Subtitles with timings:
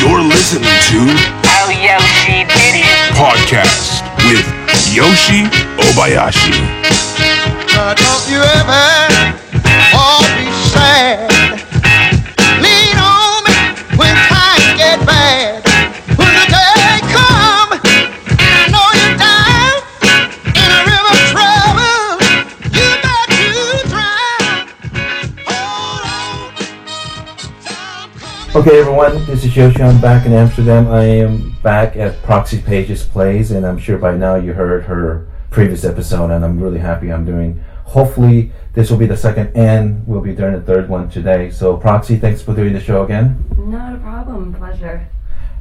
[0.00, 1.00] You're listening to
[1.44, 3.16] Oh, Yoshi Didn't.
[3.16, 4.46] Podcast with
[4.94, 5.44] Yoshi
[5.90, 6.54] Obayashi.
[7.76, 8.86] Uh, don't you ever
[9.94, 11.37] all be sad.
[28.58, 29.80] Okay, everyone, this is Yoshi.
[29.80, 30.88] I'm back in Amsterdam.
[30.88, 35.28] I am back at Proxy Paige's Plays, and I'm sure by now you heard her
[35.48, 37.62] previous episode, and I'm really happy I'm doing.
[37.84, 41.52] Hopefully, this will be the second, and we'll be doing the third one today.
[41.52, 43.44] So, Proxy, thanks for doing the show again.
[43.56, 44.52] Not a problem.
[44.52, 45.08] Pleasure.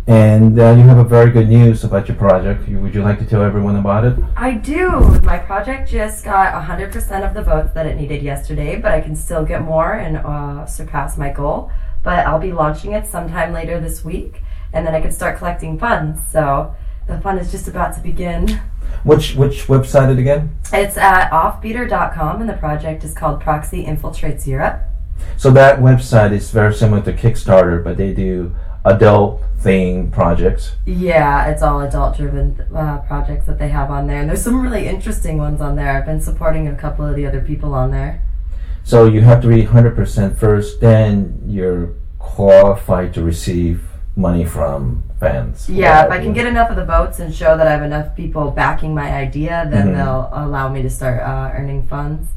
[0.08, 2.67] And uh, you have a very good news about your project.
[2.67, 4.17] Would you like to tell everyone about it?
[4.36, 4.89] I do.
[5.22, 9.16] My project just got 100% of the votes that it needed yesterday, but I can
[9.16, 11.70] still get more and uh, surpass my goal.
[12.04, 14.42] But I'll be launching it sometime later this week,
[14.74, 16.22] and then I can start collecting funds.
[16.32, 16.76] So
[17.08, 18.62] the fun is just about to begin.
[19.04, 20.58] Which which website it again?
[20.73, 24.81] It's at offbeatr.com, and the project is called Proxy Infiltrates Europe.
[25.36, 30.76] So that website is very similar to Kickstarter, but they do adult theme projects.
[30.86, 34.22] Yeah, it's all adult driven uh, projects that they have on there.
[34.22, 35.98] And there's some really interesting ones on there.
[35.98, 38.23] I've been supporting a couple of the other people on there.
[38.88, 43.83] So you have to read 100% first, then you're qualified to receive
[44.16, 45.69] money from fans.
[45.69, 48.15] Yeah, if I can get enough of the votes and show that I have enough
[48.15, 49.95] people backing my idea, then Mhm.
[49.97, 52.30] they'll allow me to start uh, earning funds.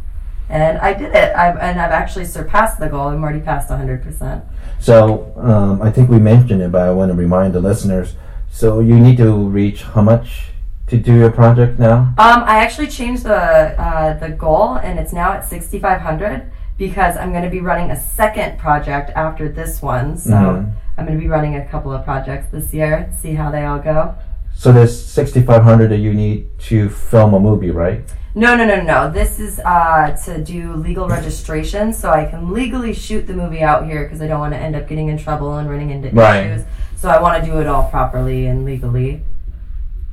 [0.49, 3.07] And I did it, I've, and I've actually surpassed the goal.
[3.07, 4.43] I'm already past 100%.
[4.81, 8.17] So um, I think we mentioned it, but I want to remind the listeners.
[8.51, 10.50] So you need to reach how much
[10.91, 12.13] to do your project now?
[12.19, 13.35] Um, I actually changed the
[13.81, 18.01] uh, the goal, and it's now at 6,500 because I'm going to be running a
[18.01, 20.17] second project after this one.
[20.19, 20.73] So Mhm.
[20.99, 23.79] I'm going to be running a couple of projects this year, see how they all
[23.79, 24.15] go.
[24.55, 28.03] So there's 6,500 that you need to film a movie, right?
[28.35, 29.11] No, no, no, no.
[29.11, 33.87] This is uh, to do legal registration, so I can legally shoot the movie out
[33.87, 36.47] here because I don't want to end up getting in trouble and running into Right.
[36.47, 36.65] issues.
[36.97, 39.23] So I want to do it all properly and legally,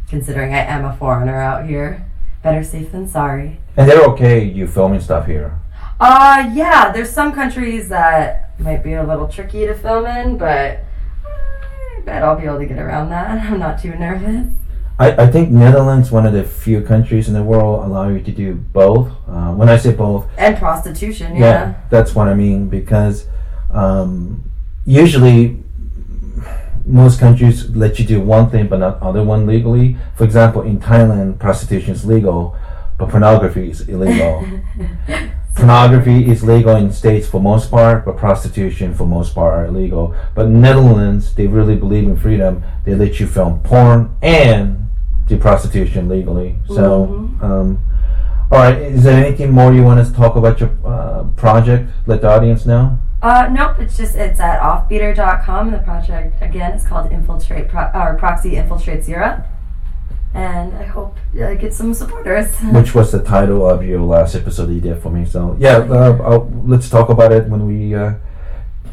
[0.10, 2.06] considering I am a foreigner out here.
[2.44, 3.60] Better safe than sorry.
[3.76, 5.60] And they're okay you filming stuff here.
[6.00, 6.92] Uh, yeah.
[6.92, 10.84] There's some countries that might be a little tricky to film in, but
[11.26, 13.30] I bet I'll be able to get around that.
[13.52, 14.48] I'm not too nervous.
[15.00, 18.32] I, I think Netherlands one of the few countries in the world allow you to
[18.32, 19.12] do both.
[19.28, 21.82] Uh, when I say both, And prostitution, yeah, yeah.
[21.92, 23.28] that's what I mean because
[23.72, 24.50] um,
[24.86, 25.64] usually
[26.88, 29.98] most countries let you do one thing but not other one legally.
[30.16, 32.58] For example, in Thailand, prostitution is legal,
[32.98, 34.46] but pornography is illegal.
[35.56, 40.16] pornography is legal in states for most part, but prostitution for most part are illegal.
[40.36, 42.64] But Netherlands, they really believe in freedom.
[42.86, 44.88] They let you film porn and
[45.28, 46.56] do prostitution legally.
[46.68, 47.06] So,
[47.42, 47.80] um,
[48.52, 48.78] all right.
[48.78, 51.90] Is there anything more you want us to talk about your uh, project?
[52.06, 52.98] Let the audience know.
[53.22, 55.72] Uh, nope, it's just it's at offbeatr.com.
[55.72, 59.46] The project again is called Infiltrate Pro- or Proxy Infiltrates Europe,
[60.36, 62.56] and I hope uh, get some supporters.
[62.72, 65.26] Which was the title of your last episode that you did for me.
[65.26, 68.14] So yeah, uh, let's talk about it when we uh,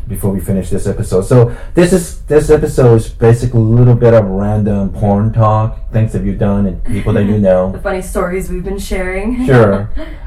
[0.08, 1.22] before we finish this episode.
[1.22, 6.14] So this is this episode is basically a little bit of random porn talk, things
[6.14, 7.72] that you've done and people that you know.
[7.72, 9.44] the funny stories we've been sharing.
[9.44, 9.90] Sure.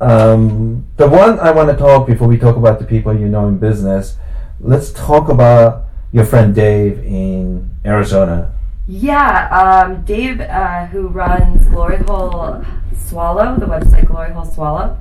[0.00, 3.48] Um, the one I want to talk before we talk about the people you know
[3.48, 4.16] in business,
[4.58, 8.52] let's talk about your friend Dave in Arizona.
[8.88, 12.64] Yeah, um, Dave, uh, who runs Glory Hole
[12.96, 14.98] Swallow, the website Glory Hole Swallow,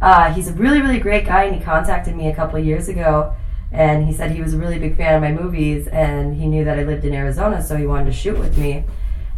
[0.00, 3.34] uh, he's a really, really great guy, and he contacted me a couple years ago,
[3.72, 6.64] and he said he was a really big fan of my movies, and he knew
[6.64, 8.84] that I lived in Arizona, so he wanted to shoot with me.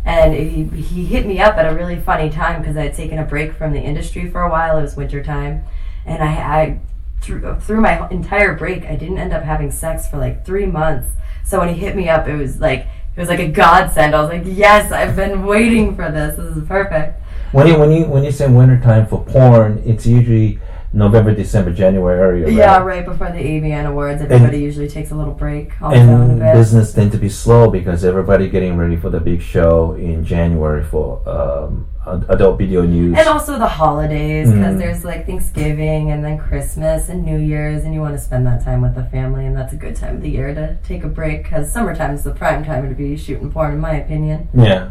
[0.05, 3.19] And he, he hit me up at a really funny time because I had taken
[3.19, 4.79] a break from the industry for a while.
[4.79, 5.65] It was winter time,
[6.05, 6.81] and I, I
[7.21, 11.09] through, through my entire break, I didn't end up having sex for like three months.
[11.45, 14.15] So when he hit me up, it was like it was like a godsend.
[14.15, 16.37] I was like, yes, I've been waiting for this.
[16.37, 17.21] This is perfect.
[17.53, 20.59] When you when you when you say wintertime for porn, it's usually
[20.95, 22.51] November, December, January area.
[22.51, 26.33] Yeah, right before the AVN Awards, everybody usually takes a little break, calms down a
[26.33, 30.23] And business tend to be slow because everybody getting ready for the big show in
[30.23, 31.87] January for um,
[32.29, 33.17] adult video news.
[33.17, 34.79] And also the holidays, because Mhm.
[34.79, 38.63] there's like Thanksgiving and then Christmas and New Year's, and you want to spend that
[38.63, 41.09] time with the family, and that's a good time of the year to take a
[41.09, 44.49] break, because summertime is the prime time to be shooting porn, in my opinion.
[44.53, 44.89] Yeah,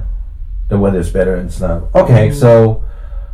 [0.67, 1.83] the weather's better and stuff.
[1.93, 2.33] Okay, Mhm.
[2.33, 2.83] so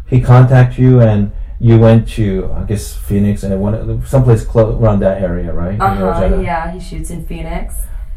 [0.08, 5.00] he contacted you and you went to I guess Phoenix and one someplace close around
[5.00, 5.80] that area, right?
[5.80, 6.40] Uh huh.
[6.42, 7.76] Yeah, he shoots in Phoenix.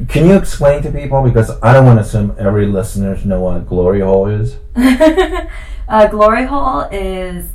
[0.09, 3.67] Can you explain to people because I don't want to assume every listeners know what
[3.67, 4.57] glory hole is.
[4.77, 7.53] a glory hole is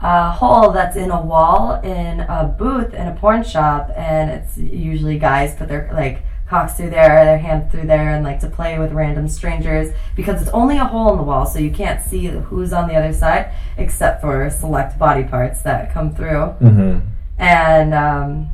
[0.00, 4.58] a hole that's in a wall in a booth in a porn shop, and it's
[4.58, 8.48] usually guys put their like cocks through there, their hand through there, and like to
[8.48, 12.02] play with random strangers because it's only a hole in the wall, so you can't
[12.02, 16.46] see who's on the other side except for select body parts that come through.
[16.60, 16.98] hmm
[17.38, 18.50] And um,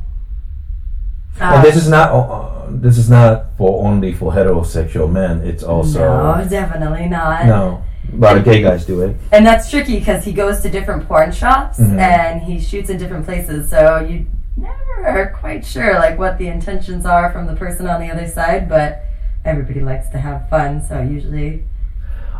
[1.39, 5.41] and this is not uh, this is not for only for heterosexual men.
[5.41, 7.45] It's also no, definitely not.
[7.45, 7.83] no.
[8.13, 9.15] A lot of gay guys do it.
[9.31, 11.97] And that's tricky because he goes to different porn shops Mhm.
[11.99, 14.25] and he shoots in different places, so you
[14.55, 18.67] never quite sure like what the intentions are from the person on the other side.
[18.67, 19.03] But
[19.45, 21.63] everybody likes to have fun, so usually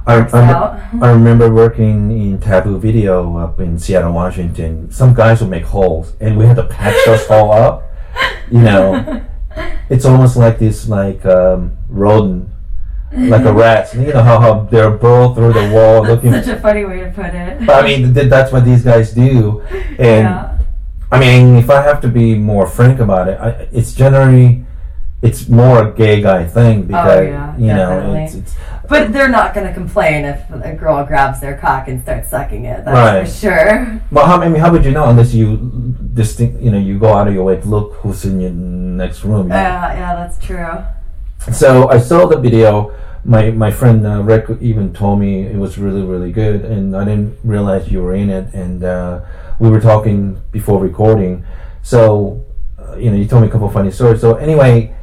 [0.05, 0.89] I, I.
[1.01, 4.91] I remember working in Taboo Video up in Seattle, Washington.
[4.91, 7.83] Some guys would make holes, and we had to patch those hole up.
[8.49, 9.23] You know,
[9.89, 12.49] it's almost like this, like um, rodent,
[13.13, 13.93] like a rat.
[13.93, 16.31] You know how, how they're burrow through the wall looking.
[16.31, 17.65] Such a funny way to put it.
[17.65, 20.50] But I mean, th- that's what these guys do, and yeah.
[21.11, 24.65] I mean, if I have to be more frank about it, I, it's generally
[25.21, 28.55] it's more a gay guy thing because Oh, yeah, you know it's, it's
[28.89, 32.65] But they're not going to complain if a girl grabs their cock and starts sucking
[32.65, 32.83] it.
[32.85, 33.27] That's Right.
[33.27, 34.01] for sure.
[34.11, 34.25] well.
[34.25, 35.57] How I mean, how would you know unless you
[36.13, 36.61] distinct?
[36.61, 39.49] You know, you go out of your way to look who's in your next room.
[39.49, 40.77] Yeah, yeah, that's true.
[41.53, 42.93] So I saw the video.
[43.23, 47.05] My my friend uh, Rick even told me it was really really good, and I
[47.05, 48.51] didn't realize you were in it.
[48.53, 49.21] And uh,
[49.61, 51.45] we were talking before recording,
[51.83, 52.43] so
[52.79, 54.19] uh, you know you told me a couple of funny stories.
[54.21, 54.93] So anyway,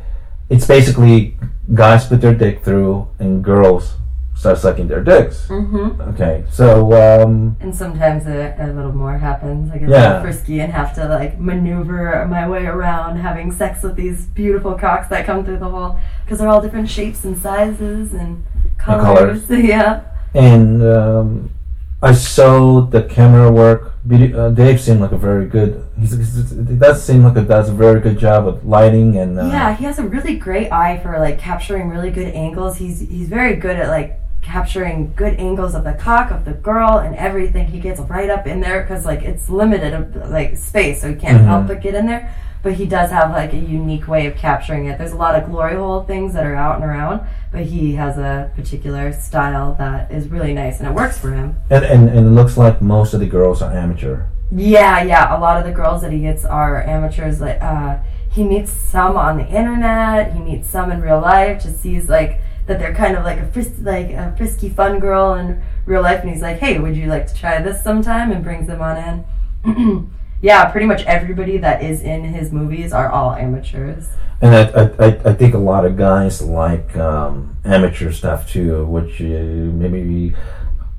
[0.51, 1.37] it's basically
[1.75, 3.95] guys put their dick through, and girls
[4.35, 5.47] start sucking their dicks.
[5.49, 9.71] hmm Okay, so um, And sometimes a, a little more happens.
[9.73, 10.07] I get a Yeah.
[10.09, 14.75] little frisky and have to like maneuver my way around having sex with these beautiful
[14.75, 18.45] cocks that come through the hole because they're all different shapes and sizes and
[18.79, 19.45] colors.
[19.47, 19.51] colors.
[19.75, 20.03] yeah.
[20.35, 21.51] and um,
[22.01, 23.93] I saw the camera work.
[24.11, 25.85] Uh, Dave seemed like a very good.
[25.99, 29.39] He's, he's, he does seem like a does a very good job with lighting and.
[29.39, 32.77] Uh, Yeah, he has a really great eye for like capturing really good angles.
[32.77, 36.99] He's he's very good at like capturing good angles of the cock of the girl
[36.99, 37.67] and everything.
[37.67, 41.17] He gets right up in there because like it's limited of like space, so he
[41.17, 41.47] can't Mhm.
[41.47, 42.33] help but get in there.
[42.63, 44.99] But he does have like a unique way of capturing it.
[44.99, 48.19] There's a lot of glory hole things that are out and around, but he has
[48.19, 51.57] a particular style that is really nice and it works for him.
[51.71, 54.27] And, and and it looks like most of the girls are amateur.
[54.51, 55.37] Yeah, yeah.
[55.37, 57.41] A lot of the girls that he gets are amateurs.
[57.41, 57.99] Like uh,
[58.31, 60.33] he meets some on the internet.
[60.33, 61.63] He meets some in real life.
[61.63, 65.35] Just sees like that they're kind of like a fris- like a frisky, fun girl
[65.35, 68.43] in real life, and he's like, "Hey, would you like to try this sometime?" and
[68.43, 69.25] brings them on
[69.65, 70.11] in.
[70.41, 74.09] yeah, pretty much everybody that is in his movies are all amateurs.
[74.41, 79.21] And I, I, I, think a lot of guys like um, amateur stuff too, which
[79.21, 80.33] uh, maybe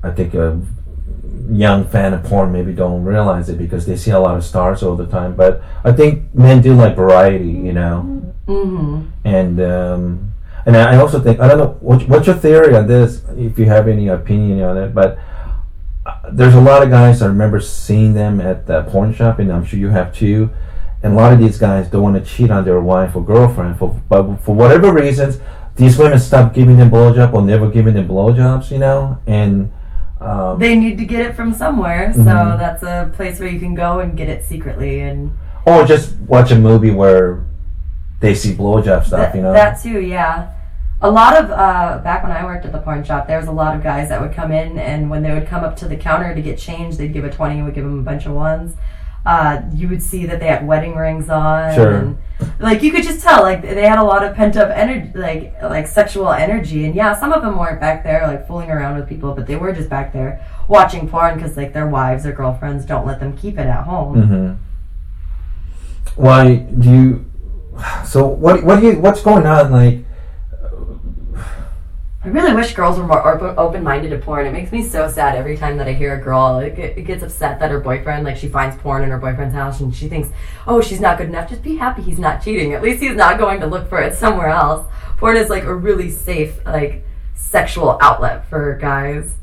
[0.04, 0.60] I think a
[1.50, 4.84] young fan of porn maybe don't realize it because they see a lot of stars
[4.84, 5.36] all the time.
[5.36, 8.16] But I think men do like variety, you know.
[8.48, 9.06] Mm-hmm.
[9.26, 10.34] and um,
[10.66, 13.66] and I also think I don't know what, what's your theory on this if you
[13.66, 15.20] have any opinion on it, but
[16.34, 19.66] there's a lot of guys I remember seeing them at the porn shop, and I'm
[19.66, 20.50] sure you have too.
[21.02, 23.78] And a lot of these guys don't want to cheat on their wife or girlfriend
[23.80, 25.40] for but for whatever reasons,
[25.76, 29.72] these women stop giving them blowjob or never giving them blowjobs, you know, and
[30.20, 32.60] um, They need to get it from somewhere, so Mhm.
[32.60, 35.32] that's a place where you can go and get it secretly and.
[35.66, 37.40] or just watch a movie where
[38.20, 39.54] they see blowjob stuff, That, you know.
[39.54, 40.48] that too, yeah.
[41.02, 43.52] A lot of uh, back when I worked at the pawn shop, there was a
[43.54, 45.96] lot of guys that would come in, and when they would come up to the
[45.96, 48.34] counter to get change, they'd give a twenty and would give them a bunch of
[48.34, 48.76] ones.
[49.26, 51.94] Uh, you would see that they had wedding rings on, Sure.
[51.94, 52.18] and
[52.60, 55.54] like you could just tell, like they had a lot of pent up energy, like
[55.62, 56.86] like sexual energy.
[56.86, 59.56] And yeah, some of them weren't back there like fooling around with people, but they
[59.56, 63.38] were just back there watching porn because like their wives or girlfriends don't let them
[63.38, 64.22] keep it at home.
[64.22, 64.54] hmm
[66.22, 67.26] Why do you?
[68.06, 68.64] So what?
[68.64, 69.00] What do you?
[69.00, 69.72] What's going on?
[69.72, 70.00] Like,
[72.30, 73.26] I really wish girls were more
[73.60, 74.46] open minded to porn.
[74.46, 76.60] It makes me so sad every time that I hear a girl.
[76.60, 79.80] It, it gets upset that her boyfriend, like, she finds porn in her boyfriend's house
[79.80, 80.30] and she thinks,
[80.68, 81.50] oh, she's not good enough.
[81.50, 82.76] Just be happy he's not cheating.
[82.76, 84.88] At least he's not going to look for it somewhere else.
[85.18, 89.34] Porn is, like, a really safe, like, sexual outlet for guys.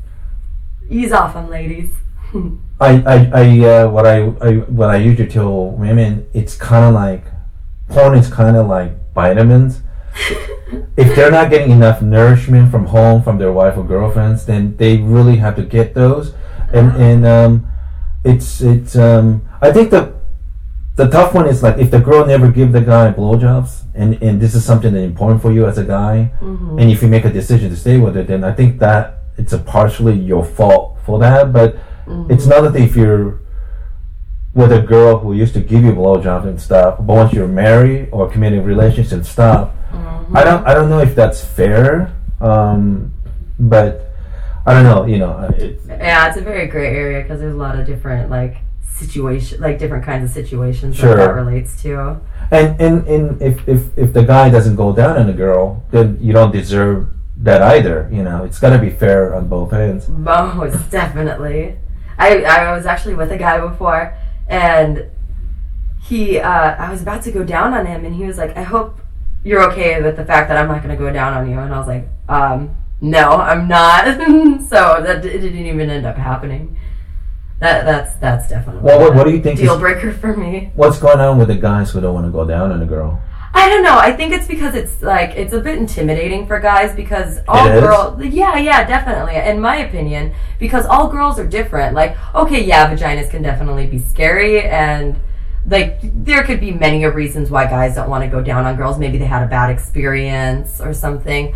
[0.88, 1.92] Ease off on ladies.
[2.80, 6.94] I, I, I, uh, what I, I, what I usually tell women, it's kind of
[6.94, 7.24] like,
[7.88, 9.82] porn is kind of like vitamins.
[10.96, 14.98] If they're not getting enough nourishment from home, from their wife or girlfriends, then they
[14.98, 16.34] really have to get those.
[16.72, 17.66] And and um,
[18.24, 20.14] it's it's um, I think the
[20.96, 24.40] the tough one is like if the girl never give the guy blowjobs, and and
[24.40, 26.78] this is something that's important for you as a guy, Mm-hmm.
[26.78, 29.52] and if you make a decision to stay with it, then I think that it's
[29.52, 31.52] a partially your fault for that.
[31.52, 32.30] But Mm-hmm.
[32.32, 33.40] it's another thing if you're
[34.54, 38.08] with a girl who used to give you blowjobs and stuff, but once you're married
[38.12, 40.36] or committed relationship and stuff, Mm-hmm.
[40.36, 42.12] I don't I don't know if that's fair.
[42.40, 43.12] Um,
[43.58, 44.12] but
[44.66, 45.06] I don't know.
[45.06, 48.30] You know, it, Yeah, it's a very gray area because there's a lot of different
[48.30, 48.58] like
[48.96, 51.16] situation, like different kinds of situations Sure.
[51.16, 52.20] that that relates to.
[52.50, 56.18] And and, and if, if if the guy doesn't go down on the girl, then
[56.20, 58.08] you don't deserve that either.
[58.12, 60.08] You know, it's got to be fair on both ends.
[60.08, 61.76] Most definitely.
[62.18, 64.16] I I was actually with a guy before,
[64.48, 65.06] and
[66.02, 68.62] he uh, I was about to go down on him, and he was like, "I
[68.62, 69.00] hope
[69.46, 71.72] you're okay with the fact that I'm not going to go down on you." And
[71.72, 74.04] I was like, um, "No, I'm not."
[74.72, 76.76] so that it didn't even end up happening.
[77.60, 80.72] That that's that's definitely Well, what- what do you think deal is- breaker for me.
[80.74, 83.20] What's going on with the guys who don't want to go down on a girl?
[83.54, 83.96] I don't know.
[83.96, 88.22] I think it's because it's like it's a bit intimidating for guys because all girls.
[88.22, 89.36] Yeah, yeah, definitely.
[89.36, 91.94] In my opinion, because all girls are different.
[91.94, 95.16] Like, okay, yeah, vaginas can definitely be scary, and
[95.66, 98.76] like there could be many of reasons why guys don't want to go down on
[98.76, 98.98] girls.
[98.98, 101.54] Maybe they had a bad experience or something,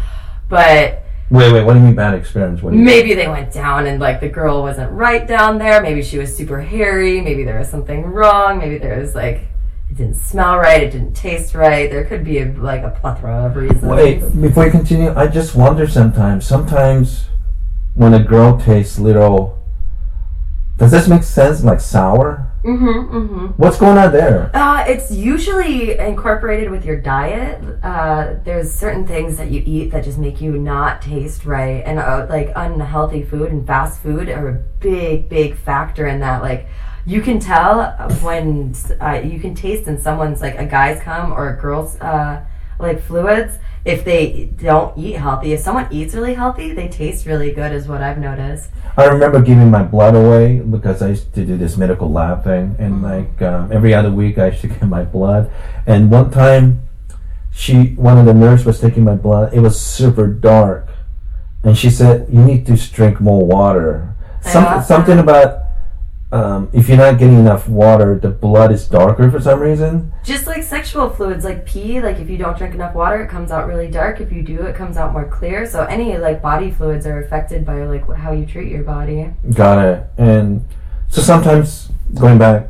[0.49, 1.63] but Wait, wait.
[1.63, 2.61] What do you mean bad experience?
[2.61, 5.81] What do you maybe they went down and like the girl wasn't right down there.
[5.81, 7.21] Maybe she was super hairy.
[7.21, 8.59] Maybe there was something wrong.
[8.59, 9.47] Maybe there was like.
[9.89, 10.83] It didn't smell right.
[10.83, 11.91] It didn't taste right.
[11.91, 13.83] There could be a, like a plethora of reasons.
[13.83, 16.47] Wait, before you continue, I just wonder sometimes.
[16.47, 17.27] Sometimes
[17.95, 19.61] when a girl tastes little,
[20.77, 21.65] does this make sense?
[21.65, 22.50] Like sour?
[22.65, 23.47] Mm-hmm, mm-hmm.
[23.57, 24.55] What's going on there?
[24.55, 27.63] Uh, it's usually incorporated with your diet.
[27.83, 31.99] Uh, there's certain things that you eat that just make you not taste right, and
[31.99, 36.43] uh, like unhealthy food and fast food are a big, big factor in that.
[36.43, 36.69] Like,
[37.07, 41.49] you can tell when uh, you can taste in someone's like a guy's cum or
[41.49, 42.45] a girl's uh,
[42.79, 45.53] like fluids if they don't eat healthy.
[45.53, 48.71] If someone eats really healthy, they taste really good, is what I've noticed.
[48.97, 52.77] I remember giving my blood away because I used to do this medical lab thing,
[52.79, 55.51] and like um, every other week I used to give my blood.
[55.87, 56.89] And one time,
[57.53, 59.55] she one of the nurse was taking my blood.
[59.55, 60.89] It was super dark,
[61.63, 65.65] and she said, "You need to drink more water." Some, Something about
[66.33, 70.13] um, if you're not getting enough water, the blood is darker for some reason.
[70.25, 73.51] Just like sexual fluids, like pee, like if you don't drink enough water, it comes
[73.51, 74.21] out really dark.
[74.21, 75.67] If you do, it comes out more clear.
[75.67, 79.33] So any like body fluids are affected by like how you treat your body.
[79.53, 80.07] Got it.
[80.19, 80.65] And
[81.09, 82.69] so sometimes going back,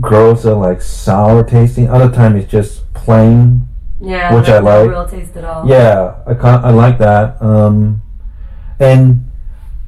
[0.00, 1.88] girls are like sour tasting.
[1.88, 3.66] Other time it's just plain.
[4.00, 4.88] Yeah, Which I like.
[4.88, 5.68] Real taste at all.
[5.68, 7.42] Yeah, I I like that.
[7.42, 8.02] Um,
[8.78, 9.23] and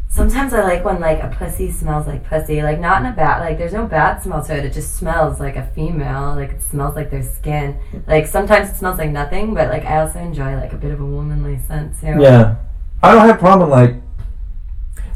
[0.09, 3.41] Sometimes I like when like a pussy smells like pussy, like not in a bad
[3.41, 3.59] like.
[3.59, 4.65] There's no bad smell to it.
[4.65, 6.35] It just smells like a female.
[6.35, 7.79] Like it smells like their skin.
[8.07, 11.01] Like sometimes it smells like nothing, but like I also enjoy like a bit of
[11.01, 12.17] a womanly scent too.
[12.19, 12.57] yeah,
[13.03, 13.97] I don't have problem like.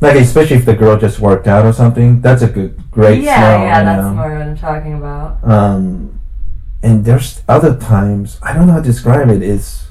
[0.03, 3.37] Like especially if the girl just worked out or something, that's a good, great yeah,
[3.37, 3.61] smell.
[3.61, 3.85] yeah.
[3.85, 4.15] That's know?
[4.15, 5.45] more what I'm talking about.
[5.45, 6.21] Um,
[6.83, 9.43] and there's other times I don't know how to describe it.
[9.43, 9.90] Is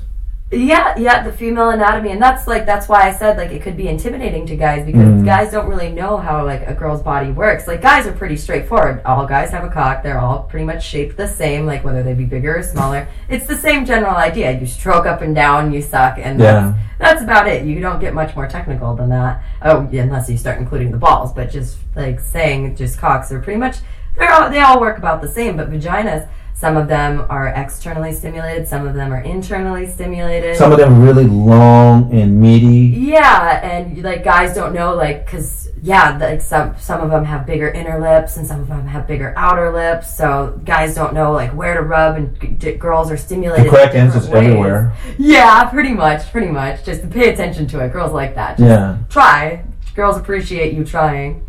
[0.52, 3.78] Yeah, yeah, the female anatomy, and that's like that's why I said like it could
[3.78, 5.24] be intimidating to guys because Mm.
[5.24, 7.68] guys don't really know how like a girl's body works.
[7.68, 9.04] Like guys are pretty straightforward.
[9.06, 10.02] All guys have a cock.
[10.02, 13.08] They're all pretty much shaped the same, like whether they be bigger or smaller.
[13.30, 14.60] It's the same general idea.
[14.60, 16.74] You stroke up and down, you suck, and Yeah.
[16.98, 17.64] that's, that's about it.
[17.64, 19.44] You don't get much more technical than that.
[19.62, 21.32] Oh, yeah, unless you start including the balls.
[21.32, 23.78] But just like saying just cocks are pretty much
[24.18, 25.58] they're all, they all work about the same.
[25.58, 26.28] But vaginas.
[26.54, 30.58] Some of them are externally stimulated, some of them are internally stimulated.
[30.58, 33.00] some of them really long and meaty.
[33.00, 37.46] Yeah, and like guys don't know, like, cause yeah, like some some of them have
[37.46, 40.14] bigger inner lips and some of them have bigger outer lips.
[40.14, 43.68] So guys don't know like where to rub, and g- g- girls are stimulated.
[43.68, 44.94] The crack in ends is everywhere.
[45.18, 46.84] Yeah, pretty much, pretty much.
[46.84, 47.94] Just pay attention to it.
[47.94, 48.58] Girls like that.
[48.58, 48.98] Just Yeah.
[49.10, 49.64] Try.
[49.96, 51.46] Girls appreciate you trying.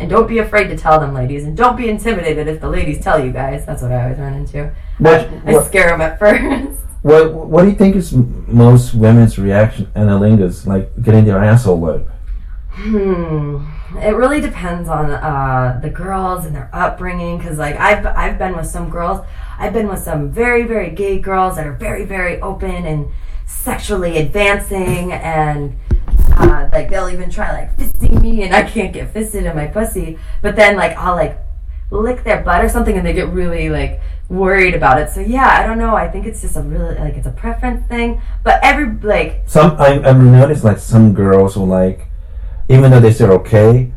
[0.00, 1.44] And don't be afraid to tell them, ladies.
[1.44, 3.66] And don't be intimidated if the ladies tell you guys.
[3.66, 4.72] That's what I always run into.
[4.98, 6.78] What- I, I what- scare them at first.
[7.02, 11.80] What What do you think is most women's reaction and anilingus like getting their asshole
[11.80, 12.10] licked?
[12.72, 13.64] Hmm.
[13.98, 17.38] It really depends on uh, the girls and their upbringing.
[17.38, 19.24] Because like I've I've been with some girls.
[19.58, 23.06] I've been with some very very gay girls that are very very open and
[23.46, 25.76] sexually advancing and.
[26.32, 29.66] Uh, like they'll even try like fisting me and I can't get fisted in my
[29.66, 31.38] pussy but then like I'll like
[31.90, 35.48] lick their butt or something and they get really like worried about it so yeah
[35.60, 38.60] I don't know I think it's just a really like it's a preference thing but
[38.62, 42.06] every like Some I I've noticed like some girls will like,
[42.68, 43.92] even though they say okay,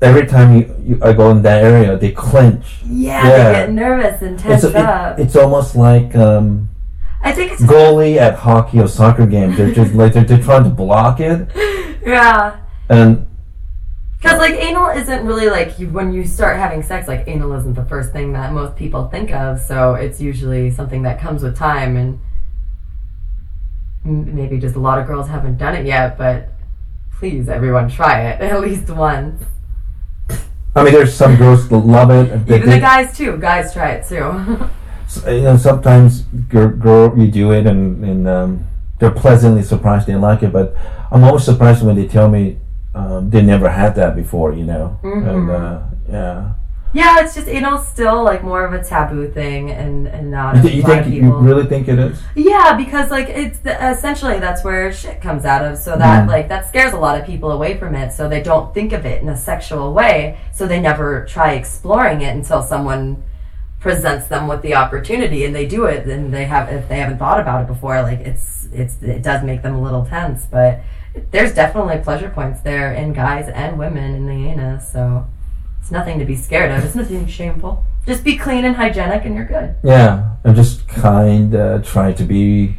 [0.00, 2.78] every time you, you I go in that area, they clench.
[2.86, 3.36] Yeah, Yeah.
[3.36, 5.18] they get nervous and tense It's, it- up.
[5.18, 6.70] it's almost like um,
[7.22, 9.54] I think it's goalie at hockey or soccer game.
[9.54, 11.48] They're just like they're, they're trying to block it,
[12.04, 12.60] yeah.
[12.88, 13.26] and
[14.18, 17.06] Because like anal isn't really like you, when you start having sex.
[17.06, 19.60] Like anal isn't the first thing that most people think of.
[19.60, 22.18] So it's usually something that comes with time, and
[24.04, 26.18] maybe just a lot of girls haven't done it yet.
[26.18, 26.48] But
[27.18, 29.44] please, everyone, try it at least once.
[30.74, 32.50] I mean, there's some girls that love it.
[32.50, 33.36] Even the guys too.
[33.36, 34.68] Guys try it too.
[35.26, 38.64] you know, sometimes girl, girl you do it and, and um,
[38.98, 40.52] they're pleasantly surprised they like it.
[40.52, 40.74] But
[41.10, 42.58] I'm always surprised when they tell me
[42.94, 44.52] um, they never had that before.
[44.52, 46.52] You know, and uh, yeah.
[46.92, 50.70] yeah, it's just anal's still like more of a taboo thing, and and not You,
[50.70, 52.20] you think you really think it is?
[52.34, 55.78] Yeah, because like it's the, essentially that's where shit comes out of.
[55.78, 56.28] So that Mhm.
[56.28, 58.12] like that scares a lot of people away from it.
[58.12, 60.38] So they don't think of it in a sexual way.
[60.52, 63.22] So they never try exploring it until someone
[63.82, 66.06] presents them with the opportunity, and they do it.
[66.06, 69.42] And they have if they haven't thought about it before, like it's it's it does
[69.44, 70.46] make them a little tense.
[70.46, 70.80] But
[71.30, 74.90] there's definitely pleasure points there in guys and women in the anus.
[74.90, 75.26] So
[75.80, 76.84] it's nothing to be scared of.
[76.84, 77.84] It's nothing shameful.
[78.06, 79.74] Just be clean and hygienic, and you're good.
[79.84, 82.76] Yeah, and just kind of try to be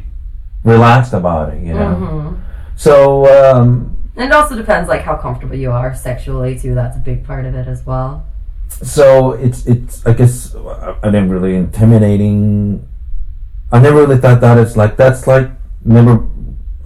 [0.64, 1.62] relaxed about it.
[1.62, 1.94] You know.
[1.94, 2.42] hmm
[2.76, 6.74] So um, And it also depends like how comfortable you are sexually too.
[6.74, 8.26] That's a big part of it as well.
[8.68, 12.88] So it's it's I guess I didn't really intimidating.
[13.72, 15.50] I never really thought that it's like that's like
[15.84, 16.26] never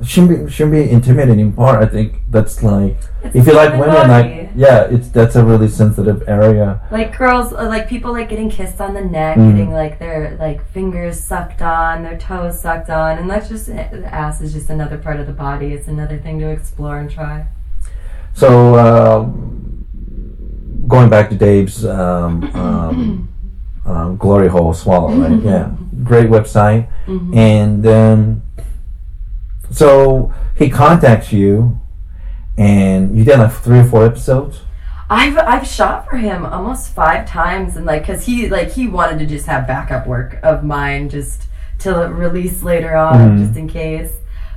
[0.03, 1.83] shouldn't be shouldn't be intimidating part.
[1.83, 2.97] I think that's like
[3.35, 4.09] if you like women, body.
[4.09, 6.81] like yeah, it's that's a really sensitive area.
[6.91, 9.53] Like girls, uh, like people like getting kissed on the neck, Mhm.
[9.53, 14.15] getting like their like fingers sucked on, their toes sucked on, and that's just the
[14.15, 15.73] ass is just another part of the body.
[15.73, 17.47] It's another thing to explore and try.
[18.35, 19.58] So um,
[20.89, 23.29] going back to Dave's um, um,
[23.85, 25.41] um, Glory Hole Swallow, right?
[25.43, 25.71] Yeah,
[26.03, 27.37] great website, Mhm.
[27.37, 28.43] and um,
[29.71, 31.79] so he contacts you,
[32.57, 34.61] and you did like three or four episodes.
[35.11, 39.19] I've I've shot for him almost five times, and like, cause he like he wanted
[39.21, 41.45] to just have backup work of mine just
[41.81, 43.39] to release later on, Mhm.
[43.47, 44.13] just in case.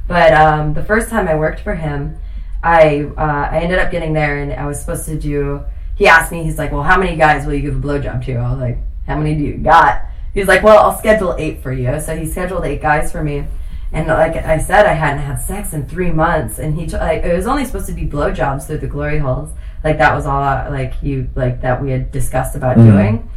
[0.07, 2.15] But um, the first time I worked for him,
[2.63, 5.61] I uh, I ended up getting there, and I was supposed to do.
[6.01, 8.33] He asked me, he's like, "Well, how many guys will you give a blowjob to?"
[8.33, 10.01] I was like, "How many do you got?"
[10.33, 13.43] He's like, "Well, I'll schedule eight for you." So he scheduled eight guys for me.
[13.93, 17.21] And like I said, I hadn't had sex in three months, and he t- like
[17.21, 19.51] it was only supposed to be blowjobs through the glory holes.
[19.83, 22.85] Like that was all like you like that we had discussed about Mhm.
[22.91, 23.29] doing.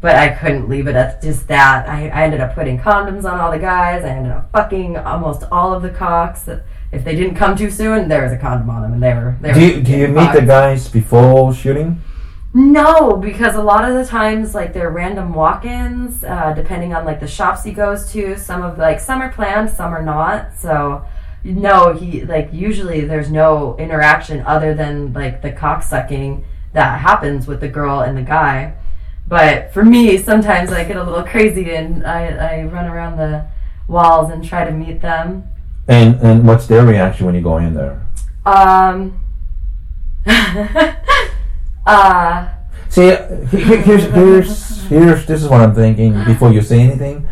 [0.00, 1.88] But I couldn't leave it at just that.
[1.88, 4.02] I, I ended up putting condoms on all the guys.
[4.04, 6.48] I ended up fucking almost all of the cocks.
[6.92, 9.36] If they didn't come too soon, there was a condom on them, and they were.
[9.40, 12.02] They Do were you, do you meet the guys before shooting?
[12.54, 17.18] No, because a lot of the times, like they're random walk-ins, uh, depending on like
[17.18, 18.36] the shops he goes to.
[18.36, 20.54] Some of like some are planned, some are not.
[20.54, 21.06] So,
[21.44, 27.46] no, he like usually there's no interaction other than like the cock sucking that happens
[27.46, 28.74] with the girl and the guy.
[29.26, 33.46] But for me, sometimes I get a little crazy and I, I run around the
[33.88, 35.48] walls and try to meet them.
[35.88, 38.06] And and what's their reaction when you go in there?
[38.46, 39.18] Um.
[41.86, 42.48] uh.
[42.88, 43.10] See,
[43.50, 47.26] he- he- here's here's here's this is what I'm thinking before you say anything.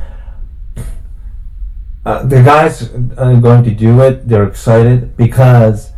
[2.04, 4.26] Uh, the guys are going to do it.
[4.26, 5.92] They're excited because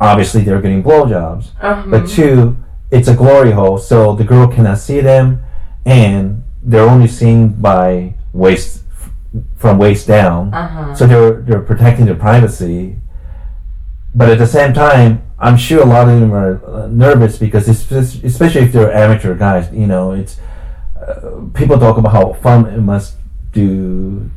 [0.00, 1.50] obviously they're getting blowjobs.
[1.62, 2.56] um, But two,
[2.90, 5.42] it's a glory hole, so the girl cannot see them,
[5.84, 8.82] and they're only seen by waist
[9.56, 10.52] from waist down.
[10.54, 10.94] uh-huh.
[10.94, 12.96] So they're they're protecting their privacy,
[14.14, 17.68] but at the same time, I'm sure a lot of them are uh, nervous because
[17.68, 17.90] it's
[18.24, 19.70] especially if they're amateur guys.
[19.72, 20.38] You know, it's
[20.96, 23.16] uh, people talk about how fun it must
[23.52, 24.30] do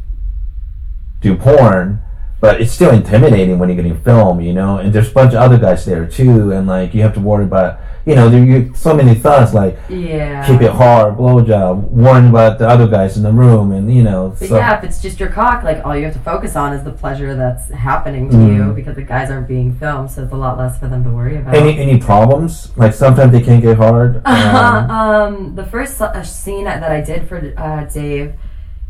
[1.22, 2.02] do porn,
[2.40, 4.44] but it's still intimidating when you're getting filmed.
[4.44, 7.14] You know, and there's a bunch of other guys there too, and like you have
[7.16, 10.46] to worry about you know there you so many thoughts like yeah.
[10.48, 14.36] keep it hard, blowjob, worrying about the other guys in the room, and you know.
[14.40, 16.74] But so- yeah, if it's just your cock, like all you have to focus on
[16.74, 18.56] is the pleasure that's happening to Mhm.
[18.56, 21.10] you because the guys aren't being filmed, so it's a lot less for them to
[21.10, 21.54] worry about.
[21.56, 22.72] Any any problems?
[22.78, 24.22] Like sometimes they can't get hard.
[24.50, 28.34] Um, um, the first uh, scene that I did for uh, Dave,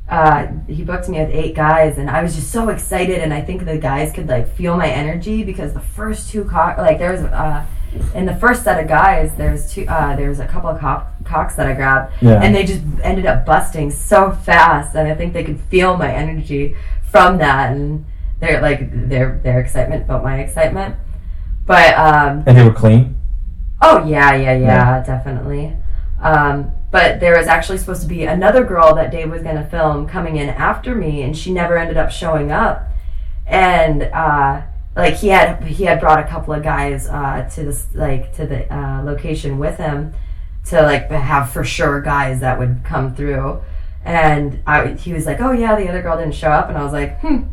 [0.09, 3.19] uh, he booked me with eight guys, and I was just so excited.
[3.19, 6.77] And I think the guys could like feel my energy because the first two cock,
[6.77, 7.65] like there was uh,
[8.15, 11.11] in the first set of guys, there's two, uh, there was a couple of cock,
[11.25, 12.41] cocks that I grabbed, Yeah.
[12.41, 16.11] and they just ended up busting so fast, and I think they could feel my
[16.11, 16.75] energy
[17.11, 18.05] from that, and
[18.39, 20.95] their like their their excitement felt my excitement.
[21.65, 23.15] But um, and they were clean.
[23.81, 25.73] Oh yeah, yeah, yeah, definitely.
[26.21, 29.65] Um, but there was actually supposed to be another girl that Dave was going to
[29.65, 32.87] film coming in after me, and she never ended up showing up.
[33.45, 34.61] And uh,
[34.95, 38.45] like he had he had brought a couple of guys uh, to this like to
[38.45, 40.13] the uh, location with him
[40.65, 43.61] to like have for sure guys that would come through.
[44.03, 46.83] And I, he was like, "Oh yeah, the other girl didn't show up," and I
[46.83, 47.43] was like, "Hmm."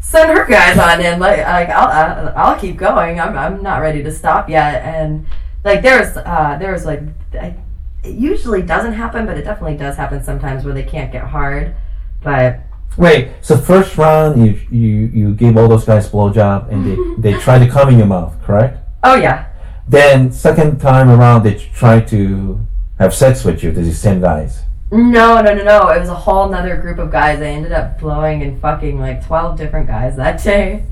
[0.00, 1.18] Send her guys on in.
[1.18, 3.18] Like, like I'll, I'll, keep going.
[3.18, 4.82] I'm, I'm not ready to stop yet.
[4.82, 5.26] And
[5.64, 7.00] like, there's, uh, there's like,
[7.32, 7.56] I,
[8.04, 11.74] it usually doesn't happen, but it definitely does happen sometimes where they can't get hard.
[12.22, 12.60] But
[12.96, 16.96] Wait, so first round you you you gave all those guys blowjob and they
[17.32, 18.78] they tried to come in your mouth, correct?
[19.02, 19.46] oh yeah,
[19.88, 22.60] Then second time around they tried to
[22.98, 23.72] have sex with you.
[23.72, 24.62] These same guys.
[24.92, 25.88] no, no, no, no.
[25.90, 27.40] It was a whole nother group of guys.
[27.40, 30.84] I ended up blowing and fucking like twelve different guys that day.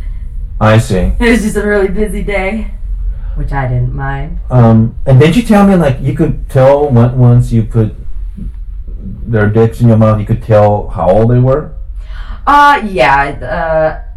[0.61, 1.13] I see.
[1.21, 2.73] It was just a really busy day,
[3.35, 4.41] which I didn't mind.
[4.51, 7.95] Um, and did you tell me like you could tell when, once you put
[8.87, 11.75] their dicks in your mouth, you could tell how old they were?
[12.47, 14.05] Uh, yeah.
[14.05, 14.12] Uh,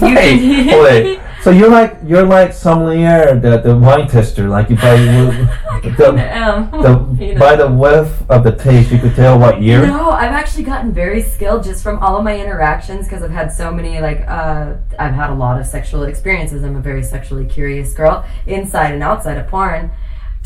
[0.00, 1.20] Wait, wait.
[1.46, 4.48] So you're like you're like sommelier, the the wine tester.
[4.48, 4.96] Like you by
[5.96, 7.38] the, um, the you know.
[7.38, 9.86] by the whiff of the taste, you could tell what year.
[9.86, 13.52] No, I've actually gotten very skilled just from all of my interactions because I've had
[13.52, 16.64] so many like uh, I've had a lot of sexual experiences.
[16.64, 19.92] I'm a very sexually curious girl, inside and outside of porn.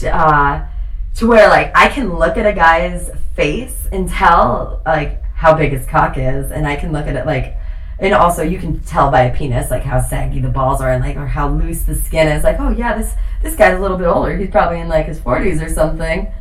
[0.05, 0.67] Uh,
[1.15, 5.73] to where like I can look at a guy's face and tell like how big
[5.73, 7.57] his cock is, and I can look at it like.
[8.01, 11.05] And also, you can tell by a penis like how saggy the balls are, and
[11.05, 12.43] like or how loose the skin is.
[12.43, 14.37] Like, oh yeah, this this guy's a little bit older.
[14.37, 16.33] He's probably in like his forties or something.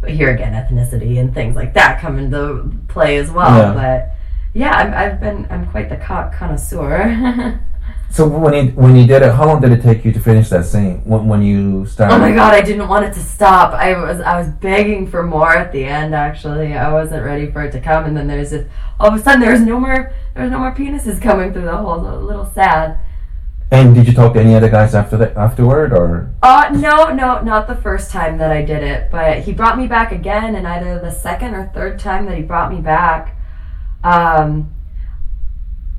[0.00, 3.56] But here again, ethnicity and things like that come into play as well.
[3.56, 3.74] Yeah.
[3.74, 4.10] But
[4.54, 7.60] yeah, I've, I've been I'm quite the cock connoisseur.
[8.10, 10.48] So when you when you did it, how long did it take you to finish
[10.48, 11.02] that scene?
[11.04, 12.14] When when you started?
[12.14, 13.74] oh my god, I didn't want it to stop.
[13.74, 16.14] I was I was begging for more at the end.
[16.14, 18.66] Actually, I wasn't ready for it to come, and then there's just
[18.98, 21.98] all of a sudden there's no more there's no more penises coming through the hole.
[21.98, 23.00] A little sad.
[23.72, 27.40] And did you talk to any other guys after that afterward, or Uh, no, no,
[27.42, 30.66] not the first time that I did it, but he brought me back again, and
[30.66, 33.36] either the second or third time that he brought me back,
[34.04, 34.72] um,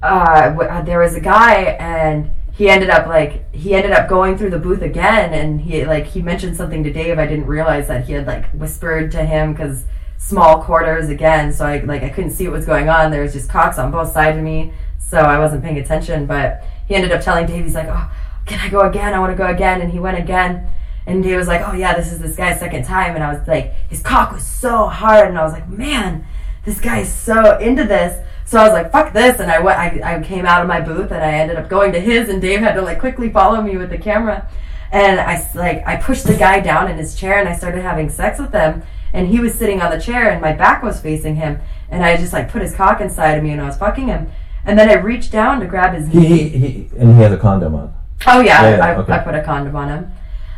[0.01, 4.07] uh, w- uh, there was a guy, and he ended up like he ended up
[4.07, 7.19] going through the booth again, and he like he mentioned something to Dave.
[7.19, 9.83] I didn't realize that he had like whispered to him because
[10.19, 13.09] small quarters again, so I like I couldn't see what was going on.
[13.09, 16.27] There was just cocks on both sides of me, so I wasn't paying attention.
[16.27, 18.11] But he ended up telling Dave, he's like, "Oh,
[18.45, 19.13] can I go again?
[19.13, 20.69] I want to go again." And he went again.
[21.07, 23.47] And Dave was like, "Oh yeah, this is this guy's second time." And I was
[23.47, 26.27] like, his cock was so hard, and I was like, "Man,
[26.65, 29.79] this guy is so into this." So I was like, "Fuck this!" And I went.
[29.79, 32.29] I, I came out of my booth, and I ended up going to his.
[32.29, 34.49] And Dave had to like quickly follow me with the camera.
[34.91, 38.09] And I like I pushed the guy down in his chair, and I started having
[38.09, 38.83] sex with him.
[39.13, 41.59] And he was sitting on the chair, and my back was facing him.
[41.89, 44.31] And I just like put his cock inside of me, and I was fucking him.
[44.65, 47.37] And then I reached down to grab his he he, he and he has a
[47.37, 47.93] condom on?
[48.27, 49.13] Oh yeah, Yeah, yeah, I, okay.
[49.13, 50.11] I put a condom on him,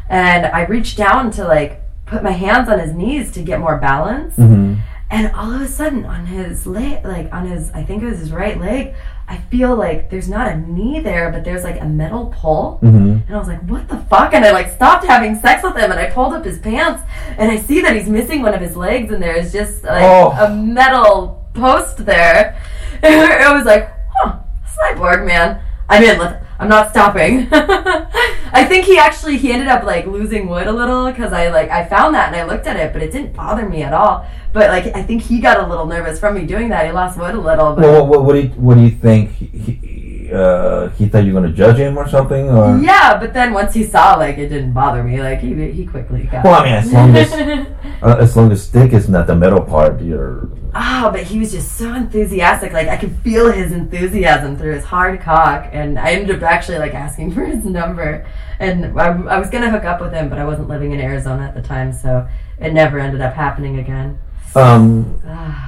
[0.09, 3.77] and I reached down to like put my hands on his knees to get more
[3.77, 4.81] balance, Mm-hmm.
[5.11, 8.19] and all of a sudden on his leg, like on his, I think it was
[8.19, 8.95] his right leg,
[9.32, 13.08] I feel like there's not a knee there, but there's like a metal pull, Mm-hmm.
[13.28, 14.34] and I was like, what the fuck?
[14.34, 17.02] And I like stopped having sex with him, and I pulled up his pants,
[17.38, 20.32] and I see that he's missing one of his legs, and there's just like Oh.
[20.32, 22.60] a metal post there.
[23.02, 24.39] And it was like, huh,
[24.78, 25.62] cyborg man.
[25.89, 26.20] I'm in.
[26.20, 27.47] Let- I'm not stopping.
[27.52, 31.71] I think he actually he ended up like losing wood a little because I like
[31.71, 34.28] I found that and I looked at it, but it didn't bother me at all.
[34.54, 36.86] But like I think he got a little nervous from me doing that.
[36.86, 37.82] He lost wood a little, but.
[37.82, 39.32] Well, what, what do you what do you think?
[39.32, 43.17] He, he, uh, he thought you were going to judge him or something, or yeah,
[43.17, 46.45] but then once he saw like it didn't bother me, like he he quickly got.
[46.45, 47.34] Well, I mean, as long as
[48.04, 51.51] uh, as long as dick is not the middle part, you're Ah, but he was
[51.51, 52.71] just so enthusiastic.
[52.71, 56.77] Like I could feel his enthusiasm through his hard cock, and I ended up actually
[56.79, 58.25] like asking for his number.
[58.60, 61.43] And I, I was gonna hook up with him, but I wasn't living in Arizona
[61.43, 62.27] at the time, so
[62.60, 64.19] it never ended up happening again.
[64.55, 65.21] um.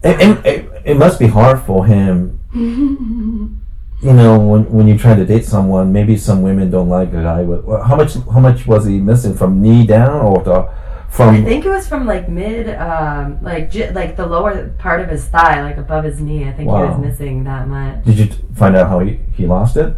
[0.00, 2.38] It, it, it, it must be hard for him.
[4.00, 7.20] You know, when when you try to date someone, maybe some women don't like a
[7.20, 7.66] guy with.
[7.66, 10.70] How much how much was he missing from knee down or the
[11.18, 11.34] from?
[11.34, 15.08] I think it was from like mid, um, like j- like the lower part of
[15.08, 16.48] his thigh, like above his knee.
[16.48, 18.04] I think he was missing that much.
[18.04, 19.94] Did you t- find out how he, he lost it?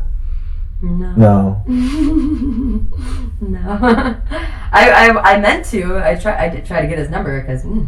[0.83, 1.13] No.
[1.15, 1.63] No.
[3.41, 3.61] no.
[4.73, 5.99] I, I I meant to.
[5.99, 6.45] I try.
[6.45, 7.87] I did try to get his number because mm,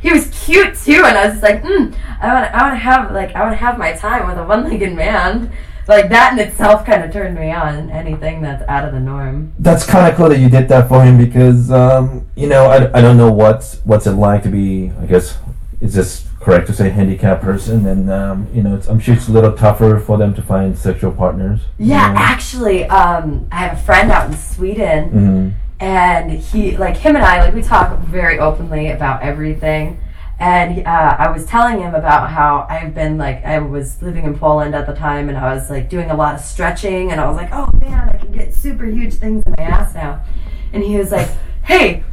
[0.00, 2.78] he was cute too, and I was just like, mm, I want I want to
[2.78, 5.52] have like I want to have my time with a one-legged man.
[5.90, 7.90] Like that in itself kind of turned me on.
[7.90, 9.52] Anything that's out of the norm.
[9.58, 12.98] That's kind of cool that you did that for him because um, you know I,
[12.98, 15.36] I don't know what's what's it like to be I guess
[15.80, 19.28] is this correct to say handicapped person and um, you know it's, I'm sure it's
[19.28, 21.60] a little tougher for them to find sexual partners.
[21.78, 22.20] Yeah, you know?
[22.20, 25.52] actually, um, I have a friend out in Sweden, Mhm.
[25.80, 29.98] and he, like him and I, like we talk very openly about everything.
[30.40, 34.38] And uh, I was telling him about how I've been like I was living in
[34.38, 37.28] Poland at the time, and I was like doing a lot of stretching, and I
[37.28, 40.24] was like, oh man, I can get super huge things in my ass now.
[40.72, 41.28] And he was like,
[41.64, 42.04] hey,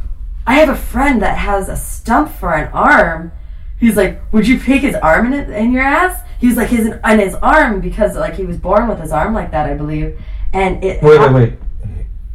[0.46, 3.32] I have a friend that has a stump for an arm.
[3.80, 6.20] He's like, would you pick his arm in, it, in your ass?
[6.38, 9.32] He was like, his on his arm because like he was born with his arm
[9.32, 10.20] like that, I believe.
[10.52, 11.52] And it Wait, wait, wait.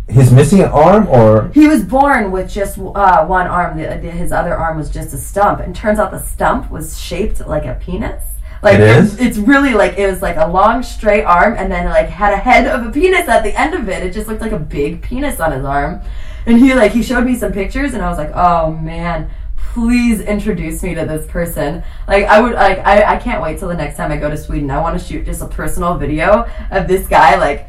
[0.10, 3.78] He's missing an arm, or he was born with just uh, one arm.
[3.78, 5.60] The, the, his other arm was just a stump.
[5.60, 8.24] And turns out the stump was shaped like a penis.
[8.62, 9.20] Like It is?
[9.20, 12.38] it's really like it was like a long straight arm, and then like had a
[12.38, 14.04] head of a penis at the end of it.
[14.04, 16.02] It just looked like a big penis on his arm.
[16.46, 19.30] And he like he showed me some pictures, and I was like, oh man.
[19.74, 21.84] Please introduce me to this person.
[22.08, 24.38] Like I would like I, I can't wait till the next time I go to
[24.38, 24.70] Sweden.
[24.70, 27.68] I want to shoot just a personal video of this guy like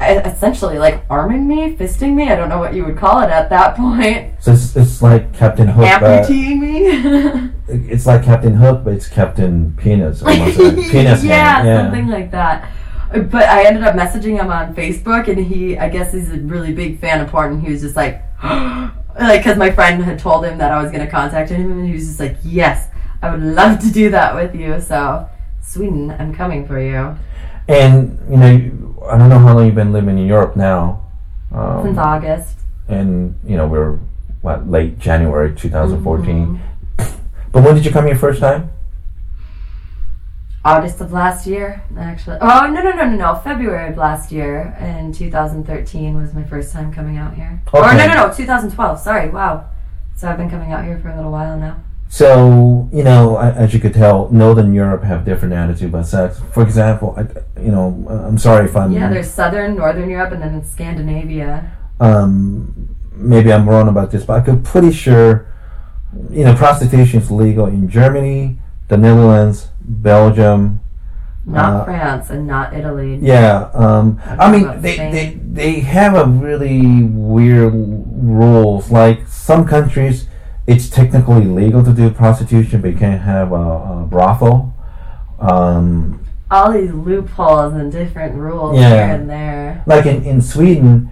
[0.00, 2.28] essentially like arming me, fisting me.
[2.28, 4.34] I don't know what you would call it at that point.
[4.40, 5.86] so it's, it's like Captain Hook.
[5.86, 7.52] Amputeeing me.
[7.68, 10.22] it's like Captain Hook, but it's Captain Penis.
[10.26, 11.64] Almost like penis yeah.
[11.64, 12.70] Yeah, something like that.
[13.12, 16.38] Uh, but I ended up messaging him on Facebook, and he, I guess, he's a
[16.38, 17.54] really big fan of porn.
[17.54, 20.90] And he was just like, like, because my friend had told him that I was
[20.90, 22.88] going to contact him, and he was just like, yes,
[23.22, 24.80] I would love to do that with you.
[24.80, 25.28] So,
[25.62, 27.16] Sweden, I'm coming for you.
[27.68, 31.02] And you know, I don't know how long you've been living in Europe now.
[31.50, 32.58] Since Um, August.
[32.88, 33.98] and you know we're
[34.42, 36.46] what late January 2014.
[36.46, 36.62] Mm-hmm.
[37.52, 38.70] But when did you come here first time?
[40.64, 42.38] August of last year, actually.
[42.40, 43.34] Oh no no no no no!
[43.44, 47.62] February of last year in 2013 was my first time coming out here.
[47.72, 48.98] Or no no no 2012.
[49.00, 49.66] Sorry, wow.
[50.16, 51.76] So I've been coming out here for a little while now.
[52.08, 56.40] So you know, as you could tell, Northern Europe have different attitude about sex.
[56.52, 57.22] For example, I,
[57.60, 61.72] you know, I'm sorry if I'm Yeah, there's Southern, Northern Europe, and then Scandinavia.
[62.00, 65.46] um, maybe I'm wrong about this, but I'm pretty sure,
[66.30, 70.80] you know, prostitution is legal in Germany, the Netherlands, Belgium.
[71.44, 73.18] Not Uh, France and not Italy.
[73.22, 75.12] Yeah, um, I mean, they, Spain?
[75.12, 78.90] they they have a really weird rules.
[78.90, 80.26] Like some countries,
[80.66, 84.74] it's technically legal to do prostitution, but you can't have a, a brothel.
[85.38, 88.88] Um, All these loopholes and different rules Yeah.
[88.88, 89.82] here and there.
[89.86, 91.10] like in, in Sweden,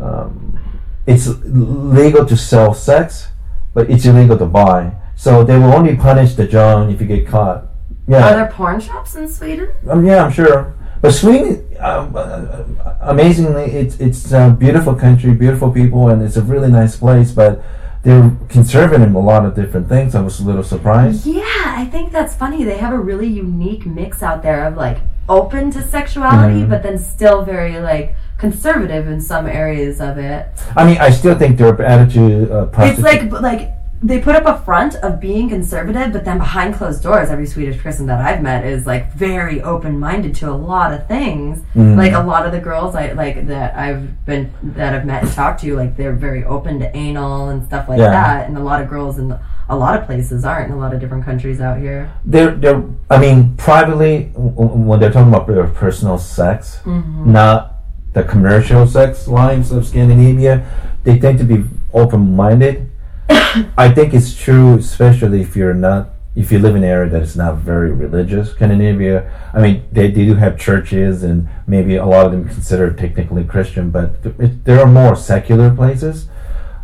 [0.00, 0.58] um,
[1.06, 3.28] it's legal to sell sex,
[3.74, 4.92] but it's illegal to buy.
[5.16, 7.64] So they will only punish the John if you get caught.
[8.08, 9.68] Yeah, Are there porn shops in Sweden?
[9.88, 10.74] um, yeah, I'm sure.
[11.00, 12.62] But Sweden, um, uh,
[13.00, 17.32] amazingly, it's it's a beautiful country, beautiful people, and it's a really nice place.
[17.32, 17.62] But
[18.02, 20.14] they're conservative in a lot of different things.
[20.14, 21.24] I was a little surprised.
[21.26, 22.64] Yeah, I think that's funny.
[22.64, 26.68] They have a really unique mix out there of like open to sexuality, Mhm.
[26.68, 30.46] but then still very like conservative in some areas of it.
[30.76, 32.50] I mean, I still think their attitude.
[32.50, 33.70] Uh, It's like like
[34.04, 37.78] they put up a front of being conservative, but then behind closed doors, every Swedish
[37.80, 41.60] person that I've met is like very open minded to a lot of things.
[41.74, 41.96] Mhm.
[41.96, 45.32] Like a lot of the girls I like that I've been that I've met and
[45.32, 48.10] talked to, like they're very open to anal and stuff like Yeah.
[48.10, 48.48] that.
[48.48, 49.34] And a lot of girls in
[49.68, 52.10] a lot of places aren't in a lot of different countries out here.
[52.24, 52.82] they're they're.
[53.08, 57.76] I mean, privately, when they're talking about their personal sex, not
[58.14, 60.62] the commercial sex lines of Scandinavia,
[61.04, 62.88] they tend to be open minded.
[63.76, 67.20] I think it's true, especially if you're not if you live in an area that
[67.22, 68.52] is not very religious.
[68.52, 72.96] Scandinavia, I mean, they, they do have churches, and maybe a lot of them considered
[72.96, 76.28] technically Christian, but th- it, there are more secular places.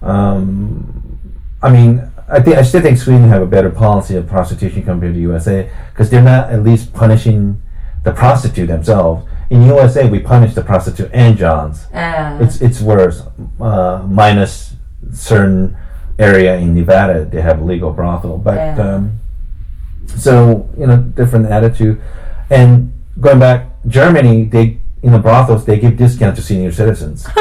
[0.02, 1.18] Um,
[1.62, 5.14] I mean, I think I still think Sweden have a better policy of prostitution compared
[5.14, 7.62] to USA because they're not at least punishing
[8.04, 9.26] the prostitute themselves.
[9.50, 11.86] In USA, we punish the prostitute and Johns.
[11.92, 13.22] Uh, It's it's worse.
[13.58, 14.74] Uh, minus
[15.12, 15.74] certain
[16.18, 18.76] area in Nevada, they have a legal brothel, but Yeah.
[18.78, 19.18] um,
[20.16, 22.00] so you know different attitude.
[22.50, 27.26] And going back, Germany, they in the brothels they give discount to senior citizens.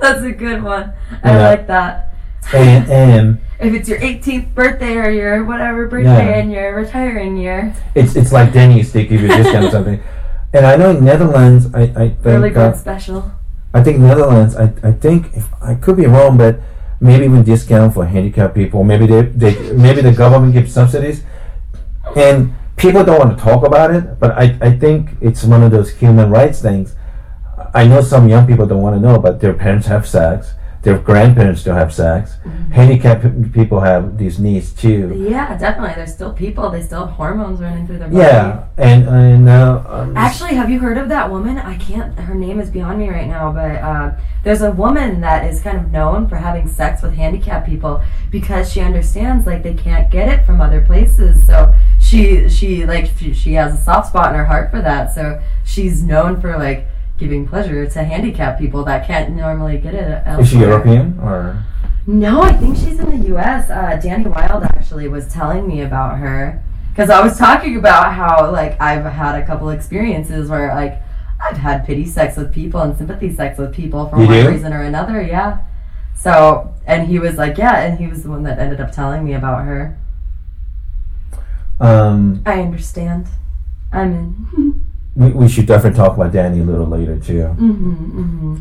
[0.00, 0.92] that's a good one.
[1.22, 1.48] I Yeah.
[1.48, 2.14] like that.
[2.52, 6.38] and, and If it's your 18th birthday or your whatever birthday Yeah.
[6.42, 10.00] in your retiring year, it's it's like Denny's, they give you a discount or something.
[10.52, 13.32] And I know in Netherlands, I, I think early uh, special.
[13.72, 14.54] I think Netherlands.
[14.54, 16.60] I, I think if I could be wrong, but
[17.00, 18.84] maybe even discount for handicapped people.
[18.84, 21.22] Maybe they, they maybe the government gives subsidies,
[22.16, 25.70] and people don't want to talk about it, but I, I think it's one of
[25.70, 26.96] those human rights things.
[27.74, 30.54] I know some young people don't want to know, but their parents have sex.
[30.84, 32.36] Their grandparents still have sex.
[32.44, 32.72] Mm-hmm.
[32.72, 35.26] Handicapped people have these needs too.
[35.28, 35.94] Yeah, definitely.
[35.94, 36.68] They're still people.
[36.68, 38.20] They still have hormones running through their body.
[38.20, 41.56] Yeah, and and uh, um, Actually, have you heard of that woman?
[41.56, 42.18] I can't.
[42.18, 45.78] Her name is beyond me right now, but uh, there's a woman that is kind
[45.78, 50.28] of known for having sex with handicapped people because she understands like they can't get
[50.28, 51.46] it from other places.
[51.46, 55.14] So she she like she, she has a soft spot in her heart for that.
[55.14, 56.86] So she's known for like
[57.18, 60.22] giving pleasure to handicapped people that can't normally get it.
[60.26, 60.40] Elsewhere.
[60.40, 61.62] is she European or?
[62.06, 63.70] No, I think she's in the U.S.
[63.70, 68.50] Uh, Danny Wylde actually was telling me about her because I was talking about how
[68.50, 71.00] like I've had a couple experiences where like
[71.40, 74.48] I've had pity sex with people and sympathy sex with people for You one do?
[74.50, 75.22] reason or another.
[75.22, 75.58] Yeah.
[76.14, 79.24] So and he was like, yeah, and he was the one that ended up telling
[79.24, 79.98] me about her.
[81.80, 83.28] Um, I understand.
[83.92, 84.12] I'm
[84.56, 84.80] in.
[85.16, 87.46] we, we should definitely talk about Danny a little later too.
[87.46, 88.56] hmm hmm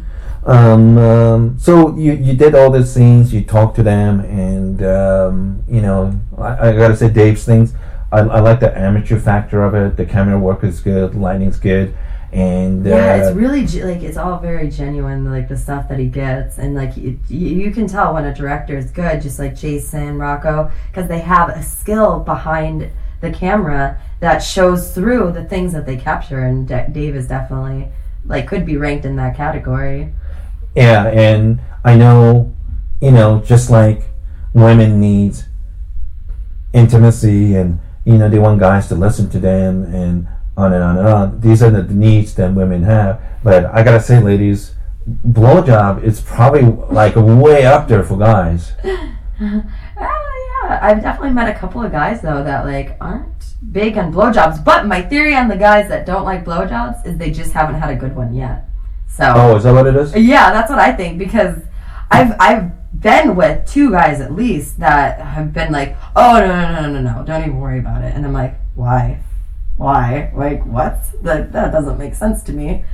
[0.45, 5.63] Um, um, so you, you did all these scenes, you talked to them, and um,
[5.69, 7.73] you know, I, I gotta say, Dave's things.
[8.11, 9.97] I, I like the amateur factor of it.
[9.97, 11.95] The camera work is good, lighting's good,
[12.31, 15.97] and Yeah, uh, it's really ge- like it's all very genuine, like the stuff that
[15.97, 19.39] he gets, and like it, you, you can tell when a director is good, just
[19.39, 22.89] like Jason Rocco, because they have a skill behind
[23.23, 27.87] the camera that shows through the things that they capture, and D- Dave is definitely
[28.25, 30.13] like could be ranked in that category.
[30.75, 32.53] yeah, and I know,
[33.01, 34.03] you know, just like
[34.53, 35.45] women needs
[36.73, 40.97] intimacy, and you know, they want guys to listen to them, and on and on
[40.97, 41.39] and on.
[41.39, 43.21] These are the needs that women have.
[43.43, 44.75] But I gotta say, ladies,
[45.07, 48.73] blowjob is probably like way up there for guys.
[50.81, 54.63] I've definitely met a couple of guys though that like aren't big on blowjobs.
[54.63, 57.89] But my theory on the guys that don't like blowjobs is they just haven't had
[57.89, 58.65] a good one yet.
[59.07, 60.15] So Oh, is that what it is?
[60.15, 61.57] Yeah, that's what I think because
[62.09, 66.71] I've I've been with two guys at least that have been like, oh no no
[66.71, 69.19] no no no no, don't even worry about it, and I'm like, why,
[69.77, 70.99] why, like what?
[71.23, 72.85] That that doesn't make sense to me,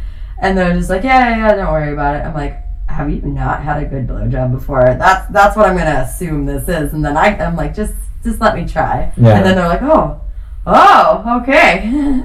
[0.41, 2.19] and they're just like, yeah yeah yeah, don't worry about it.
[2.25, 4.81] I'm like, have you not had a good blowjob before?
[4.83, 8.41] That's that's what I'm gonna assume this is, and then I I'm like, just just
[8.41, 9.37] let me try, Yeah.
[9.37, 10.19] and then they're like, oh
[10.65, 12.23] oh okay.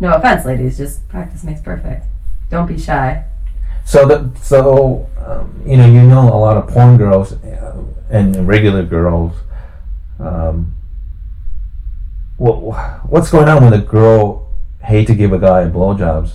[0.00, 2.04] no offense, ladies, just practice makes perfect.
[2.50, 3.24] Don't be shy.
[3.84, 8.46] So that so um, you know you know a lot of porn girls uh, and
[8.46, 9.32] regular girls.
[10.18, 10.74] Um,
[12.36, 12.56] what
[13.08, 14.50] what's going on when a girl
[14.82, 16.32] hate to give a guy blowjobs?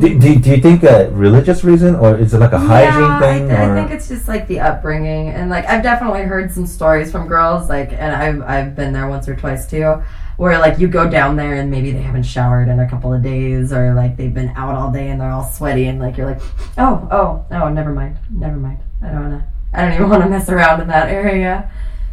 [0.00, 3.20] Do, do, do you think a religious reason or is it like a hygiene yeah,
[3.20, 3.44] thing?
[3.44, 6.66] I, th- I think it's just like the upbringing, and like I've definitely heard some
[6.66, 10.02] stories from girls, like, and I've I've been there once or twice too,
[10.38, 13.22] where like you go down there and maybe they haven't showered in a couple of
[13.22, 16.30] days, or like they've been out all day and they're all sweaty, and like you're
[16.30, 16.40] like,
[16.78, 20.30] oh oh oh, never mind, never mind, I don't wanna, I don't even want to
[20.30, 21.70] mess around in that area.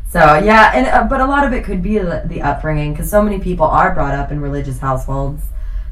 [0.10, 3.10] So yeah, and uh, but a lot of it could be the, the upbringing because
[3.10, 5.44] so many people are brought up in religious households,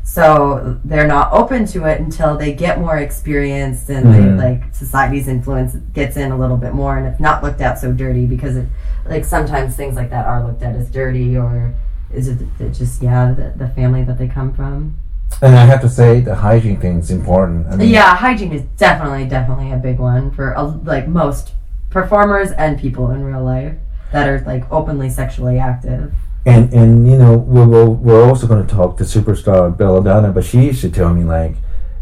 [0.07, 4.37] so they're not open to it until they get more experienced and Mhm.
[4.37, 7.79] they like society's influence gets in a little bit more, and it's not looked at
[7.79, 8.67] so dirty because it
[9.09, 11.73] like sometimes things like that are looked at as dirty or
[12.13, 14.95] is it it just yeah the, the family that they come from.
[15.41, 17.65] and I have to say the hygiene thing is important.
[17.67, 21.53] I mean, Yeah, hygiene is definitely definitely a big one for uh, like most
[21.89, 23.73] performers and people in real life
[24.11, 26.13] that are like openly sexually active.
[26.45, 30.45] And and you know we're we're, we're also going to talk to superstar Belladonna, but
[30.45, 31.55] she used to tell me like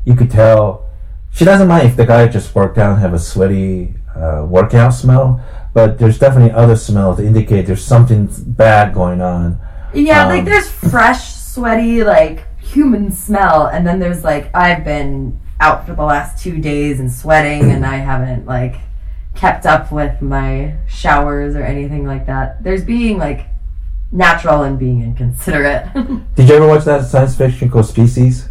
[0.06, 0.90] you could tell
[1.32, 4.94] she doesn't mind if the guy just worked out and have a sweaty uh, workout
[4.94, 5.42] smell,
[5.74, 9.60] but there's definitely other smells that indicate there's something bad going on.
[9.94, 15.40] Yeah, Um, like there's fresh, sweaty, like human smell, and then there's like I've been
[15.60, 18.76] out for the last two days and sweating, and I haven't like
[19.36, 22.64] kept up with my showers or anything like that.
[22.64, 23.48] There's being like
[24.14, 25.92] natural and being inconsiderate.
[26.36, 28.50] Did you ever watch that science fiction called Species?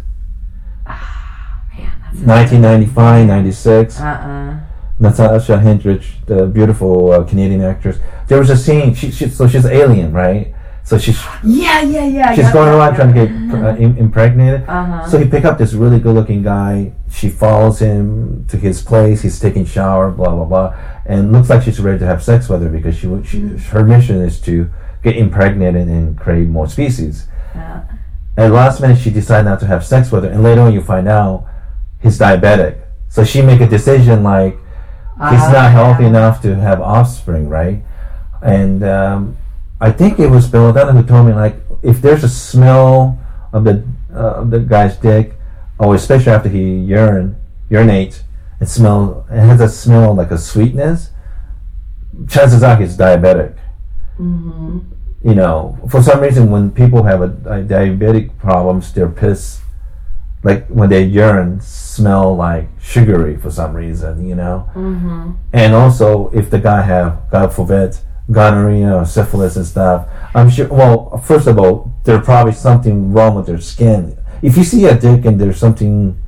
[0.85, 3.99] Ah man, that's 1995, 96.
[3.99, 4.59] uh-uh.
[4.99, 7.97] Natasha Henstridge, the beautiful uh, Canadian actress.
[8.27, 8.93] There was a scene.
[8.93, 10.53] She, she so she's alien, right?
[10.83, 12.35] So she's Yeah, yeah, yeah.
[12.35, 14.63] She's going around trying to get uh, impregnated.
[14.67, 15.09] Uh-huh.
[15.09, 16.93] So he pick up this really good looking guy.
[17.09, 19.21] She follows him to his place.
[19.21, 22.61] He's taking shower, blah blah blah, and looks like she's ready to have sex with
[22.61, 23.39] her because she, she
[23.71, 24.69] her mission is to
[25.03, 27.27] get impregnated and create more species.
[27.53, 27.83] Yeah.
[28.37, 30.73] At the last minute, she decided not to have sex with her, and later on,
[30.73, 31.45] you find out
[32.01, 32.79] he's diabetic.
[33.09, 36.09] So she make a decision like he's Ah, not healthy yeah.
[36.09, 37.83] enough to have offspring, right?
[38.41, 39.37] And um,
[39.79, 43.19] I think it was Bill Belladonna who told me like if there's a smell
[43.51, 45.35] of the uh, of the guy's dick,
[45.77, 47.35] or especially after he urine
[47.69, 48.23] urinates,
[48.59, 51.11] it smell it has a smell like a sweetness.
[52.27, 53.55] Chances are he's diabetic.
[54.19, 54.79] Mm-hmm.
[55.23, 59.61] You know, for some reason, when people have a, a diabetic problems, their piss,
[60.43, 64.27] like when they urine, smell like sugary for some reason.
[64.27, 65.31] You know, Mm-hmm.
[65.53, 67.95] and also if the guy have God forbid
[68.31, 70.67] gonorrhea or syphilis and stuff, I'm sure.
[70.67, 74.17] Well, first of all, there's probably something wrong with their skin.
[74.41, 76.19] If you see a dick and there's something,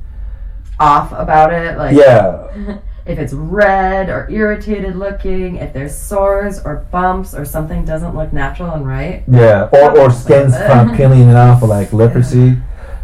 [0.78, 6.86] Off about it, like yeah, if it's red or irritated looking, if there's sores or
[6.90, 9.22] bumps or something doesn't look natural and right.
[9.28, 12.56] yeah, or or skin's from peeling off, like leprosy.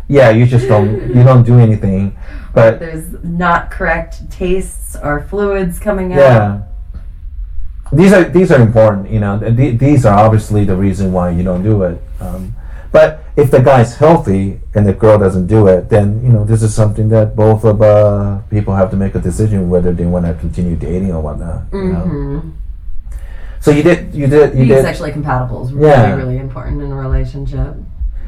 [0.08, 2.16] Yeah, you just don't you don't do anything,
[2.52, 6.18] but There's not correct tastes or fluids coming out.
[6.18, 6.62] yeah.
[7.92, 9.38] These are these are important, you know.
[9.38, 12.02] th- These are obviously the reason why you don't do it.
[12.20, 12.54] Um,
[12.92, 16.62] but if the guy's healthy and the girl doesn't do it, then you know this
[16.62, 20.26] is something that both of uh, people have to make a decision whether they want
[20.26, 21.62] to continue dating or whatnot.
[21.72, 22.04] You know?
[22.04, 22.50] Mm-hmm.
[23.60, 26.14] So you did you did you Being did sexually compatible is really, Yeah.
[26.14, 27.76] really important in a relationship.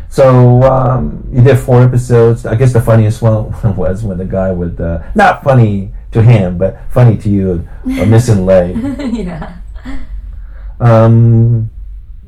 [0.09, 2.47] so um, you did four episodes.
[2.47, 6.57] I guess the funniest one was when the guy with uh, not funny to him,
[6.57, 7.69] but funny to you,
[8.01, 8.77] a missing leg.
[9.13, 9.57] yeah.
[10.81, 11.71] Um,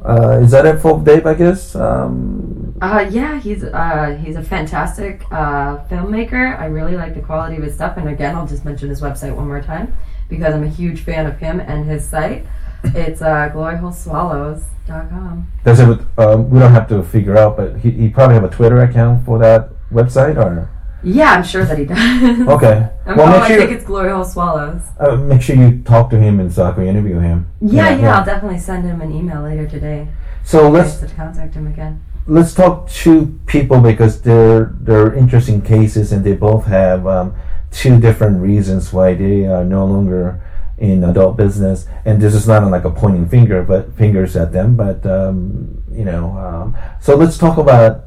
[0.07, 1.27] uh, is that it for Dave?
[1.27, 1.75] I guess.
[1.75, 6.59] Um, Uh, yeah, he's uh, he's a fantastic uh, filmmaker.
[6.61, 7.97] I really like the quality of his stuff.
[7.97, 9.97] And again, I'll just mention his website one more time
[10.29, 12.45] because I'm a huge fan of him and his site.
[12.85, 15.53] It's uh, gloryholeswallows.com.
[15.65, 16.01] does it?
[16.19, 19.25] Um, we don't have to figure out, but he, he probably have a Twitter account
[19.25, 20.71] for that website, or
[21.03, 21.99] Yeah, I'm sure that he does.
[22.49, 22.89] okay.
[23.07, 24.83] Um, well, oh, make I think it's Glory Hole Swallows.
[24.99, 27.49] uh, make sure you talk to him and I interview him.
[27.61, 30.09] Yeah, yeah, I'll definitely send him an email later today.
[30.45, 32.03] So Let's let's to contact him again.
[32.27, 37.35] let's talk to people because they're they're interesting cases and they both have um,
[37.71, 40.41] two different reasons why they are no longer
[40.79, 41.87] in adult business.
[42.05, 44.77] And this is not like a pointing finger, but fingers at them.
[44.77, 48.05] But um, you know, um, so let's talk about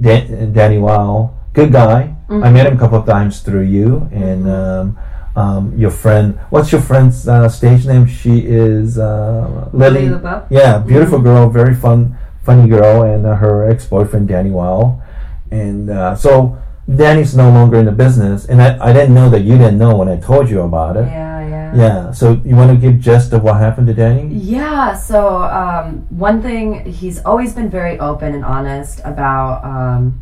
[0.00, 1.34] Dan- Danny Wow.
[1.58, 2.14] Good guy.
[2.30, 4.48] I met him a couple of times through you and.
[4.48, 4.98] Um,
[5.36, 8.06] um, your friend, what's your friend's uh, stage name?
[8.06, 10.08] She is uh, Lily.
[10.08, 10.42] Lily?
[10.50, 15.00] Yeah, beautiful girl, very fun, funny girl, and uh, her ex-boyfriend Danny Wow,
[15.52, 16.58] and uh, so
[16.92, 19.94] Danny's no longer in the business, and I, I didn't know that you didn't know
[19.96, 21.06] when I told you about it.
[21.06, 21.76] Yeah, yeah.
[21.76, 24.34] Yeah, so you want to give gist of what happened to Danny?
[24.34, 30.20] Yeah, so um, one thing, he's always been very open and honest about um,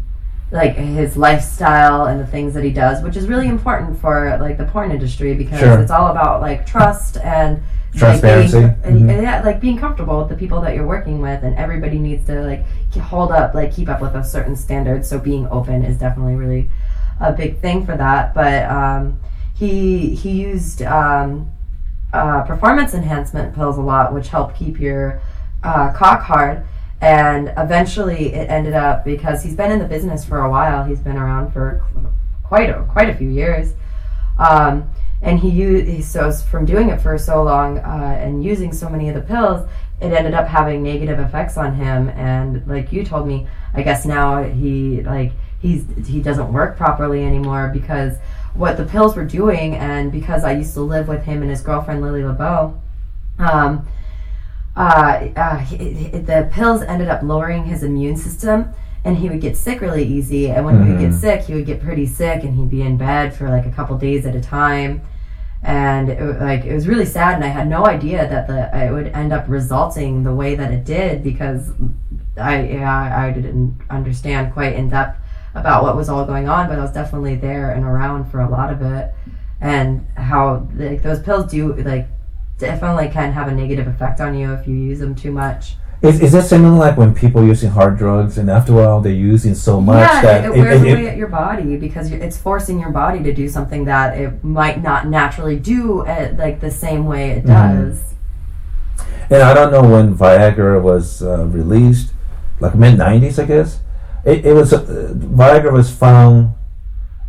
[0.52, 4.58] like his lifestyle and the things that he does, which is really important for like
[4.58, 5.80] the porn industry because Sure.
[5.80, 7.60] it's all about like trust and
[7.94, 8.60] Transparency.
[8.60, 9.10] Like, being, Mhm.
[9.14, 12.26] and, yeah, like being comfortable with the people that you're working with, and everybody needs
[12.26, 15.06] to like hold up, like keep up with a certain standard.
[15.06, 16.68] So being open is definitely really
[17.20, 18.34] a big thing for that.
[18.34, 19.18] But um,
[19.54, 21.48] he he used um,
[22.12, 25.20] uh, performance enhancement pills a lot, which help keep your
[25.64, 26.64] uh, cock hard.
[27.00, 30.84] And eventually, it ended up because he's been in the business for a while.
[30.84, 31.84] He's been around for
[32.42, 33.74] quite a, quite a few years.
[34.38, 34.90] Um,
[35.22, 39.08] and he used so from doing it for so long uh, and using so many
[39.08, 39.68] of the pills,
[40.00, 42.10] it ended up having negative effects on him.
[42.10, 47.24] And like you told me, I guess now he like he's he doesn't work properly
[47.24, 48.18] anymore because
[48.54, 51.60] what the pills were doing, and because I used to live with him and his
[51.60, 52.80] girlfriend Lily LaBeau.
[53.38, 53.86] Um,
[54.76, 58.68] uh, uh, he, he- the pills ended up lowering his immune system
[59.04, 60.50] and he would get sick really easy.
[60.50, 61.20] And when he would get Mhm.
[61.20, 63.96] sick he would get pretty sick and he'd be in bed for like a couple
[63.98, 65.00] days at a time.
[65.62, 68.92] And it, like it was really sad and i had no idea that the it
[68.92, 71.70] would end up resulting the way that it did because
[72.36, 75.18] i yeah, i didn't understand quite in depth
[75.54, 78.48] about what was all going on but i was definitely there and around for a
[78.48, 79.12] lot of it.
[79.60, 82.06] And how like those pills do like
[82.58, 85.76] definitely can have a negative effect on you if you use them too much.
[86.02, 89.00] Is, is that similar like when people are using hard drugs and after a while
[89.00, 92.12] they're using so much yeah, that it, it- wears it- away at your body because
[92.12, 96.60] it's forcing your body to do something that it might not naturally do at like
[96.60, 97.46] the same way it Mhm.
[97.46, 98.02] does.
[99.30, 102.12] And I don't know when Viagra was uh, released,
[102.60, 103.80] like mid '90s, I guess.
[104.24, 106.54] It, it was uh, Viagra was found.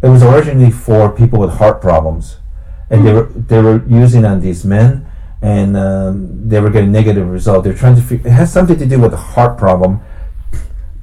[0.04, 2.38] It was originally for people with heart problems,
[2.92, 5.07] and they were they were using on these men,
[5.42, 7.64] and um, they were getting negative results.
[7.66, 8.02] They're trying to.
[8.02, 10.02] Fig- it has something to do with the heart problem,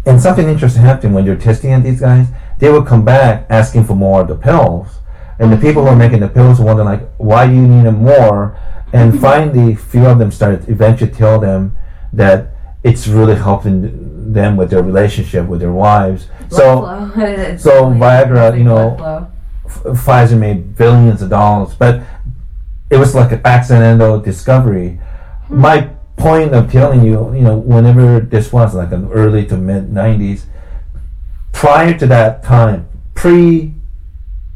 [0.06, 2.28] and something interesting happened when you're testing on these guys.
[2.58, 4.98] They would come back asking for more of the pills,
[5.38, 8.02] and the people who are making the pills wonder like, why do you need them
[8.04, 8.58] more?
[8.92, 11.76] And finally, a few of them started eventually tell them
[12.12, 12.50] that
[12.84, 16.28] it's really helping them with their relationship with their wives.
[16.48, 17.58] Blood so.
[17.58, 19.32] So really Viagra, you know, blood
[19.66, 19.92] flow.
[19.94, 22.02] F- Pfizer made billions of dollars, but
[22.90, 25.00] it was like an accidental discovery.
[25.48, 25.60] Hmm.
[25.60, 29.90] My point of telling you, you know, whenever this was like an early to mid
[29.90, 30.44] '90s,
[31.52, 33.74] prior to that time, pre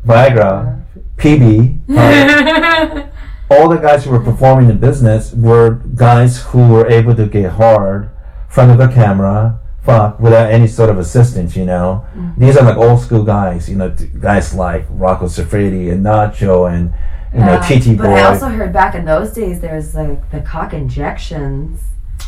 [0.06, 0.82] Viagra,
[1.16, 1.80] PB,
[3.50, 7.52] all the guys who were performing in business were guys who were able to get
[7.52, 8.10] hard
[8.48, 12.06] front of the camera, fuck, without any sort of assistance, you know.
[12.12, 12.30] Hmm.
[12.38, 16.92] These are like old school guys, you know, guys like Rocco Siffredi and Nacho and,
[17.32, 20.30] you know, Yeah, TT But I also heard back in those days there was like
[20.30, 21.80] the cock injections.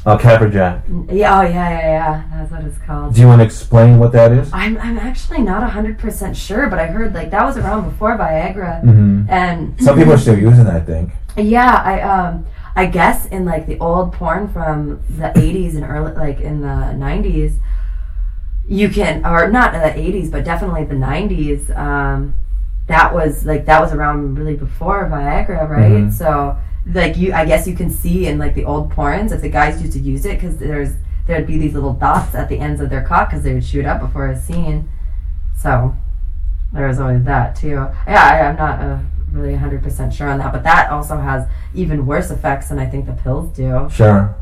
[0.07, 0.83] uh, Caverject.
[1.13, 2.25] Yeah, oh yeah, yeah, yeah.
[2.33, 3.15] That's what it's called.
[3.15, 4.51] Do you want to explain what that is?
[4.53, 8.17] I'm, I'm actually not hundred percent sure, but I heard like that was around before
[8.17, 11.11] Viagra, hmm and Some people are still using that, I think.
[11.37, 12.47] yeah, I um
[12.77, 16.95] I guess in like the old porn from the '80s and early like in the
[16.97, 17.55] '90s,
[18.69, 21.77] you can or not the '80s, but definitely the '90s.
[21.77, 22.35] Um,
[22.91, 25.93] that was like that was around really before Viagra, right?
[25.93, 26.13] Mhm.
[26.13, 26.57] So
[26.93, 29.81] like you, I guess you can see in like the old porns if the guys
[29.81, 30.95] used to use it because there's
[31.27, 33.85] there'd be these little dots at the ends of their cock because they would shoot
[33.85, 34.89] up before a scene.
[35.57, 35.95] So
[36.73, 37.87] there was always that too.
[38.09, 38.99] Yeah, I, I'm not uh,
[39.31, 43.07] really 100% sure on that, but that also has even worse effects than I think
[43.07, 43.89] the pills do.
[43.89, 44.35] Sure.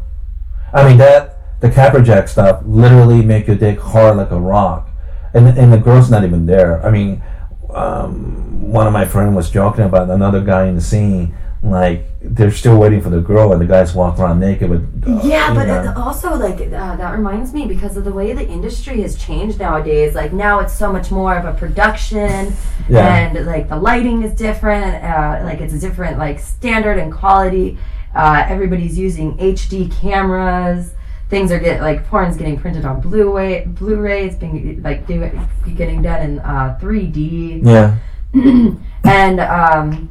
[0.73, 4.89] I mean that the Caverject stuff literally make your dick hard like a rock,
[5.35, 6.83] and and the girl's not even there.
[6.87, 7.23] I mean,
[7.71, 11.35] um, one of my friend was joking about another guy in the scene.
[11.61, 15.05] Like they're still waiting for the girl, and the guys walk around naked with.
[15.07, 15.93] uh, Yeah, but know.
[15.97, 20.15] also like uh, that reminds me because of the way the industry has changed nowadays.
[20.15, 22.53] Like now it's so much more of a production,
[22.89, 23.13] Yeah.
[23.33, 25.03] and like the lighting is different.
[25.03, 27.77] Uh, like it's a different like standard and quality.
[28.15, 30.93] Uh, everybody's using HD cameras.
[31.29, 33.67] Things are get like porn's getting printed on Blu-ray.
[33.67, 34.27] Blu-ray.
[34.27, 35.31] It's being like do,
[35.77, 37.97] getting done in uh, 3D yeah.
[39.05, 40.11] and um,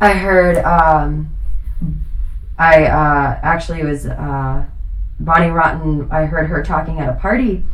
[0.00, 1.30] I heard um,
[2.58, 4.64] I uh, actually was uh,
[5.18, 6.10] Bonnie Rotten.
[6.10, 7.64] I heard her talking at a party,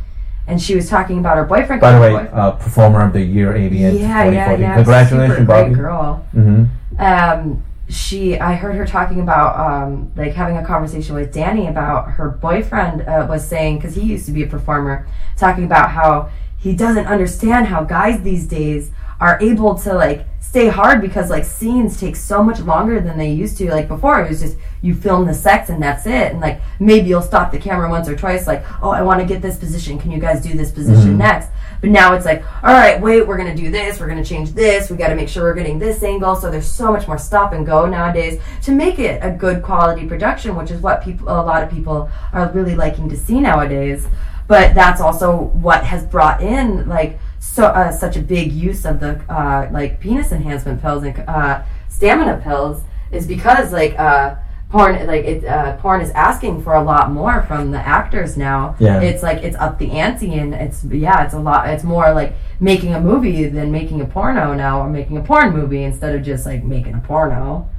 [0.47, 1.81] and she was talking about her boyfriend.
[1.81, 4.75] By the way, uh, performer of the year, AVN yeah, yeah, yeah.
[4.75, 5.69] Congratulations, Bobby.
[5.73, 6.25] Great girl.
[6.31, 6.65] hmm
[6.99, 12.11] Um, she, I heard her talking about um, like having a conversation with Danny about
[12.11, 15.07] her boyfriend uh, was saying because he used to be a performer,
[15.37, 20.69] talking about how he doesn't understand how guys these days are able to like stay
[20.69, 23.69] hard because like scenes take so much longer than they used to.
[23.69, 27.09] Like before, it was just you film the sex and that's it, and like maybe
[27.09, 29.99] you'll stop the camera once or twice, like oh I want to get this position,
[29.99, 31.17] can you guys do this position mm-hmm.
[31.17, 31.49] next?
[31.81, 34.89] But now it's like all right, wait, we're gonna do this, we're gonna change this,
[34.89, 36.35] we got to make sure we're getting this angle.
[36.35, 40.07] So there's so much more stop and go nowadays to make it a good quality
[40.07, 44.07] production, which is what people a lot of people are really liking to see nowadays.
[44.47, 48.99] But that's also what has brought in like so uh, such a big use of
[48.99, 54.35] the uh, like penis enhancement pills and uh, stamina pills is because like uh,
[54.69, 58.75] porn like it uh, porn is asking for a lot more from the actors now.
[58.79, 59.01] Yeah.
[59.01, 62.33] It's like it's up the ante and it's yeah it's a lot it's more like
[62.59, 66.23] making a movie than making a porno now or making a porn movie instead of
[66.23, 67.69] just like making a porno.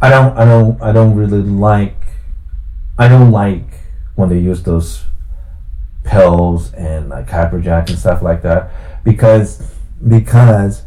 [0.00, 1.96] I don't, I don't, I don't really like.
[2.98, 3.64] I don't like
[4.14, 5.04] when they use those
[6.04, 8.70] pills and like hyperjack and stuff like that
[9.08, 9.62] because
[10.06, 10.82] because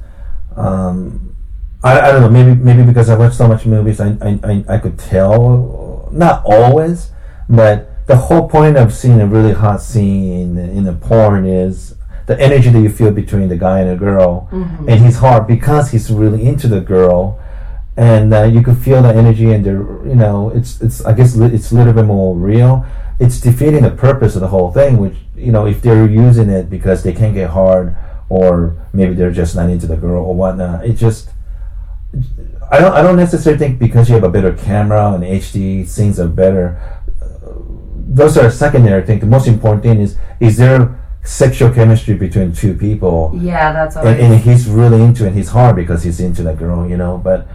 [0.55, 1.35] um,
[1.83, 4.77] I, I don't know maybe maybe because I watched so much movies I, I, I,
[4.77, 7.11] could tell not always
[7.49, 11.95] but the whole point of seeing a really hot scene in, in a porn is
[12.27, 14.47] the energy that you feel between the guy and the girl
[14.87, 17.39] and he's hard because he's really into the girl
[17.97, 21.35] and uh, you could feel the energy and the you know it's it's I guess
[21.35, 22.85] it's a little bit more real.
[23.19, 26.69] It's defeating the purpose of the whole thing, which you know if they're using it
[26.69, 27.95] because they can't get hard
[28.31, 30.85] or maybe they're just not into the girl or whatnot.
[30.85, 31.29] It just
[32.71, 36.19] I don't I don't necessarily think because you have a better camera and HD scenes
[36.19, 36.65] are better.
[37.21, 37.51] uh,
[38.21, 39.19] Those are secondary thing.
[39.19, 44.07] The most important thing is is there sexual chemistry between two people Yeah, that's and,
[44.07, 45.33] always and he's really into it.
[45.33, 47.17] He's hard because he's into that girl, you know.
[47.17, 47.47] But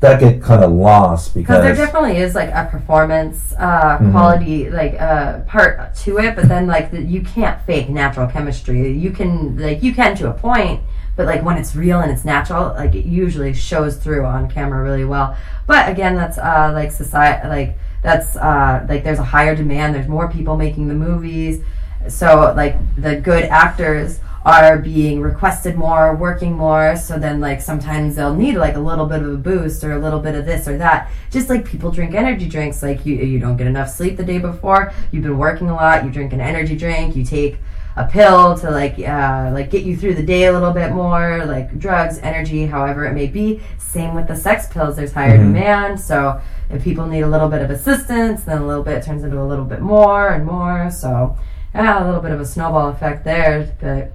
[0.00, 4.10] that get kind of lost Because there definitely is like a performance uh, Mhm.
[4.10, 8.92] quality like uh, part to it, but then like the, you can't fake natural chemistry.
[8.92, 10.80] You can like you can to a point,
[11.16, 14.82] but like when it's real and it's natural, like it usually shows through on camera
[14.82, 15.36] really well.
[15.66, 19.94] But again, that's uh, like society like that's uh, like there's a higher demand.
[19.94, 21.62] There's more people making the movies,
[22.08, 26.96] so like the good actors are being requested more, working more.
[26.96, 29.98] So then, like, sometimes they'll need like a little bit of a boost or a
[29.98, 31.10] little bit of this or that.
[31.30, 34.38] Just like people drink energy drinks, like you you don't get enough sleep the day
[34.38, 37.56] before, you've been working a lot, you drink an energy drink, you take
[37.96, 41.44] a pill to like uh, like get you through the day a little bit more,
[41.46, 43.60] like drugs, energy, however it may be.
[43.78, 44.96] Same with the sex pills.
[44.96, 45.54] There's higher Mhm.
[45.54, 49.22] demand, so if people need a little bit of assistance, then a little bit turns
[49.24, 50.90] into a little bit more and more.
[50.90, 51.36] So
[51.74, 54.12] yeah, a little bit of a snowball effect there, but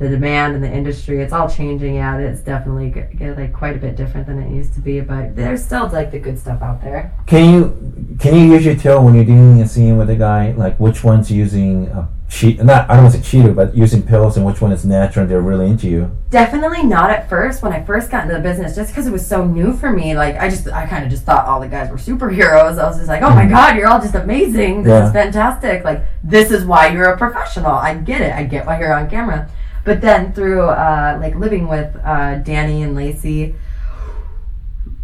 [0.00, 1.96] the demand in the industry, it's all changing.
[1.96, 5.00] Yeah, it's definitely g- g- like quite a bit different than it used to be,
[5.00, 7.12] but there's still like the good stuff out there.
[7.26, 10.80] Can you can you usually tell when you're doing a scene with a guy like
[10.80, 12.64] which one's using a cheat?
[12.64, 15.24] Not I don't want to say cheater, but using pills, and which one is natural
[15.24, 16.10] and they're really into you.
[16.30, 17.62] Definitely not at first.
[17.62, 20.16] When I first got into the business, just because it was so new for me,
[20.16, 22.78] like I just, I kind of just thought all the guys were superheroes.
[22.78, 23.50] I was just like, oh my mm-hmm.
[23.50, 24.82] god, you're all just amazing.
[24.82, 25.06] This Yeah.
[25.08, 25.84] is fantastic.
[25.84, 27.72] Like this is why you're a professional.
[27.72, 28.32] I get it.
[28.32, 29.50] I get why you're on camera.
[29.90, 33.56] But then through uh, like living with uh, Danny and Lacey,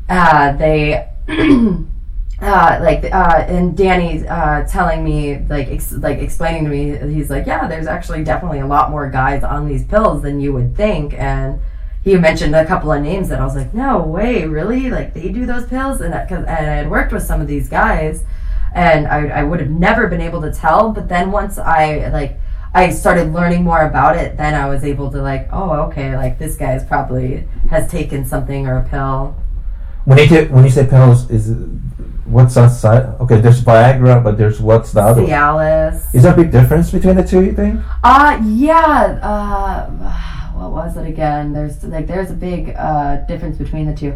[0.09, 1.09] uh, they.
[2.39, 7.30] Uh, like uh, and Danny uh, telling me like ex- like explaining to me he's
[7.30, 10.76] like yeah there's actually definitely a lot more guys on these pills than you would
[10.76, 11.14] think.
[11.14, 11.59] And
[12.05, 14.91] he mentioned a couple of names that I was like no way really?
[14.91, 16.03] Like they do those pills?
[16.03, 18.22] And because and I had worked with some of these guys
[18.74, 20.93] and I, I would have never been able to tell.
[20.93, 22.39] But then once I like
[22.77, 26.39] I started learning more about it then I was able to like oh okay like
[26.39, 29.35] this guy's probably has taken something or a pill
[30.05, 31.57] When you t- when you say pills, is it,
[32.35, 33.05] what's that side?
[33.22, 35.22] Okay, there's Viagra, but there's what's the other?
[35.22, 37.43] Cialis Is there a big difference between the two?
[37.43, 37.81] You think?
[38.05, 39.18] Uh yeah.
[39.31, 39.91] Uh,
[40.59, 41.53] what was it again?
[41.53, 44.12] There's like there's a big uh, difference between the two.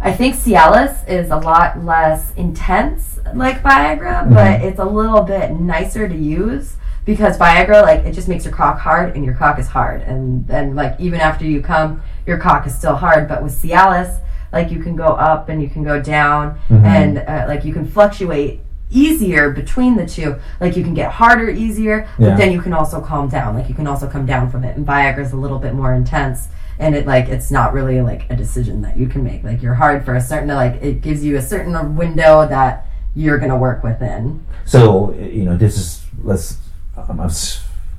[0.00, 5.52] I think Cialis is a lot less intense like Viagra, but it's a little bit
[5.52, 6.74] nicer to use
[7.04, 10.02] because Viagra like it just makes your cock hard and your cock is hard.
[10.02, 13.28] And then like even after you come your cock is still hard.
[13.28, 14.20] But with Cialis
[14.52, 16.60] like you can go up and you can go down.
[16.84, 20.36] And uh, like you can fluctuate easier between the two.
[20.60, 23.54] Like you can get harder easier but then you can also calm down.
[23.54, 24.76] Like you can also come down from it.
[24.76, 26.48] And Viagra's a little bit more intense.
[26.78, 29.42] And it like it's not really like a decision that you can make.
[29.42, 33.38] Like you're hard for a certain like it gives you a certain window that you're
[33.38, 34.44] gonna work within.
[34.64, 36.61] So you know, this is let's.
[37.08, 37.20] I'm,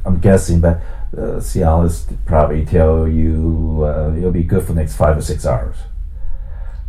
[0.06, 0.78] I'm, guessing, but
[1.16, 5.46] uh, Cialis probably tell you uh, it'll be good for the next five or six
[5.46, 5.76] hours.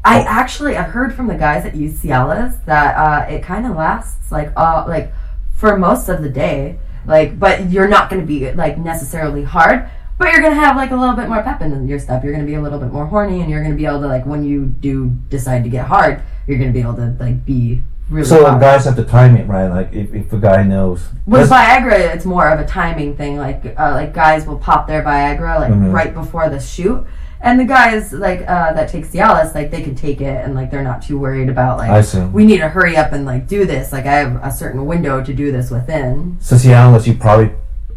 [0.04, 3.74] I actually I've heard from the guys that use Cialis that uh, it kind of
[3.74, 5.12] lasts like uh like
[5.56, 6.78] for most of the day.
[7.06, 9.88] Like, but you're not going to be like necessarily hard,
[10.18, 12.22] but you're going to have like a little bit more pep in your step.
[12.22, 14.00] You're going to be a little bit more horny, and you're going to be able
[14.00, 17.16] to like when you do decide to get hard, you're going to be able to
[17.20, 18.26] like be really.
[18.26, 18.61] So hard.
[18.61, 19.68] guys have to time it right.
[19.68, 21.09] Like if, if a guy knows.
[21.26, 23.36] With Viagra, it's more of a timing thing.
[23.36, 25.92] Like, uh, like guys will pop their Viagra like Mhm.
[25.92, 27.05] right before the shoot,
[27.40, 30.70] and the guys like uh, that take Cialis, like they can take it and like
[30.70, 32.20] they're not too worried about like I see.
[32.20, 33.92] we need to hurry up and like do this.
[33.92, 36.36] Like I have a certain window to do this within.
[36.40, 37.52] So Cialis, you probably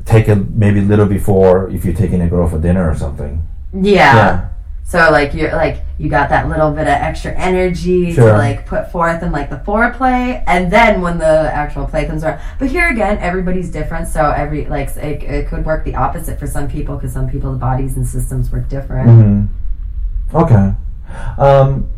[0.05, 3.41] take it maybe a little before if you're taking a girl for dinner or something.
[3.74, 4.47] Yeah.
[4.88, 8.32] So like you're like you got that little bit of extra energy Sure.
[8.32, 12.24] to like put forth in like the foreplay, and then when the actual play comes
[12.24, 12.40] around.
[12.58, 16.48] But here again, everybody's different, so every like it, it could work the opposite for
[16.48, 19.10] some people because some people's bodies and systems work different.
[19.10, 20.74] hmm Okay.
[21.38, 21.90] Um,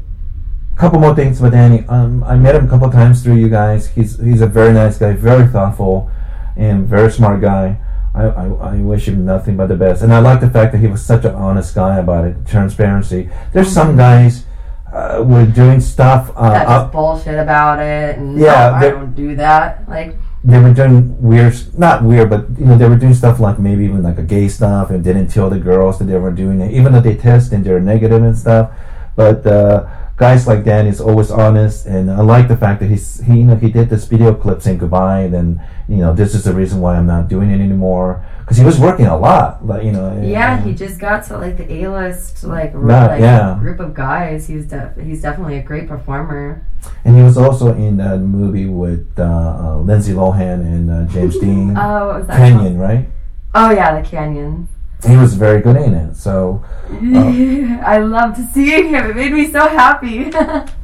[0.76, 1.86] couple more things about Danny.
[1.90, 3.88] Um, I met him a couple times through you guys.
[3.90, 6.10] He's he's a very nice guy, very thoughtful,
[6.58, 7.78] and very smart guy.
[8.20, 10.02] I, I, I wish him nothing but the best.
[10.02, 13.30] And I like the fact that he was such an honest guy about it, transparency.
[13.54, 14.46] There's some guys
[14.94, 16.32] uh, were doing stuff.
[16.36, 19.88] Uh, That up- just bullshit about it, and Yeah, no, I don't do that.
[19.88, 23.60] Like they were doing weird, not weird, but you know they were doing stuff like
[23.60, 26.62] maybe even like a gay stuff, and didn't tell the girls that they were doing
[26.62, 28.72] it, even though they test and they're negative and stuff.
[29.16, 29.86] But uh,
[30.20, 33.46] guys like Dan is always honest, and I like the fact that he's he you
[33.46, 36.54] know he did this video clip saying goodbye, and then you know this is the
[36.54, 39.92] reason why I'm not doing it anymore because he was working a lot, like you
[39.92, 40.20] know.
[40.22, 43.58] yeah, and- he just got to like the A list like, r- like yeah.
[43.60, 44.48] group of guys.
[44.48, 46.66] He's def- he's definitely a great performer.
[47.06, 51.38] and he was also in that movie with uh, uh, Lindsay Lohan and uh, James
[51.44, 52.38] Deen, Oh, what was that?
[52.38, 53.08] Canyon, right?
[53.56, 54.68] Oh yeah, the canyon.
[55.08, 56.64] He was very good in it, so.
[56.90, 59.12] I loved seeing him.
[59.12, 60.30] It made me so happy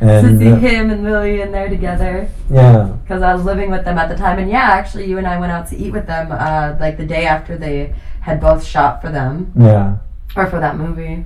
[0.00, 3.84] to see uh, him and Lily in there together Yeah, because I was living with
[3.84, 4.38] them at the time.
[4.38, 7.06] And yeah, actually, you and I went out to eat with them uh, like the
[7.06, 9.98] day after they had both shot for them yeah.
[10.36, 11.24] or for that movie.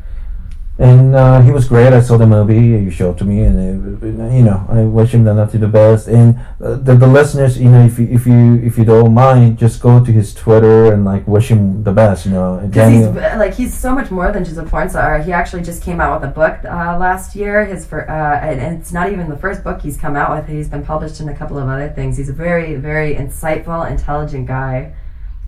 [0.78, 1.92] And uh, he was great.
[1.94, 5.24] I saw the movie you showed to me, and it, you know, I wish him
[5.24, 6.06] the nothing the best.
[6.06, 9.58] And uh, the, the listeners, you know, if you if you if you don't mind,
[9.58, 12.26] just go to his Twitter and like wish him the best.
[12.26, 13.38] You know, Because he's Daniel.
[13.38, 15.18] like he's so much more than just a porn star.
[15.22, 17.64] He actually just came out with a book uh, last year.
[17.64, 20.46] His for uh, and, and it's not even the first book he's come out with.
[20.46, 22.18] He's been published in a couple of other things.
[22.18, 24.92] He's a very very insightful, intelligent guy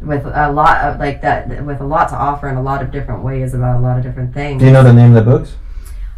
[0.01, 2.91] with a lot of like that with a lot to offer in a lot of
[2.93, 4.61] different ways about a lot of different things.
[4.61, 5.57] Do you know the name of the books?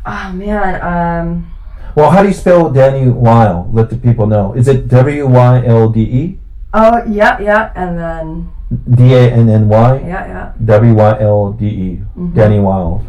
[0.04, 1.52] Oh man, um,
[1.94, 3.72] Well, how do you spell Danny Wylde?
[3.74, 4.52] Let the people know.
[4.54, 6.38] Is it W Y L D E?
[6.72, 8.50] oh yeah, yeah, and then
[8.96, 9.98] D A N N Y?
[10.06, 10.52] yeah, yeah.
[10.64, 12.00] W Y L D E,
[12.34, 13.04] Danny Wylde,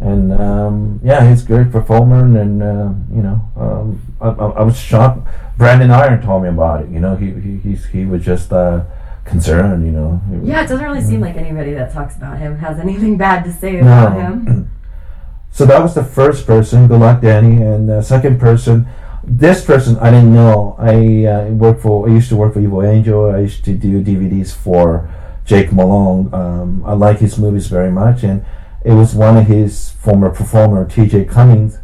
[0.00, 4.62] and um, yeah, he's a great performer, and uh, you know, um, I, I, I
[4.62, 5.26] was shocked.
[5.58, 6.90] Brandon Iron told me about it.
[6.90, 8.84] You know, he he he's, he was just uh,
[9.24, 9.84] concerned.
[9.86, 12.78] You know, was- Yeah, it doesn't really seem like anybody that talks about him has
[12.78, 14.70] anything bad to say about him.
[15.50, 16.88] So that was the first person.
[16.88, 17.62] Good luck, Danny.
[17.62, 18.88] And the second person,
[19.22, 20.74] this person I didn't know.
[20.80, 22.08] I uh, worked for.
[22.08, 23.30] I used to work for Evil Angel.
[23.30, 25.08] I used to do DVDs for
[25.44, 26.28] Jake Malone.
[26.34, 28.44] Um, I like his movies very much, and
[28.84, 31.26] it was one of his former performer, T.J.
[31.26, 31.78] Cummings,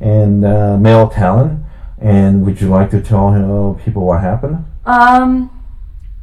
[0.00, 1.62] and uh, male talent.
[2.00, 4.64] And would you like to tell him, people what happened?
[4.84, 5.51] Um,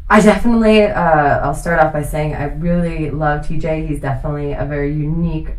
[0.10, 0.84] I definitely.
[0.84, 3.88] Uh, I'll start off by saying I really love TJ.
[3.88, 5.49] He's definitely a very unique,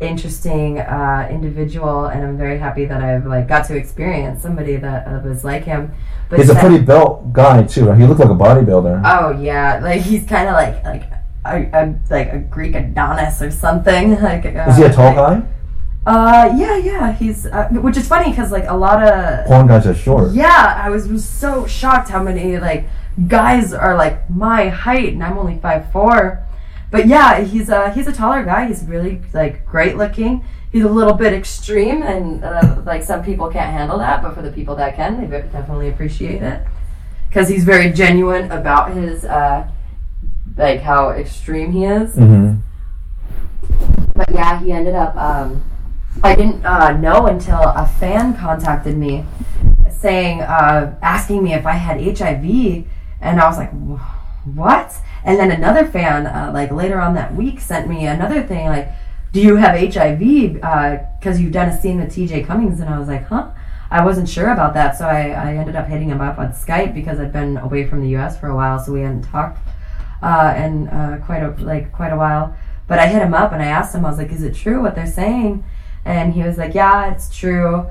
[0.00, 5.06] interesting uh, individual, and I'm very happy that I've like got to experience somebody that
[5.06, 5.92] uh, was like him.
[6.30, 7.88] But He's a pretty built guy too.
[7.88, 7.98] Right?
[7.98, 9.02] He looked like a bodybuilder.
[9.04, 11.10] Oh yeah, like he's kind of like like
[11.44, 14.16] a, a like a Greek Adonis or something.
[14.22, 15.42] Like uh, Is he a tall guy?
[16.06, 17.12] Uh, yeah, yeah.
[17.12, 20.32] He's uh, which is funny because like a lot of Porn guys are short.
[20.32, 22.88] Yeah, I was, was so shocked how many like
[23.26, 26.44] guys are like my height, and I'm only five four.
[26.90, 28.66] But yeah, he's a he's a taller guy.
[28.68, 30.44] He's really like great looking.
[30.72, 34.42] He's a little bit extreme, and uh, like some people can't handle that, but for
[34.42, 36.66] the people that can, they definitely appreciate it
[37.28, 39.68] because he's very genuine about his uh,
[40.56, 42.14] like how extreme he is.
[42.14, 42.56] hmm
[44.14, 45.14] But yeah, he ended up.
[45.16, 45.62] Um,
[46.22, 49.24] I didn't uh, know until a fan contacted me,
[49.90, 52.84] saying, uh, asking me if I had HIV,
[53.20, 53.70] and I was like,
[54.44, 54.94] "What?"
[55.24, 58.88] And then another fan, uh, like later on that week, sent me another thing like,
[59.32, 60.54] "Do you have HIV?"
[61.20, 62.44] Because you've done a scene with T.J.
[62.44, 63.50] Cummings, and I was like, "Huh."
[63.90, 66.92] I wasn't sure about that, so I, I ended up hitting him up on Skype
[66.92, 68.38] because I'd been away from the U.S.
[68.38, 69.58] for a while, so we hadn't talked
[70.22, 72.54] uh, and uh, quite a like quite a while.
[72.86, 74.82] But I hit him up and I asked him, I was like, "Is it true
[74.82, 75.64] what they're saying?"
[76.04, 77.86] And he was like, "Yeah, it's true."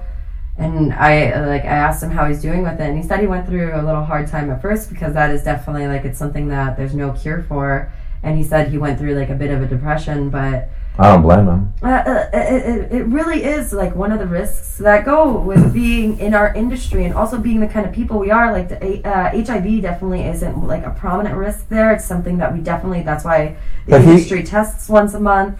[0.58, 3.20] And I uh, like I asked him how he's doing with it, and he said
[3.20, 6.18] he went through a little hard time at first because that is definitely like it's
[6.18, 7.92] something that there's no cure for.
[8.24, 11.22] And he said he went through like a bit of a depression, but I don't
[11.22, 11.74] blame him.
[11.84, 15.72] uh, uh, it, it, it really is like one of the risks that go with
[15.82, 18.52] being in our industry and also being the kind of people we are.
[18.52, 21.92] Like the uh, HIV definitely isn't like a prominent risk there.
[21.94, 23.04] It's something that we definitely.
[23.04, 25.60] That's why the But he- industry tests once a month.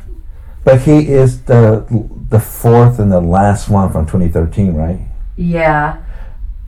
[0.68, 1.86] But he is the
[2.28, 5.00] the fourth and the last one from 2013, right?
[5.38, 6.04] Yeah,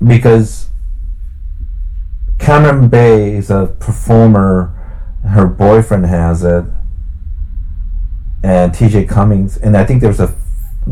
[0.02, 0.70] Because
[2.38, 4.74] Cameron Bay is a performer.
[5.28, 6.64] Her boyfriend has it,
[8.42, 9.04] and T.J.
[9.04, 10.34] Cummings, and I think there's a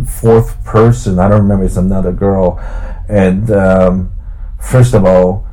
[0.05, 1.17] fourth person.
[1.17, 1.63] I don't remember.
[1.63, 2.59] It's another girl,
[3.07, 4.11] and um,
[4.59, 5.47] first of all,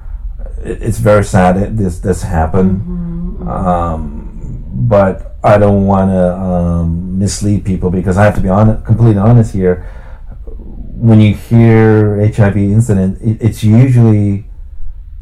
[0.64, 3.48] it's very sad that this this happened.
[3.48, 8.86] Um, but I don't want to um, mislead people because I have to be honest,
[8.86, 9.86] completely honest here.
[10.46, 14.46] When you hear HIV incident, it, it's usually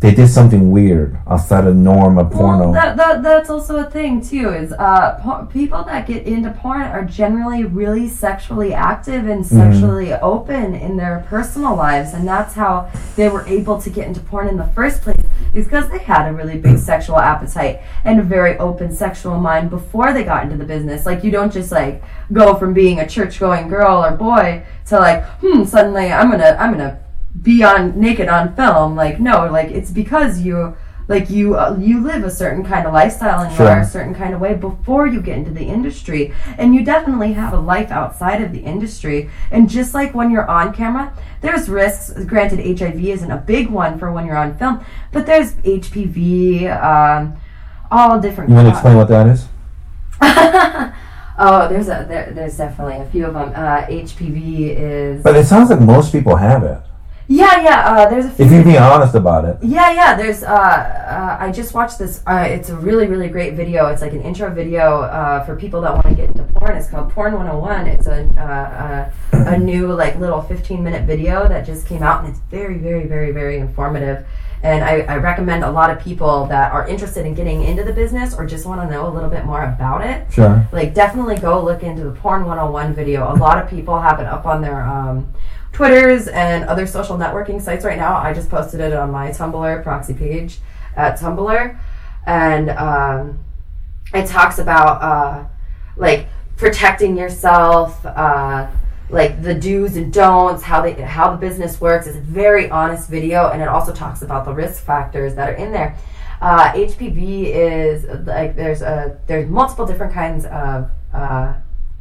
[0.03, 2.64] they did something weird outside of norm of porno.
[2.64, 4.48] Well, that, that, that's also a thing too.
[4.48, 10.74] Is uh, people that get into porn are generally really sexually active and sexually open
[10.74, 14.57] in their personal lives, and that's how they were able to get into porn in
[14.57, 15.22] the first place.
[15.55, 19.70] Is because they had a really big sexual appetite and a very open sexual mind
[19.70, 21.07] before they got into the business.
[21.07, 24.98] Like you don't just like go from being a church going girl or boy to
[24.98, 27.01] like, hmm, suddenly I'm gonna I'm gonna
[27.41, 30.76] be on naked on film like no like it's because you
[31.09, 33.66] like you uh, you live a certain kind of lifestyle and Sure.
[33.66, 36.85] you are a certain kind of way before you get into the industry and you
[36.85, 41.12] definitely have a life outside of the industry and just like when you're on camera
[41.41, 45.55] there's risks granted hiv isn't a big one for when you're on film but there's
[45.55, 47.37] hpv um,
[47.91, 49.47] all different you want to explain what that is?
[51.39, 55.47] oh there's a there, there's definitely a few of them uh, hpv is But it
[55.47, 56.80] sounds like most people have it.
[57.33, 57.80] Yeah, yeah.
[57.87, 58.45] Uh, there's a few.
[58.45, 59.57] If you be honest about it.
[59.62, 60.14] Yeah, yeah.
[60.14, 60.43] There's.
[60.43, 62.22] Uh, uh, I just watched this.
[62.26, 63.87] Uh, it's a really, really great video.
[63.87, 66.76] It's like an intro video uh, for people that want to get into porn.
[66.76, 67.87] It's called Porn 101.
[67.87, 72.22] It's a uh, uh, a new like little 15 minute video that just came out,
[72.22, 74.26] and it's very, very, very, very informative.
[74.62, 77.93] And I, I recommend a lot of people that are interested in getting into the
[77.93, 80.33] business or just want to know a little bit more about it.
[80.33, 80.68] Sure.
[80.70, 83.33] Like, definitely go look into the Porn 101 video.
[83.33, 85.35] A lot of people have it up on their um,
[85.73, 88.16] Twitters and other social networking sites right now.
[88.16, 90.59] I just posted it on my Tumblr Proxy Paige
[90.97, 91.79] at Tumblr,
[92.27, 93.43] and um,
[94.12, 95.45] it talks about uh,
[95.97, 98.70] like protecting yourself, uh,
[99.09, 102.07] like the do's and don'ts, how they how the business works.
[102.07, 105.55] It's a very honest video, and it also talks about the risk factors that are
[105.55, 105.97] in there.
[106.43, 111.55] Uh, HPV is like there's a there's multiple different kinds of uh,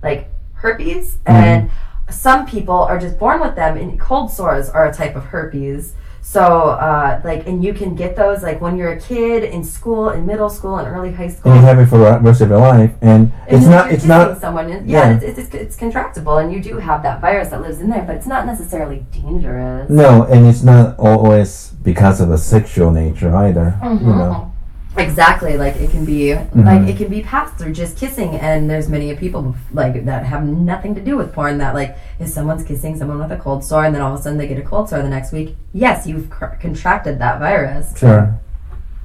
[0.03, 1.71] like herpes and
[2.11, 5.93] some people are just born with them and cold sores are a type of herpes
[6.21, 10.09] so uh, like and you can get those like when you're a kid in school
[10.09, 12.49] in middle school and early high school And you have it for the rest of
[12.49, 13.91] your life, and and it's not.
[13.91, 14.39] It's not.
[14.39, 15.19] someone yeah, yeah.
[15.19, 18.15] It's, it's, it's contractable and you do have that virus that lives in there but
[18.15, 23.77] it's not necessarily dangerous No, and it's not always because of a sexual nature either.
[23.81, 24.07] Mm-hmm.
[24.07, 24.50] You know.
[24.97, 26.63] Exactly, like it can be Mm-hmm.
[26.63, 30.45] like it can be passed through just kissing, and there's many people like that have
[30.45, 31.57] nothing to do with porn.
[31.59, 34.23] That like if someone's kissing someone with a cold sore, and then all of a
[34.23, 37.97] sudden they get a cold sore the next week, yes, you've cr- contracted that virus.
[37.97, 38.37] Sure.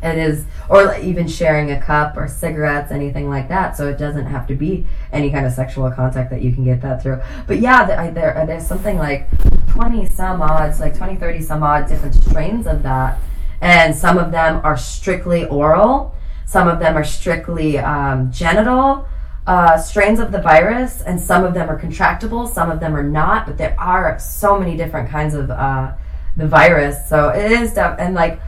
[0.02, 3.76] It is, or like, even sharing a cup or cigarettes, anything like that.
[3.76, 6.82] So it doesn't have to be any kind of sexual contact that you can get
[6.82, 7.20] that through.
[7.46, 9.28] But yeah, I, there there's something like
[9.68, 13.18] 20 some odds, like 20, 30 some odd different strains of that,
[13.60, 16.14] and some of them are strictly oral,
[16.46, 19.06] some of them are strictly um, genital.
[19.46, 23.02] Uh, strains of the virus, and some of them are contractable, some of them are
[23.02, 23.46] not.
[23.46, 25.92] But there are so many different kinds of uh,
[26.36, 28.40] the virus, so it is def- and like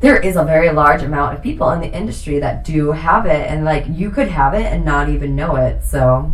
[0.00, 3.50] there is a very large amount of people in the industry that do have it.
[3.50, 5.82] And like you could have it and not even know it.
[5.82, 6.32] So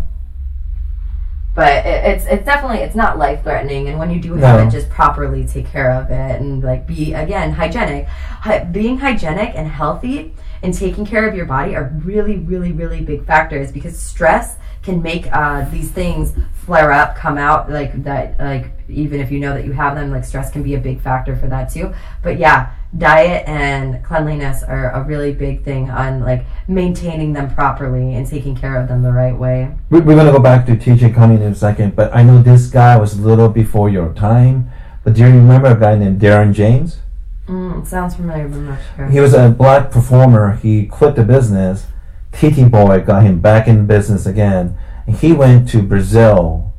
[1.54, 4.66] but it, it's it's definitely it's not life threatening and when you do have No.
[4.66, 9.52] it just properly take care of it and like be again hygienic Hy- being hygienic
[9.54, 13.98] and healthy and taking care of your body are really really really big factors because
[13.98, 19.30] stress can make uh, these things flare up come out like that like even if
[19.30, 21.72] you know that you have them like stress can be a big factor for that
[21.72, 21.92] too
[22.22, 28.14] but yeah diet and cleanliness are a really big thing on like maintaining them properly
[28.14, 31.12] and taking care of them the right way We- We're gonna go back to TJ
[31.14, 34.68] coming in a second, but I know this guy was a little before your time.
[35.02, 37.00] But do you remember a guy named Darren James?
[37.48, 40.56] mm, sounds familiar but i'm not sure He was a black performer.
[40.62, 41.86] He quit the business.
[42.32, 44.76] TT Boy got him back in business again.
[45.06, 46.72] And he went to Brazil.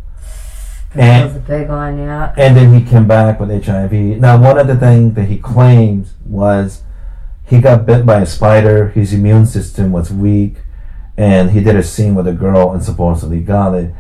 [0.96, 3.92] That was And, a big one yeah and then he came back with HIV.
[4.20, 6.84] Now, one of the things that he claims was
[7.46, 8.90] he got bit by a spider.
[8.90, 10.58] His immune system was weak.
[11.18, 13.94] And he did a scene with a girl and supposedly got it.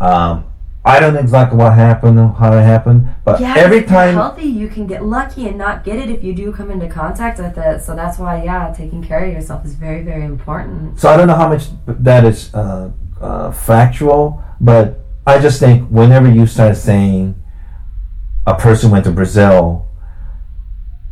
[0.00, 0.46] Um,
[0.84, 4.68] I don't know exactly what happened, how it happened, but yeah, every time healthy, you
[4.68, 7.82] can get lucky and not get it if you do come into contact with it.
[7.82, 11.00] So that's why, yeah, taking care of yourself is very, very important.
[11.00, 15.88] So I don't know how much that is uh, uh, factual, but I just think
[15.88, 17.34] whenever you start saying
[18.46, 19.88] a person went to Brazil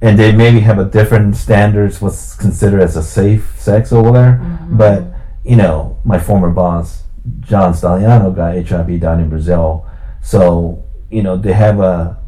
[0.01, 4.41] and they maybe have a different standards what's considered as a safe sex over there,
[4.43, 4.77] mm-hmm.
[4.77, 5.05] but
[5.45, 7.03] you know, my former boss
[7.41, 9.87] John Stagliano got HIV down in Brazil,
[10.23, 12.19] so you know they have a.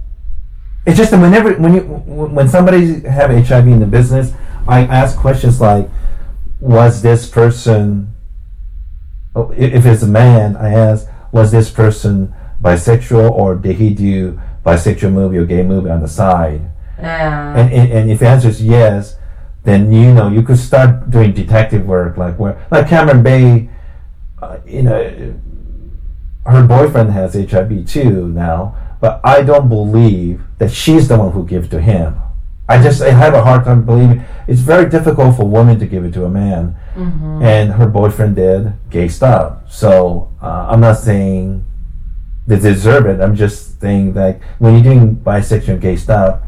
[0.87, 4.33] It's just that whenever when you when somebody have HIV in the business,
[4.67, 5.89] I ask questions like,
[6.61, 8.15] was this person
[9.53, 11.07] if it's a man i ask
[11.37, 16.09] was this person bisexual or did he do bisexual movie or gay movie on the
[16.09, 16.63] side
[16.99, 17.55] Yeah.
[17.57, 19.17] and, and, and if the answer is yes
[19.65, 23.69] then you know you could start doing detective work like where like cameron bay
[24.43, 24.99] uh, you know
[26.47, 31.45] her boyfriend has hiv too now but i don't believe that she's the one who
[31.47, 32.17] gave to him
[32.69, 34.25] I just I have a hard time believing.
[34.49, 36.75] It's very difficult for a woman to give it to a man,
[37.43, 39.71] and her boyfriend did gay stuff.
[39.73, 41.65] So uh, I'm not saying
[42.47, 43.21] they deserve it.
[43.21, 46.41] I'm just saying that when you're doing bisexual and gay stuff,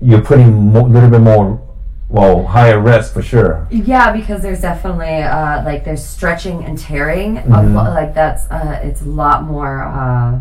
[0.00, 1.60] you're putting a little bit more,
[2.08, 3.66] well, higher risk for sure.
[3.70, 7.38] Yeah, because there's definitely uh, like there's stretching and tearing.
[7.38, 7.74] Of, Mhm.
[7.94, 9.82] like that's uh, it's a lot more.
[9.84, 10.40] Uh,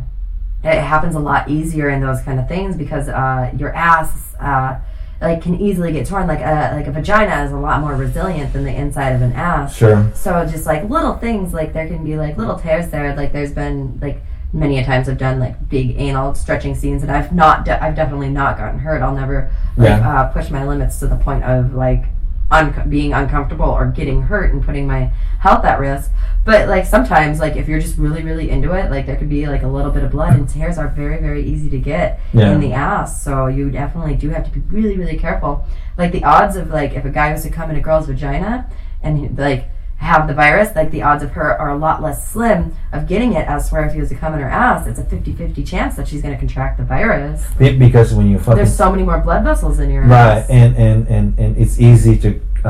[0.64, 4.76] it happens a lot easier in those kind of things because uh, your ass uh,
[5.22, 6.28] like can easily get torn.
[6.28, 9.34] Like a like a vagina is a lot more resilient than the inside of an
[9.34, 9.76] ass.
[9.76, 10.12] Sure.
[10.16, 13.16] So just like little things, like there can be like little tears there.
[13.16, 14.22] Like there's been like
[14.54, 17.96] many a times I've done like big anal stretching scenes, and I've not, de- I've
[17.96, 19.02] definitely not gotten hurt.
[19.02, 20.10] I'll never like Yeah.
[20.22, 22.04] uh, push my limits to the point of like
[22.52, 26.12] un- being uncomfortable or getting hurt and putting my health at risk.
[26.44, 29.48] But like sometimes, like if you're just really, really into it, like there could be
[29.48, 32.52] like a little bit of blood, and tears are very, very easy to get Yeah.
[32.52, 33.22] in the ass.
[33.24, 35.66] So you definitely do have to be really, really careful.
[35.98, 38.68] Like the odds of like if a guy was to come in a girl's vagina
[39.04, 39.70] and like
[40.02, 43.34] have the virus, like the odds of her are a lot less slim of getting
[43.34, 45.96] it as where if he was to come in her ass, it's a 50-50 chance
[45.96, 47.46] that she's going to contract the virus.
[47.60, 50.50] Be- because when you fucking There's so many more blood vessels in your right, ass.
[50.50, 52.68] and, and, and, and it's easy to uh,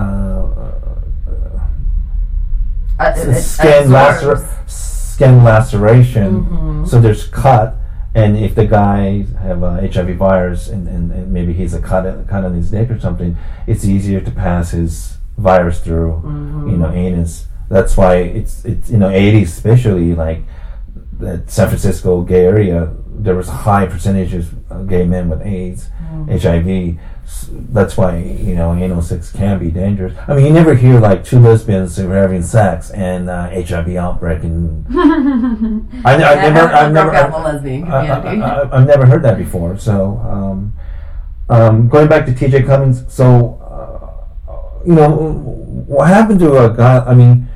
[2.99, 4.41] Uh, it- it skin absorbs.
[4.43, 6.45] lacer- skin laceration.
[6.45, 6.87] Mhm.
[6.87, 7.75] So there's cut,
[8.13, 12.03] and if the guy have a HIV virus and, and, and maybe he's a cut
[12.27, 16.21] cut on his dick or something, it's easier to pass his virus through,
[16.69, 17.47] you know, anus.
[17.69, 20.43] That's why it's it's you know 80s especially like
[21.19, 25.89] that San Francisco gay area there was a high percentages of gay men with AIDS,
[26.27, 26.97] HIV.
[27.69, 30.17] That's why you know anal sex can be dangerous.
[30.27, 33.95] I mean, you never hear like two lesbians who are having sex and uh, HIV
[33.95, 34.85] outbreak and
[36.05, 37.31] I, I, I never, haven't I've never, broke out
[37.63, 38.41] the I, community.
[38.43, 39.77] I, have never heard that before.
[39.77, 40.73] So, um,
[41.49, 42.63] um, going back to T.J.
[42.63, 43.60] Cummings, so uh,
[44.85, 45.09] you know,
[45.87, 46.99] what happened to a guy?
[46.99, 47.47] I mean,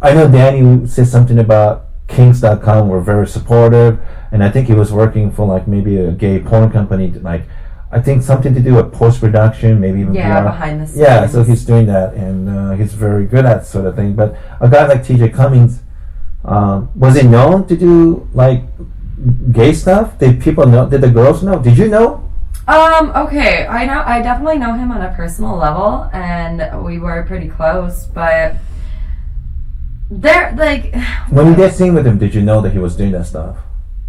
[0.00, 3.98] I know Danny said something about Kink.com were very supportive,
[4.32, 7.44] and I think he was working for like maybe a gay porn company, like.
[7.90, 10.48] I think something to do with post production, maybe even Yeah, PR.
[10.48, 10.98] behind the scenes.
[10.98, 14.12] Yeah, so he's doing that, and uh, he's very good at sort of thing.
[14.12, 15.30] But a guy like T.J.
[15.30, 15.80] Cummings,
[16.44, 18.62] um, was he known to do like
[19.52, 20.18] gay stuff?
[20.18, 20.86] Did people know?
[20.86, 21.58] Did the girls know?
[21.60, 22.27] Did you know?
[22.68, 27.22] Um, okay, I know I definitely know him on a personal level and we were
[27.26, 28.56] pretty close, but
[30.10, 30.94] there like
[31.30, 33.56] When you did sing with him, did you know that he was doing that stuff?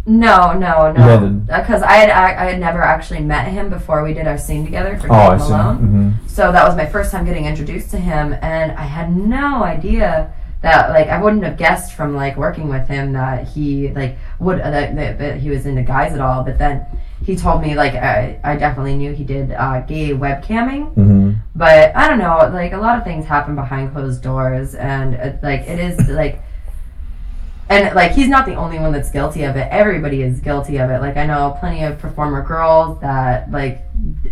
[0.06, 1.28] no, no, no.
[1.46, 4.64] Because I had I, I had never actually met him before we did our scene
[4.64, 5.52] together for Oh, I Jake see.
[5.52, 5.76] Malone.
[5.76, 9.62] hmm So that was my first time getting introduced to him, and I had no
[9.62, 10.32] idea
[10.62, 14.60] that like I wouldn't have guessed from like working with him that he like would
[14.60, 16.42] uh, that, that, that he was into guys at all.
[16.44, 16.84] But then
[17.24, 21.94] he told me like I, I definitely knew he did uh, gay webcamming, hmm but
[21.94, 25.62] I don't know like a lot of things happen behind closed doors, and uh, like
[25.62, 26.42] it is like.
[27.68, 29.68] And like he's not the only one that's guilty of it.
[29.70, 31.00] Everybody is guilty of it.
[31.00, 33.84] Like I know plenty of performer girls that like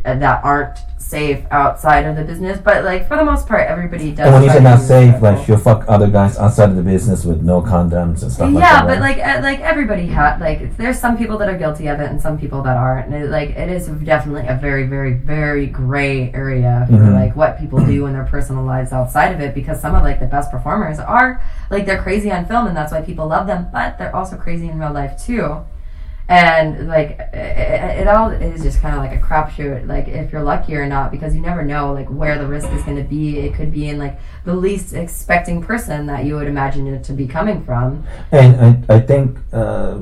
[0.05, 4.27] that aren't safe outside of the business, but like for the most part, everybody does.
[4.27, 7.25] And when you say not safe, like she'll fuck other guys outside of the business
[7.25, 8.87] with no condoms and stuff like yeah, that.
[8.87, 9.17] but right?
[9.17, 12.21] like uh, like everybody had like there's some people that are guilty of it and
[12.21, 13.07] some people that aren't.
[13.13, 17.15] And it, like it is definitely a very very very gray area for Mhm.
[17.15, 20.21] like what people do in their personal lives outside of it because some of like
[20.21, 21.41] the best performers are
[21.71, 24.69] like they're crazy on film and that's why people love them, but they're also crazy
[24.69, 25.65] in real life too.
[26.29, 29.87] And like it, it, all is just kind of like a crapshoot.
[29.87, 32.83] Like if you're lucky or not, because you never know like where the risk is
[32.83, 33.39] going to be.
[33.39, 37.15] It could be in like the least expecting person that you would imagine it to
[37.15, 38.05] be coming from.
[38.31, 39.99] And I, I think uh,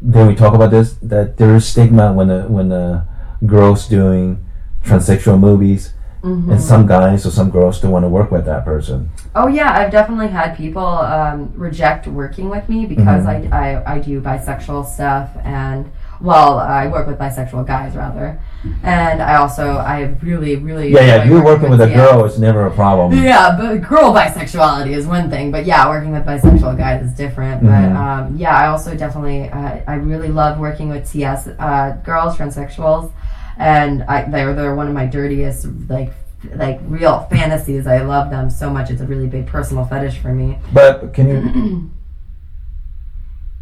[0.00, 3.06] then we talk about this that there is stigma when a when a
[3.44, 4.44] girls doing
[4.84, 6.52] transsexual movies, Mm-hmm.
[6.52, 9.10] and some guys or some girls don't want to work with that person.
[9.34, 13.98] Oh yeah, I've definitely had people um, reject working with me because I, I I
[13.98, 18.38] do bisexual stuff and well I work with bisexual guys rather,
[18.84, 21.22] and I also I really really Yeah, yeah.
[21.22, 21.96] enjoy You working with a TS.
[21.96, 23.18] girl is never a problem.
[23.20, 27.64] Yeah, but girl bisexuality is one thing, but yeah, working with bisexual guys is different.
[27.64, 27.96] But Mhm.
[27.96, 33.10] um, yeah, I also definitely uh, I really love working with TS uh, girls, transsexuals,
[33.56, 36.12] and I they're they're one of my dirtiest like
[36.54, 37.86] like real fantasies.
[37.86, 38.90] I love them so much.
[38.90, 40.58] It's a really big personal fetish for me.
[40.72, 41.90] But can you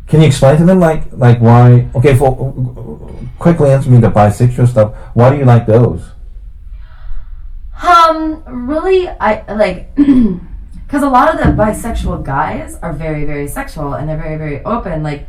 [0.08, 1.88] can you explain to them like like why?
[1.94, 2.52] Okay, for
[3.38, 4.94] quickly answer me the bisexual stuff.
[5.14, 6.10] Why do you like those?
[7.82, 13.94] Um, really, I like because a lot of the bisexual guys are very, very sexual
[13.94, 15.02] and they're very, very open.
[15.02, 15.26] Like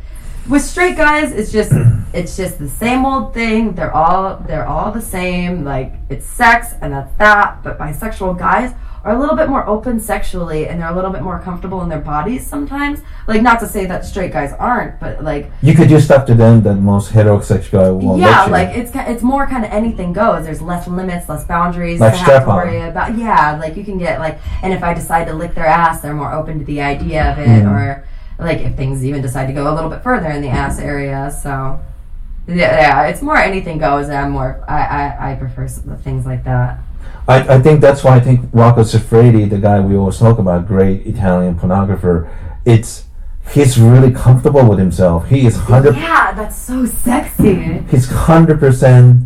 [0.48, 1.72] with straight guys, it's just
[2.12, 3.72] it's just the same old thing.
[3.74, 5.64] They're all they're all the same.
[5.64, 7.62] Like it's sex and that's that.
[7.62, 8.74] But bisexual guys
[9.04, 11.88] are a little bit more open sexually and they're a little bit more comfortable in
[11.88, 13.00] their bodies sometimes.
[13.26, 16.34] Like not to say that straight guys aren't, but like You could do stuff to
[16.34, 20.44] them that most heterosexual guy won't yeah, like it's it's more kind of anything goes.
[20.44, 22.56] There's less limits, less boundaries Like to have to on.
[22.56, 23.16] worry about.
[23.18, 26.14] Yeah, like you can get like, and if I decide to lick their ass, they're
[26.14, 27.70] more open to the idea of it, Mhm.
[27.72, 28.04] or
[28.38, 31.30] like if things even decide to go a little bit further in the ass area.
[31.42, 31.80] So
[32.46, 34.08] yeah, yeah it's more anything goes.
[34.08, 36.78] And I'm more I I, I prefer things like that.
[37.28, 40.66] I, I think that's why I think Rocco Siffredi, the guy we always talk about,
[40.66, 42.28] great Italian pornographer,
[42.64, 43.04] it's
[43.52, 45.28] he's really comfortable with himself.
[45.28, 45.96] He is hundred.
[45.96, 47.82] Yeah, that's so sexy.
[47.90, 49.24] He's hundred percent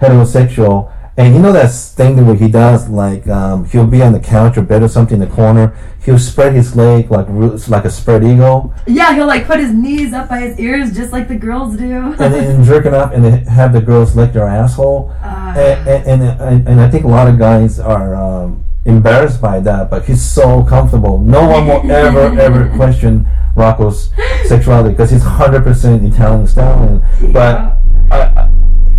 [0.00, 0.92] heterosexual.
[1.14, 4.56] And you know that thing where he does like um, he'll be on the couch
[4.56, 5.76] or bed or something in the corner.
[6.04, 7.26] He'll spread his leg like
[7.68, 11.12] like a spread eagle, Yeah, he'll like put his knees up by his ears just
[11.12, 12.14] like the girls do.
[12.18, 15.14] and then jerking up and then have the girls lick their asshole.
[15.22, 15.54] Ah.
[15.54, 19.90] and, and, and, and I think a lot of guys are um, embarrassed by that,
[19.90, 21.18] but he's so comfortable.
[21.18, 24.10] No one will ever, ever question Rocco's
[24.46, 26.82] sexuality because he's 100% Italian style.
[27.20, 27.76] And, But
[28.10, 28.50] I, I,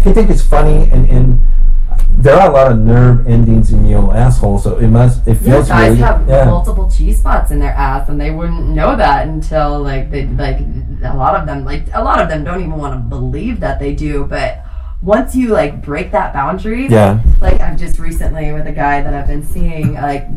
[0.05, 1.41] I think it's funny, and, and
[2.17, 5.67] there are a lot of nerve endings in your asshole, so it must, it feels.
[5.67, 6.45] Yeah, guys really, have yeah.
[6.45, 10.59] multiple cheese spots in their ass, and they wouldn't know that until like they like
[11.03, 13.79] a lot of them like a lot of them don't even want to believe that
[13.79, 14.25] they do.
[14.25, 14.63] But
[15.01, 17.21] once you like break that boundary, Yeah.
[17.41, 20.27] like I've just recently with a guy that I've been seeing, like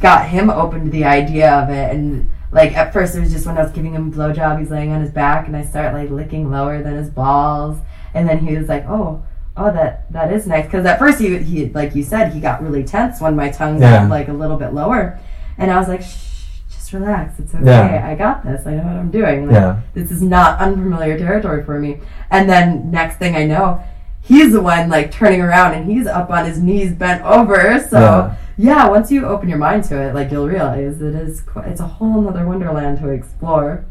[0.00, 3.46] got him open to the idea of it, and like at first it was just
[3.46, 5.94] when I was giving him a blowjob, he's laying on his back, and I start
[5.94, 7.78] like licking lower than his balls,
[8.14, 9.22] and then he was like, oh.
[9.58, 10.64] Oh, that that is nice.
[10.66, 13.80] Because at first he he like you said he got really tense when my tongue
[13.80, 14.00] Yeah.
[14.02, 15.18] got like a little bit lower,
[15.58, 17.38] and I was like, Shh, just relax.
[17.38, 17.64] It's okay.
[17.64, 18.08] Yeah.
[18.08, 18.66] I got this.
[18.66, 19.46] I know what I'm doing.
[19.46, 19.80] Like, Yeah.
[19.94, 21.98] This is not unfamiliar territory for me.
[22.30, 23.82] And then next thing I know,
[24.20, 27.80] he's the one like turning around and he's up on his knees, bent over.
[27.90, 28.36] So Yeah.
[28.56, 31.86] yeah, once you open your mind to it, like you'll realize it is it's a
[31.86, 33.84] whole nother wonderland to explore.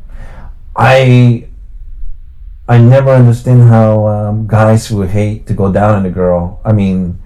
[0.76, 1.47] I
[2.68, 6.60] I never understand how um, guys who hate to go down on a girl.
[6.66, 7.22] I mean,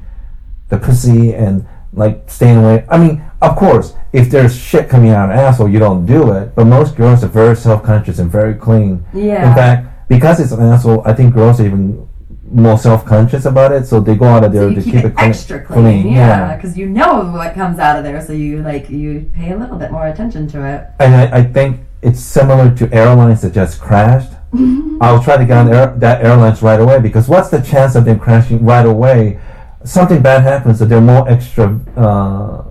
[0.69, 2.85] the pussy and like staying away.
[2.89, 6.31] I mean, of course, if there's shit coming out of an asshole, you don't do
[6.33, 6.53] it.
[6.55, 9.03] But most girls are very self conscious and very clean.
[9.13, 9.49] Yeah.
[9.49, 12.07] In fact, because it's an asshole, I think girls are even
[12.51, 14.93] more self conscious about it, so they go out of there So you to keep,
[14.93, 15.29] keep, it clean.
[15.29, 19.31] extra clean, yeah, because you know what comes out of there, so you like you
[19.33, 20.87] pay a little bit more attention to it.
[20.99, 24.33] And I, I think it's similar to airlines that just crashed.
[25.01, 28.05] I'll try to get on air, that airlines right away because what's the chance of
[28.05, 29.39] them crashing right away?
[29.83, 31.79] Something bad happens, so they're more extra.
[31.97, 32.63] Uh,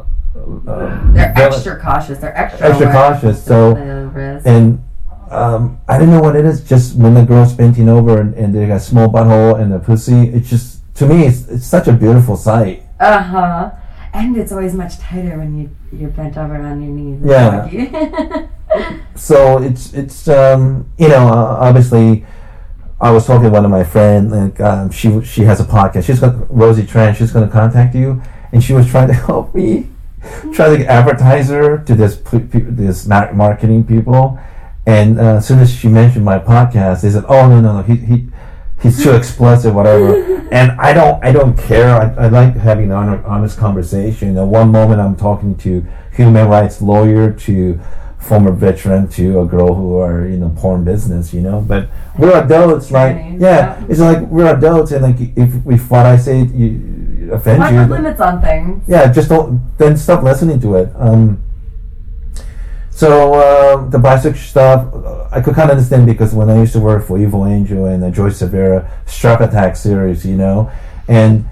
[0.67, 2.19] uh, They're extra cautious.
[2.19, 3.45] They're extra extra cautious.
[3.45, 4.47] So of the risk.
[4.47, 4.83] and
[5.31, 6.63] um, I don't know what it is.
[6.63, 10.29] Just when the girl's bending over and, and they got small butthole and the pussy,
[10.29, 12.83] it's just to me, it's, it's such a beautiful sight.
[13.01, 13.71] Uh huh.
[14.13, 17.21] And it's always much tighter when you you're bent over on your knees.
[17.25, 18.49] Yeah.
[19.21, 22.25] So it's it's um you know uh, obviously
[23.01, 26.05] I was talking to one of my friends like um, she she has a podcast
[26.07, 29.55] she's got Rosie Tran she's going to contact you and she was trying to help
[29.55, 29.89] me
[30.55, 32.17] try to get advertiser to this
[32.53, 34.39] this marketing people
[34.87, 37.83] and uh, as soon as she mentioned my podcast they said oh no no no
[37.83, 38.30] he he
[38.83, 40.17] he's too explicit whatever
[40.53, 44.71] and I don't I don't care I, I like having an honest conversation at one
[44.71, 47.81] moment I'm talking to human rights lawyer to
[48.21, 51.61] former veteran to a girl who are in the porn business, you know.
[51.61, 56.17] But we're adults, like yeah, it's like we're adults, and like if if what I
[56.17, 58.85] say you offends Why you, limits on things?
[58.87, 60.93] yeah, just don't then stop listening to it.
[60.97, 61.43] Um,
[63.01, 66.75] so uh, the bisexual stuff, uh, I could kind of understand because when I used
[66.75, 70.71] to work for Evil Angel and the Joey Silvera Shark Attack series, you know,
[71.09, 71.49] and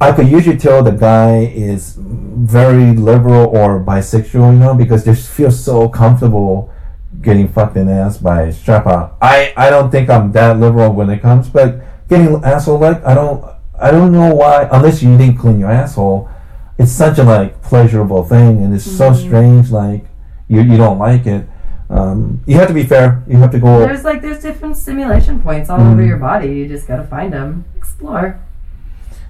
[0.00, 5.14] I could usually tell the guy is very liberal or bisexual, you know, because they
[5.14, 6.72] feel so comfortable
[7.20, 9.18] getting fucked in the ass by strap out.
[9.20, 13.12] I, I don't think I'm that liberal when it comes, but getting asshole like I
[13.12, 13.44] don't
[13.78, 16.30] I don't know why unless you didn't clean your asshole.
[16.78, 19.70] It's such a like pleasurable thing, and it's so strange.
[19.70, 20.06] Like
[20.50, 21.46] you you don't like it.
[21.88, 23.22] Um, you have to be fair.
[23.26, 23.78] You have to go.
[23.80, 25.92] There's like there's different stimulation points all Mm.
[25.92, 26.48] over your body.
[26.48, 28.38] You just gotta find them, explore.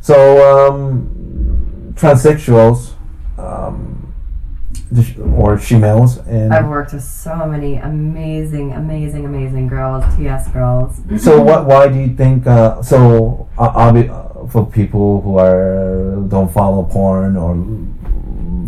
[0.03, 0.17] So,
[0.51, 2.93] um, transsexuals,
[3.39, 4.13] um,
[5.37, 11.01] or females, and I've worked with so many amazing, amazing, amazing girls, TS girls.
[11.19, 11.67] so what?
[11.67, 12.47] Why do you think?
[12.47, 17.53] Uh, so, uh, obvi- uh, for people who are don't follow porn or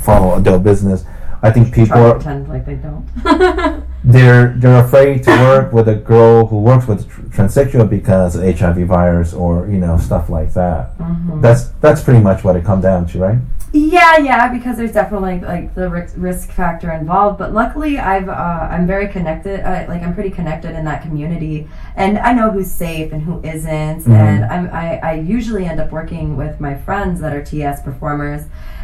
[0.00, 1.04] follow adult business,
[1.42, 3.06] I think people are pretend like they don't.
[4.04, 8.42] they're they're afraid to work with a girl who works with tr- transsexual because of
[8.42, 10.96] HIV virus or you know stuff like that.
[10.98, 11.40] Mm-hmm.
[11.40, 13.38] That's that's pretty much what it comes down to, right?
[13.74, 17.38] Yeah, yeah, because there's definitely like the risk, risk factor involved.
[17.38, 19.60] But luckily, I've uh, I'm very connected.
[19.60, 23.40] Uh, like I'm pretty connected in that community, and I know who's safe and who
[23.42, 24.04] isn't.
[24.04, 24.10] Mhm.
[24.10, 28.42] And I'm, I I usually end up working with my friends that are TS performers,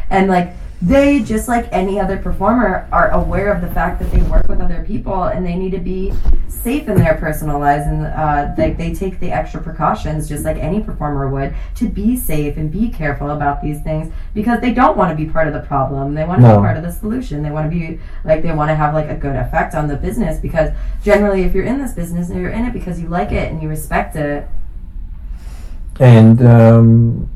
[0.09, 4.21] and like they just like any other performer are aware of the fact that they
[4.23, 6.13] work with other people and they need to be
[6.47, 7.85] safe in their personal lives.
[7.85, 12.15] And uh, like they take the extra precautions just like any performer would to be
[12.15, 15.53] safe and be careful about these things because they don't want to be part of
[15.53, 16.13] the problem.
[16.13, 16.55] They want to No.
[16.55, 17.43] be part of the solution.
[17.43, 19.97] They want to be like they want to have like a good effect on the
[19.97, 20.71] business because
[21.03, 23.61] generally if you're in this business and you're in it because you like it and
[23.61, 24.47] you respect it.
[25.99, 27.29] And um,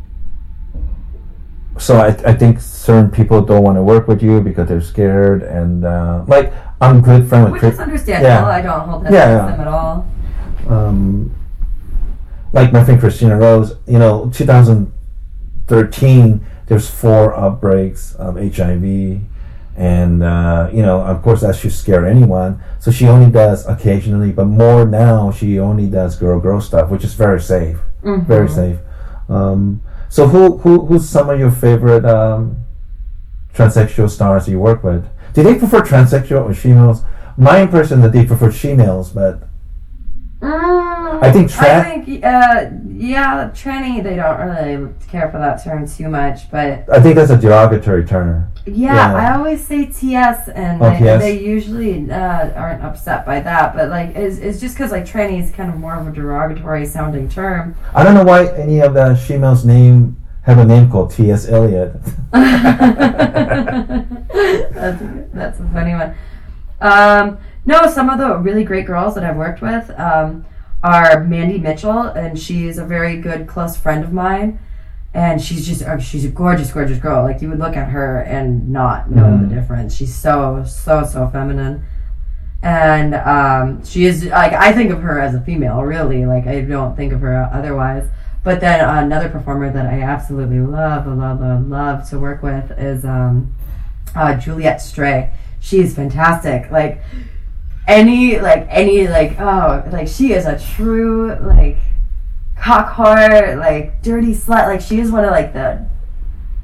[1.78, 5.44] so I, I think certain people don't want to work with you because they're scared
[5.44, 7.74] and uh, like I'm good friend with which Chris.
[7.76, 8.46] is understandable Yeah.
[8.46, 9.52] i don't hold that Yeah, against yeah.
[9.58, 10.06] them at all
[10.70, 11.36] um,
[12.54, 14.30] like my friend Kristina Rose, you know,
[15.68, 19.20] 2013, there's four outbreaks of HIV,
[19.76, 22.62] and uh, you know, of course, that should scare anyone.
[22.80, 27.04] So she only does occasionally, but more now, she only does girl girl stuff, which
[27.04, 28.78] is very safe, very safe.
[29.30, 29.82] Um,
[30.14, 32.58] so, who, who who's some of your favorite um,
[33.56, 35.10] transsexual stars you work with?
[35.34, 37.02] Do they prefer transsexual or females?
[37.36, 39.42] My impression that they prefer females, but
[41.22, 46.10] I think I think, uh, yeah, tranny, they don't really care for that term too
[46.10, 48.52] much, but I think that's a derogatory term.
[48.66, 49.16] yeah, Yeah.
[49.16, 51.22] I always say TS, and Oh, they, TS?
[51.22, 55.42] they usually uh, aren't upset by that, but like, it's, it's just because like tranny
[55.42, 57.76] is kind of more of a derogatory sounding term.
[57.94, 61.48] I don't know why any of the females name have a name called T.S.
[61.48, 61.94] Eliot.
[62.32, 62.54] that's,
[65.02, 66.16] a, that's a funny one.
[66.82, 70.46] Um, no, some of the really great girls that I've worked with um,
[70.84, 74.60] are Mandy Mitchell, and she's a very good close friend of mine.
[75.14, 77.24] And she's just uh, she's a gorgeous, gorgeous girl.
[77.24, 79.96] Like you would look at her and not know the difference.
[79.96, 81.86] She's so, so, so feminine.
[82.64, 86.26] And um, she is like I think of her as a female, really.
[86.26, 88.10] Like I don't think of her otherwise.
[88.44, 93.06] But then another performer that I absolutely love, love, love, love to work with is
[93.06, 93.56] um,
[94.16, 95.32] uh, Juliet Stray.
[95.60, 96.70] She's fantastic.
[96.70, 97.02] Like
[97.88, 101.78] any, like any, like oh, like she is a true like
[102.58, 104.68] cock whore, like dirty slut.
[104.68, 105.86] Like she is one of like the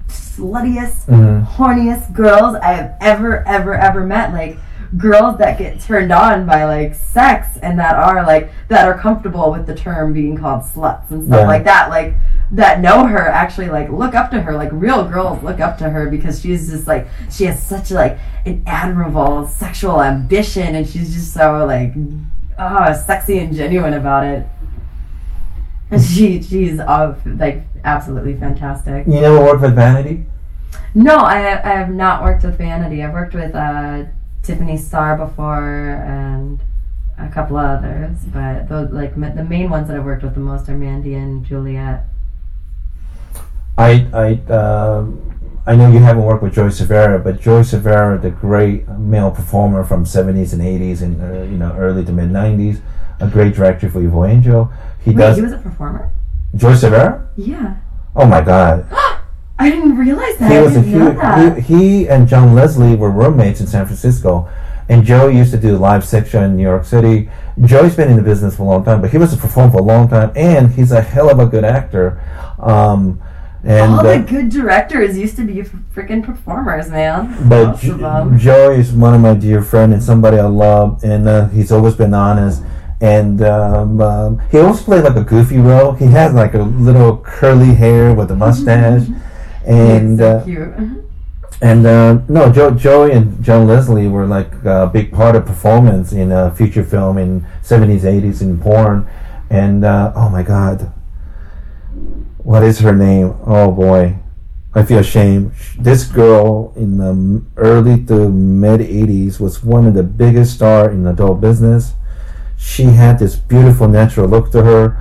[0.08, 1.46] sluttiest, Mhm.
[1.46, 4.34] horniest girls I have ever, ever, ever met.
[4.34, 4.58] Like
[4.98, 9.52] girls that get turned on by like sex and that are like that are comfortable
[9.52, 11.48] with the term being called sluts and stuff Yeah.
[11.48, 11.90] like that.
[11.90, 12.16] Like
[12.52, 15.88] that know her actually like look up to her like real girls look up to
[15.90, 18.18] her because she's just like she has such like
[18.48, 21.94] an admirable sexual ambition and she's just so like
[22.57, 24.48] oh sexy and genuine about it
[25.91, 30.26] and she she's uh, like absolutely fantastic You never worked with Vanity?
[30.95, 34.06] no I, I have not worked with vanity i've worked with uh,
[34.49, 36.59] tiffany starr before and
[37.17, 40.34] a couple of others but those like ma- the main ones that i've worked with
[40.34, 42.05] the most are mandy and juliet
[43.80, 45.21] I I um,
[45.65, 49.85] I know you haven't worked with Joey Silvera, but Joey Silvera, the great male performer
[49.85, 52.81] from 70s and 80s and uh, you know early to mid 90s,
[53.21, 54.69] a great director for Evil Angel.
[55.05, 56.11] He wait does he was a performer
[56.55, 57.27] Joey Silvera.
[57.38, 57.77] yeah
[58.17, 58.85] Oh my God,
[59.60, 61.65] i didn't realize that he i was a didn't know that huge.
[61.65, 64.49] He, he and John Leslie were roommates in San Francisco,
[64.88, 67.30] and Joe used to do live sex show in New York City.
[67.64, 69.80] Joey's been in the business for a long time, but he was a performer for
[69.80, 72.19] a long time, and he's a hell of a good actor.
[72.57, 73.22] Um,
[73.64, 75.56] and all uh, the good directors used to be
[75.94, 78.38] freaking performers man But Most of Jo- them.
[78.40, 81.95] Joey is one of my dear friend and somebody I love, and uh, he's always
[81.95, 82.64] been honest.
[83.02, 85.91] And um, um, he always played like a goofy role.
[85.94, 89.07] He has like a little curly hair with a mustache,
[89.70, 91.06] and so uh, cute
[91.62, 96.14] and uh, no, Joe, Joey and John Leslie were like a big part of performance
[96.14, 99.10] in a feature film in seventies, eighties in porn.
[99.50, 100.94] And uh, oh my God,
[102.38, 103.36] what is her name?
[103.46, 104.16] Oh boy,
[104.74, 105.52] I feel ashamed.
[105.78, 111.06] This girl in the early to mid '80s was one of the biggest star in
[111.08, 111.94] adult business.
[112.58, 114.98] She had this beautiful natural look to her,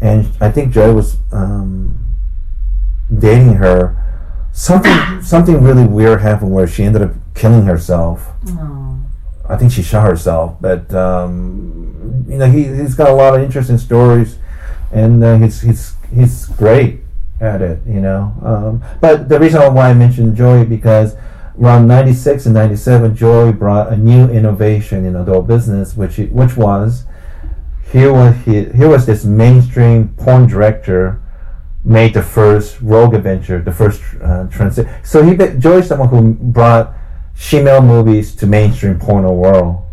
[0.00, 2.16] and I think Joey was um,
[3.16, 3.96] dating her.
[4.52, 8.26] Something something really weird happened where she ended up killing herself.
[8.48, 8.98] oh.
[9.48, 13.42] I think she shot herself, but um, you know he he's got a lot of
[13.42, 14.38] interesting stories,
[14.92, 17.00] and uh, he's he's he's great
[17.40, 18.32] at it, you know.
[18.42, 21.16] Um, but the reason why I mentioned Joey because
[21.60, 26.56] around '96 and '97, Joey brought a new innovation in adult business, which it- which
[26.56, 27.04] was
[27.90, 31.20] here was he, here was this mainstream porn director
[31.84, 34.86] made the first Rogue Adventure, the first uh, transit.
[35.02, 36.94] So he Joey's someone who brought
[37.34, 39.86] female movies to mainstream porno world.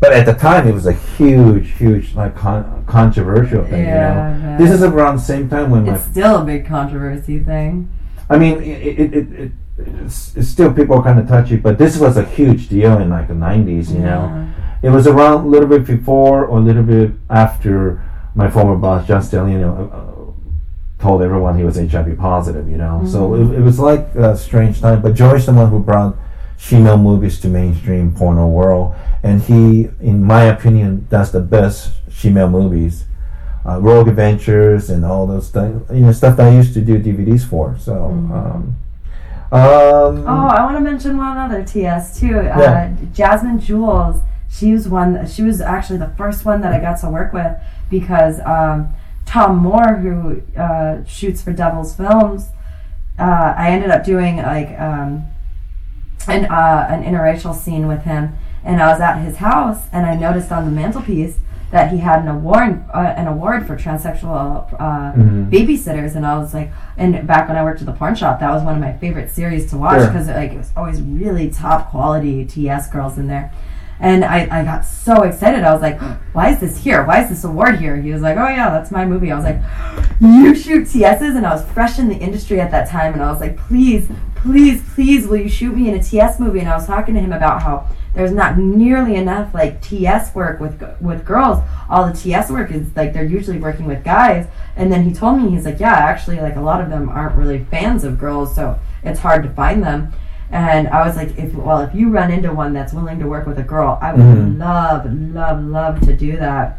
[0.00, 3.84] But at the time, it was a huge, huge, like con- controversial thing.
[3.84, 6.66] Yeah, you know, this is around the same time when my it's still a big
[6.66, 7.88] controversy thing
[8.32, 11.76] I mean, it, it, it, it it's, it's still people are kind of touchy, but
[11.76, 13.92] this was a huge deal in like the '90s.
[13.92, 14.52] You know,
[14.82, 18.02] it was around a little bit before or a little bit after
[18.34, 20.11] my former boss John Stagliano uh, uh,
[21.02, 22.68] told everyone he was HIV positive.
[22.68, 25.02] You know, so it, it was like a strange time.
[25.02, 26.16] But George's the one who brought
[26.56, 32.48] female movies to mainstream porno world, and he, in my opinion, does the best female
[32.48, 33.04] movies.
[33.64, 36.98] Uh, Rogue Adventures and all those things, you know, stuff that I used to do
[36.98, 37.76] DVDs for.
[37.78, 38.76] So, um,
[39.52, 42.42] um, Oh, I want to mention one other TS too.
[42.42, 42.90] Yeah.
[43.00, 44.22] Uh, Jasmine Jewels.
[44.50, 45.26] She was one.
[45.28, 47.52] She was actually the first one that I got to work with
[47.88, 48.92] because um,
[49.32, 52.48] Tom Moore, who uh, shoots for Devil's Films,
[53.18, 55.24] uh, I ended up doing like um,
[56.28, 60.16] an uh, an interracial scene with him, and I was at his house, and I
[60.16, 61.38] noticed on the mantelpiece
[61.70, 65.12] that he had an award uh, an award for transsexual uh,
[65.50, 68.50] babysitters, and I was like, and back when I worked at the porn shop, that
[68.50, 70.08] was one of my favorite series to watch Sure.
[70.08, 73.50] because like it was always really top quality TS girls in there.
[74.02, 75.62] And I, I got so excited.
[75.62, 76.00] I was like,
[76.34, 77.04] why is this here?
[77.04, 77.96] Why is this award here?
[77.96, 79.30] He was like, oh, yeah, that's my movie.
[79.30, 79.62] I was like,
[80.20, 81.36] you shoot TSs?
[81.36, 83.12] And I was fresh in the industry at that time.
[83.12, 86.58] And I was like, please, please, please, will you shoot me in a TS movie?
[86.58, 90.58] And I was talking to him about how there's not nearly enough like TS work
[90.58, 91.62] with with girls.
[91.88, 94.48] All the TS work is like they're usually working with guys.
[94.74, 97.36] And then he told me, he's like, yeah, actually, like a lot of them aren't
[97.36, 98.52] really fans of girls.
[98.54, 100.12] So it's hard to find them.
[100.52, 103.46] And I was like, if well, if you run into one that's willing to work
[103.46, 106.78] with a girl, I would love, love, love to do that.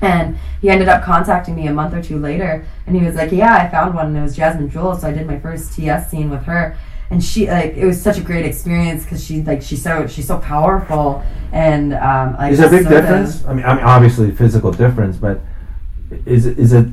[0.00, 3.30] And he ended up contacting me a month or two later, and he was like,
[3.30, 6.10] "Yeah, I found one, and it was Jasmine Jewels." So I did my first TS
[6.10, 6.76] scene with her,
[7.08, 10.26] and she like it was such a great experience because she like she's so she's
[10.26, 11.22] so powerful
[11.52, 13.44] and um, like Is there a big of- difference?
[13.46, 15.40] I mean, I mean, obviously physical difference, but
[16.26, 16.88] is is it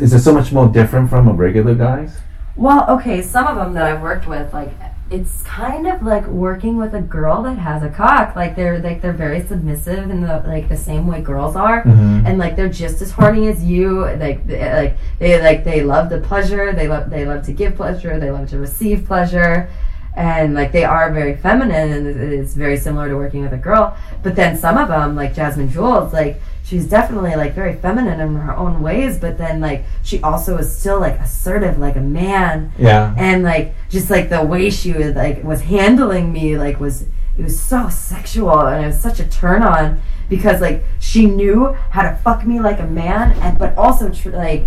[0.00, 2.18] is it so much more different from a regular guys?
[2.56, 4.70] Well, okay, some of them that I've worked with, like
[5.10, 8.34] it's kind of like working with a girl that has a cock.
[8.34, 12.26] Like they're like they're very submissive in the like the same way girls are, mm-hmm.
[12.26, 14.00] and like they're just as horny as you.
[14.00, 16.72] Like they, like they like they love the pleasure.
[16.72, 18.18] They love they love to give pleasure.
[18.18, 19.68] They love to receive pleasure.
[20.16, 23.96] And like they are very feminine, and it's very similar to working with a girl.
[24.22, 28.34] But then some of them, like Jasmine Jewels, like she's definitely like very feminine in
[28.36, 29.18] her own ways.
[29.18, 33.14] But then like she also is still like assertive, like a man Yeah.
[33.16, 37.02] and like just like the way she was like was handling me like was
[37.36, 41.76] it was so sexual and it was such a turn on because like she knew
[41.90, 44.64] how to fuck me like a man and but also tr- like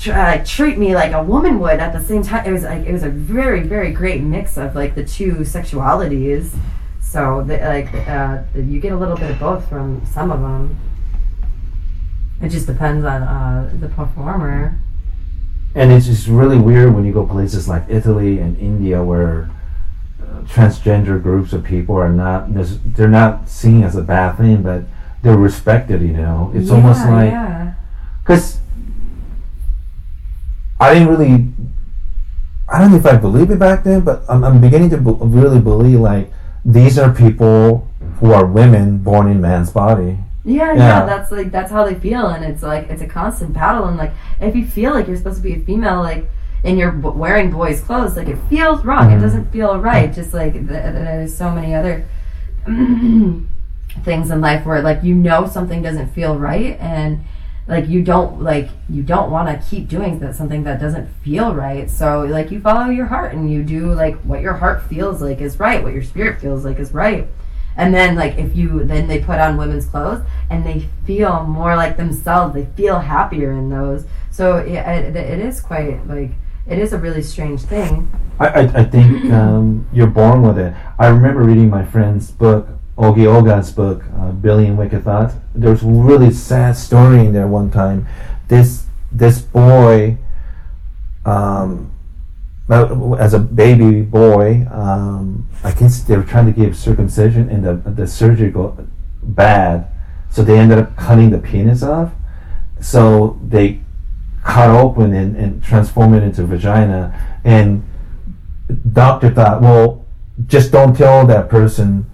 [0.00, 2.86] tr- uh, treat me like a woman would at the same time it was like
[2.86, 6.56] it was a very very great mix of like the two sexualities
[7.12, 10.76] so the, like uh, you get a little bit of both from some of them
[12.42, 14.74] it just depends on uh, the performer
[15.74, 19.48] And it's just really weird when you go places like Italy and India where
[20.22, 22.48] uh, transgender groups of people are not
[22.96, 24.82] they're not seen as a bad thing, but
[25.22, 26.00] they're respected.
[26.02, 27.74] You know, it's almost Yeah, like yeah.
[28.22, 28.58] because
[30.80, 31.48] I didn't really.
[32.68, 35.16] I don't know if I believe it back then, but I'm, I'm beginning to be-
[35.20, 36.32] really believe like
[36.66, 37.88] these are people
[38.18, 40.18] who are women born in man's body.
[40.44, 40.78] Yeah, Yeah.
[40.78, 43.84] yeah, that's like that's how they feel, and it's like it's a constant battle.
[43.84, 46.24] And like if you feel like you're supposed to be a female, like
[46.64, 49.10] and you're b- wearing boys' clothes, like it feels wrong.
[49.10, 49.22] It mm-hmm.
[49.22, 50.12] doesn't feel right.
[50.12, 52.04] Just like th- there's so many other
[54.04, 57.20] things in life where like you know something doesn't feel right, and
[57.68, 61.54] like you don't like you don't want to keep doing that something that doesn't feel
[61.54, 61.90] right.
[61.90, 65.40] So like you follow your heart and you do like what your heart feels like
[65.40, 67.26] is right, what your spirit feels like is right.
[67.76, 71.76] And then like if you then they put on women's clothes and they feel more
[71.76, 74.06] like themselves, they feel happier in those.
[74.30, 76.30] So it, it, it is quite like
[76.66, 78.10] it is a really strange thing.
[78.38, 80.74] I, I, I think um, you're born with it.
[80.98, 85.34] I remember reading my friend's book, Ogi Ogas's book, uh, Billion Wicked Thoughts.
[85.54, 88.06] There's a really sad story in there one time.
[88.48, 90.16] This this boy,
[91.24, 91.92] um,
[92.68, 97.74] as a baby boy, um, I guess they were trying to give circumcision, and the
[97.90, 98.86] the surgery go
[99.22, 99.88] bad,
[100.30, 102.12] so they ended up cutting the penis off.
[102.80, 103.80] So they
[104.42, 107.84] cut open and, and transform it into vagina, and
[108.92, 110.04] doctor thought, well,
[110.46, 112.10] just don't tell that person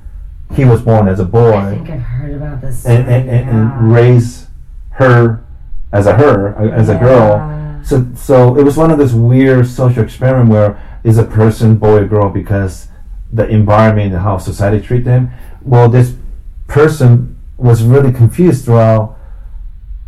[0.55, 2.85] he was born as a boy I think I've heard about this.
[2.87, 3.79] and, and, and, yeah.
[3.79, 4.47] and raise
[4.91, 5.45] her
[5.93, 7.81] as a her, as a girl.
[7.85, 12.03] So, so it was one of those weird social experiment where is a person boy
[12.03, 12.89] or girl because
[13.33, 15.31] the environment and how society treat them.
[15.63, 16.15] Well, this
[16.69, 19.19] person was really confused throughout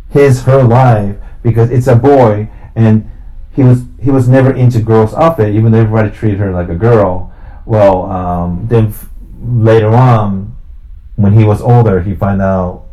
[0.09, 3.09] his her life because it's a boy and
[3.51, 6.75] he was he was never into girls' outfit, even though everybody treated her like a
[6.75, 7.33] girl.
[7.65, 8.93] Well, um, then
[9.45, 10.55] later on,
[11.15, 12.83] when he was older, he find out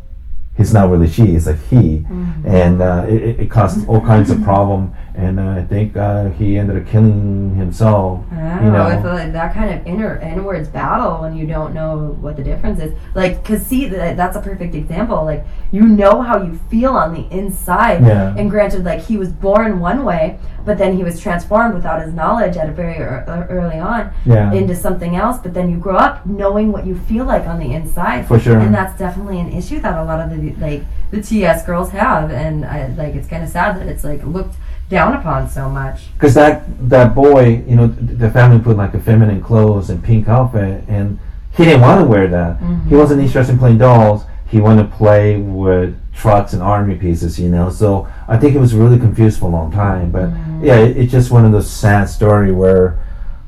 [0.57, 2.05] he's not really she; it's a he,
[2.45, 4.93] and uh, it, it- it caused all kinds of problem.
[5.15, 8.23] And uh, I think uh, he ended up killing himself.
[8.31, 12.17] I you know, it's like that kind of inner inwards battle when you don't know
[12.19, 12.93] what the difference is.
[13.13, 15.23] Like, cause see, that, that's a perfect example.
[15.23, 18.01] Like, you know how you feel on the inside.
[18.03, 18.33] Yeah.
[18.35, 22.13] And granted, like he was born one way, but then he was transformed without his
[22.13, 24.51] knowledge at a very uh, early on Yeah.
[24.51, 25.37] into something else.
[25.37, 28.27] But then you grow up knowing what you feel like on the inside.
[28.27, 28.57] For sure.
[28.57, 30.81] And that's definitely an issue that a lot of the like
[31.11, 34.55] the TS girls have, and I, like it's kind of sad that it's like looked
[34.89, 36.13] down upon so much.
[36.13, 40.27] because that that boy, you know, the family put like a feminine clothes and pink
[40.27, 41.19] outfit, and
[41.57, 42.57] he didn't want to wear that.
[42.89, 44.25] He wasn't interested in playing dolls.
[44.47, 47.69] He wanted to play with trucks and army pieces, you know.
[47.71, 50.11] So I think he was really confused for a long time.
[50.11, 50.29] But
[50.61, 52.99] yeah, it, it's just one of those sad story where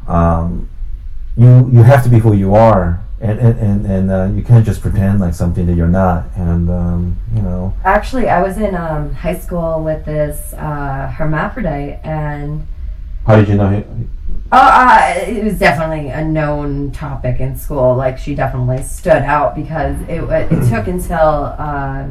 [0.07, 0.67] um,
[1.37, 4.81] you you have to be who you are, and and and, uh, you can't just
[4.81, 6.25] pretend like something that you're not.
[6.35, 11.99] And um, you know, Actually, I was in um, high school with this uh, hermaphrodite,
[12.03, 12.67] and
[13.25, 13.69] how did you know?
[13.69, 13.83] He,
[14.51, 17.95] oh, uh, it was definitely a known topic in school.
[17.95, 22.07] Like she definitely stood out because it it took until uh,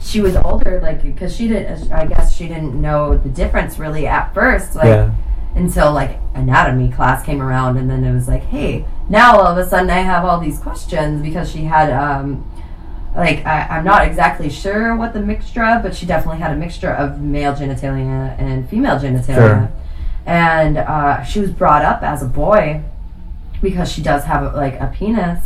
[0.00, 1.92] she was older, like because she didn't.
[1.92, 4.74] I guess she didn't know the difference really at first.
[4.74, 5.14] Like yeah.
[5.54, 9.56] Until like anatomy class came around and then it was like hey now all of
[9.58, 12.44] a sudden i have all these questions because she had um
[13.16, 16.56] like I, i'm not exactly sure what the mixture of but she definitely had a
[16.56, 19.72] mixture of male genitalia and female genitalia Sure.
[20.26, 22.82] and uh, she was brought up as a boy
[23.62, 25.44] because she does have like a penis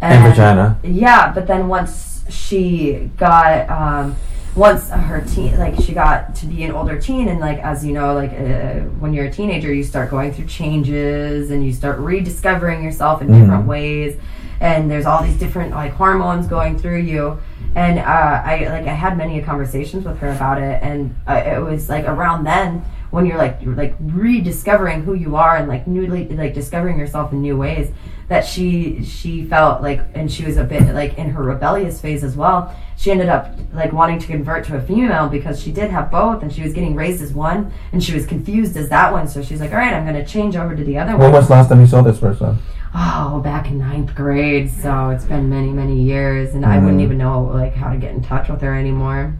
[0.00, 0.78] And vagina.
[0.82, 4.16] yeah, but then once she got, um,
[4.56, 7.92] once her teen, like she got to be an older teen, and like as you
[7.92, 11.98] know, like uh, when you're a teenager, you start going through changes and you start
[11.98, 14.18] rediscovering yourself in different ways,
[14.60, 17.38] and there's all these different like hormones going through you.
[17.74, 21.62] And uh, I like I had many conversations with her about it, and uh, it
[21.62, 25.86] was like around then when you're like you're like rediscovering who you are and like
[25.86, 27.92] newly like discovering yourself in new ways
[28.28, 32.24] that she she felt like and she was a bit like in her rebellious phase
[32.24, 35.90] as well she ended up like wanting to convert to a female because she did
[35.90, 39.12] have both and she was getting raised as one and she was confused as that
[39.12, 41.20] one so she's like all right i'm going to change over to the other one.
[41.20, 42.58] When was the last time you saw this person?
[42.94, 47.04] oh back in ninth grade so it's been many many years and i wouldn't Mhm.
[47.04, 49.34] even know like how to get in touch with her anymore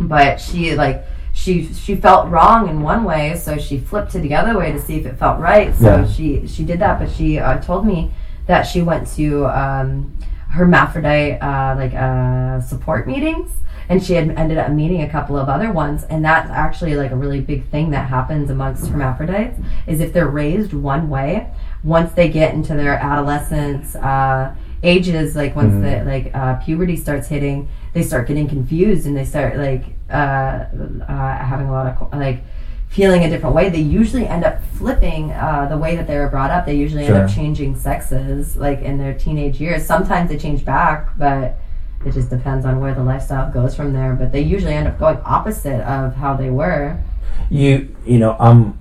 [0.00, 1.04] but she like
[1.36, 4.80] she she felt wrong in one way so she flipped to the other way to
[4.80, 6.06] see if it felt right so Yeah.
[6.14, 8.10] she she did that but she uh, told me
[8.46, 10.16] that she went to um,
[10.56, 13.50] hermaphrodite uh, like uh, support meetings
[13.88, 17.10] and she had ended up meeting a couple of other ones and that's actually like
[17.12, 21.46] a really big thing that happens amongst hermaphrodites is if they're raised one way
[21.84, 27.28] once they get into their adolescence uh, ages like once the like uh, puberty starts
[27.28, 30.64] hitting they start getting confused and they start like uh,
[31.08, 32.42] uh, having a lot of like
[32.88, 33.68] feeling a different way.
[33.68, 36.66] They usually end up flipping uh, the way that they were brought up.
[36.66, 39.84] They usually end up changing sexes like in their teenage years.
[39.84, 41.58] Sometimes they change back but
[42.04, 44.14] it just depends on where the lifestyle goes from there.
[44.14, 47.02] But they usually end up going opposite of how they were.
[47.50, 48.78] You you know I'm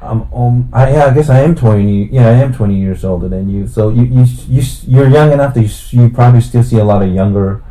[0.00, 3.28] I'm um I yeah I guess I am twenty yeah I am twenty years older
[3.28, 3.66] than you.
[3.66, 7.02] So you you you you're young enough that you, you probably still see a lot
[7.02, 7.62] of younger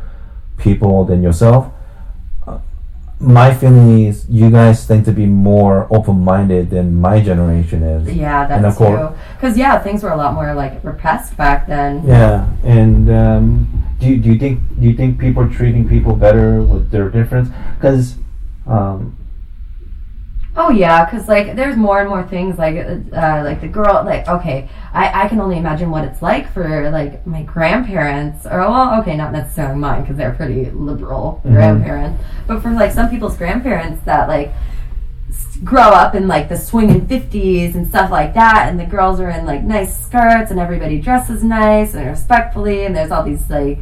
[0.58, 1.72] people than yourself.
[3.20, 8.12] My feeling is you guys tend to be more open minded than my generation is.
[8.14, 11.36] yeah And that's of course- true because yeah things were a lot more like repressed
[11.36, 13.68] back then Yeah, and um,
[14.00, 17.08] do you, do you think do you think people are treating people better with their
[17.08, 17.48] difference?
[17.76, 18.16] Because
[18.66, 19.16] um,
[20.56, 24.28] Oh yeah, because like there's more and more things like uh, like the girl like
[24.28, 29.00] okay I, I can only imagine what it's like for like my grandparents or well
[29.00, 34.04] okay not necessarily mine because they're pretty liberal grandparents but for like some people's grandparents
[34.04, 34.52] that like
[35.64, 39.30] grow up in like the swinging 50s and stuff like that and the girls are
[39.30, 43.78] in like nice skirts and everybody dresses nice and respectfully and there's all these like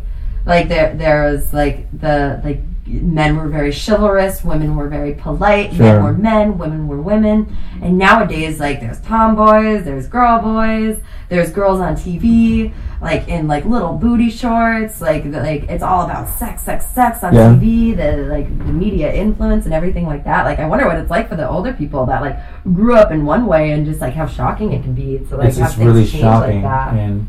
[0.46, 2.60] like there there was like the like
[3.00, 7.56] men were very chivalrous women were very polite men were men women were women.
[7.80, 13.64] And nowadays like there's tomboys there's girl boys there's girls on tv like in like
[13.64, 17.48] little booty shorts like like it's all about sex sex sex on Yeah.
[17.54, 20.44] tv the like the media influence and everything like that.
[20.44, 22.36] Like i wonder what it's like for the older people that like
[22.74, 25.48] grew up in one way and just like how shocking it can be to like
[25.48, 26.94] it's have things really change like that.
[26.94, 27.26] and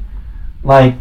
[0.63, 0.95] like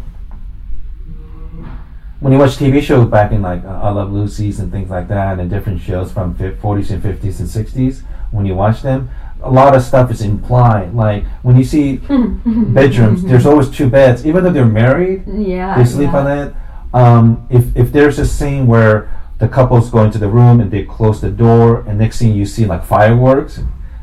[2.23, 5.07] when you watch TV shows back in like uh, I Love Lucy's and things like
[5.09, 9.09] that and different shows from fif- 40s and 50s and 60s when you watch them
[9.43, 10.93] a lot of stuff is implied.
[10.93, 11.97] Like when you see
[12.45, 15.23] bedrooms, there's always two beds, even though they're married.
[15.27, 15.77] Yeah.
[15.77, 16.17] They sleep yeah.
[16.17, 16.55] on it.
[16.93, 19.09] Um, if if there's a scene where
[19.39, 22.45] the couples go into the room and they close the door, and next thing you
[22.45, 23.59] see like fireworks,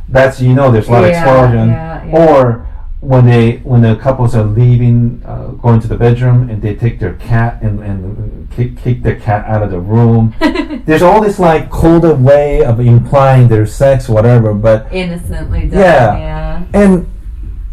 [0.08, 1.68] that's you know there's a lot of Yeah, explosion.
[1.68, 2.28] yeah, yeah.
[2.28, 2.66] Or
[3.00, 7.00] when they when the couples are leaving, uh, going to the bedroom, and they take
[7.00, 10.34] their cat and, and kick, kick their cat out of the room.
[10.84, 14.52] there's all this like coded way of implying their sex, whatever.
[14.52, 15.80] But Innocently done.
[15.80, 16.18] Yeah.
[16.18, 16.64] Yeah.
[16.74, 17.10] and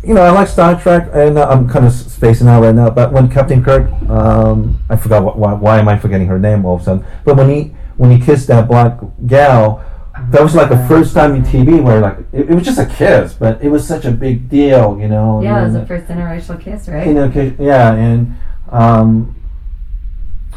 [0.03, 2.89] you know, I like Star Trek, and uh, I'm kind of spacing out right now.
[2.89, 6.63] But when Captain Kirk, um, I forgot what, why, why am I forgetting her name
[6.65, 7.05] all of a sudden?
[7.25, 9.83] But when he when he kissed that black gal,
[10.29, 12.85] that was like the first time in TV where like it, it was just a
[12.85, 15.41] kiss, but it was such a big deal, you know.
[15.41, 17.07] Yeah, it was and, the first interracial kiss, right?
[17.07, 18.35] you know, yeah, and
[18.69, 19.35] um,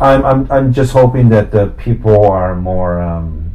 [0.01, 3.01] I'm I'm I'm just hoping that the people are more.
[3.01, 3.51] Um,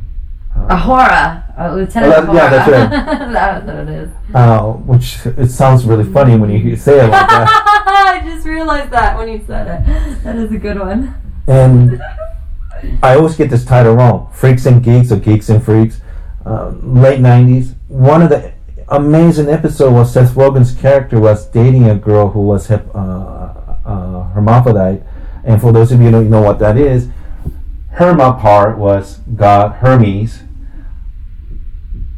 [0.56, 2.90] Uhura, uh, Lieutenant that- yeah, that's right.
[3.34, 4.10] That's what it is.
[4.34, 7.84] uh, which it sounds really funny when you say it like that.
[8.24, 10.24] I just realized that when you said it.
[10.24, 11.14] That is a good one.
[11.48, 12.02] And
[13.02, 14.32] I always get this title wrong.
[14.34, 16.02] Freaks and Geeks or Geeks and Freaks.
[16.46, 17.76] Uh, late 90s.
[17.88, 18.54] One of the
[18.90, 23.00] amazing episodes was Seth Rogen's character was dating a girl who was hep, uh,
[23.86, 25.02] uh, hermaphrodite.
[25.44, 27.10] And for those of you who don't know what that is,
[27.96, 30.44] Herma part was God Hermes.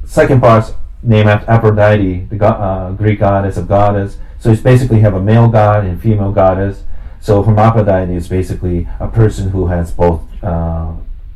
[0.05, 0.71] Second part's
[1.03, 4.17] named after Aphrodite, the uh, Greek goddess of goddess.
[4.39, 6.83] So it's basically have a male god and female goddess.
[7.19, 10.93] So hermaphrodite is basically a person who has both uh,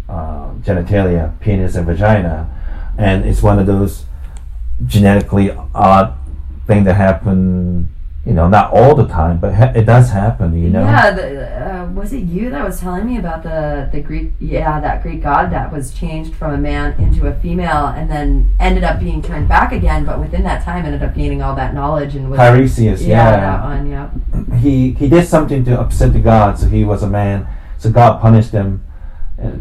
[0.10, 2.50] uh, genitalia, penis and vagina,
[2.98, 4.06] and it's one of those
[4.86, 6.18] genetically odd
[6.68, 7.90] thing that happen.
[8.24, 10.56] You know, not all the time, but ha- it does happen.
[10.56, 10.84] You know.
[10.84, 14.34] Yeah, the, uh, was it you that was telling me about the the Greek?
[14.40, 18.52] Yeah, that Greek god that was changed from a man into a female, and then
[18.60, 20.06] ended up being turned back again.
[20.06, 23.40] But within that time, ended up gaining all that knowledge and was Tiresias, yeah, yeah.
[23.40, 24.58] that one, yeah.
[24.58, 27.48] he he did something to upset the god, so he was a man.
[27.80, 28.84] So God punished him,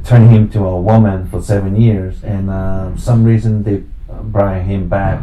[0.04, 3.82] turning him to a woman for seven years, and uh, some reason they
[4.22, 5.22] brought him back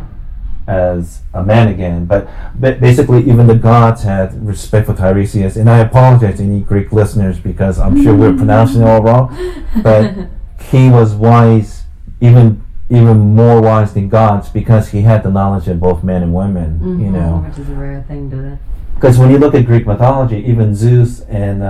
[0.68, 2.06] as a man again.
[2.06, 2.28] But,
[2.60, 6.92] but basically, even the gods had respect for Tiresias, and I apologize to any Greek
[6.92, 9.36] listeners because I'm sure we're pronouncing it all wrong.
[9.84, 10.14] But
[10.60, 11.84] he was wise,
[12.20, 16.34] even even more wise than gods, because he had the knowledge of both men and
[16.34, 17.00] women.
[17.00, 17.46] You Mhm, know.
[17.48, 18.58] which is a rare thing to.
[18.98, 21.68] Because when you look at Greek mythology, even Zeus and uh,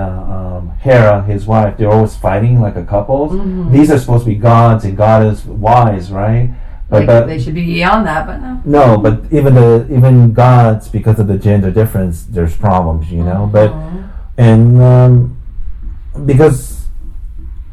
[0.58, 3.28] um, Hera, his wife, they're always fighting like a couple.
[3.28, 3.70] Mhm.
[3.70, 6.48] These are supposed to be gods and goddess wise, right?
[6.88, 8.60] But, Like, but they should be beyond that, but no.
[8.64, 13.46] no, but even the even gods, because of the gender difference, there's problems, you know.
[13.52, 14.04] But Mhm.
[14.38, 15.36] and um,
[16.24, 16.86] because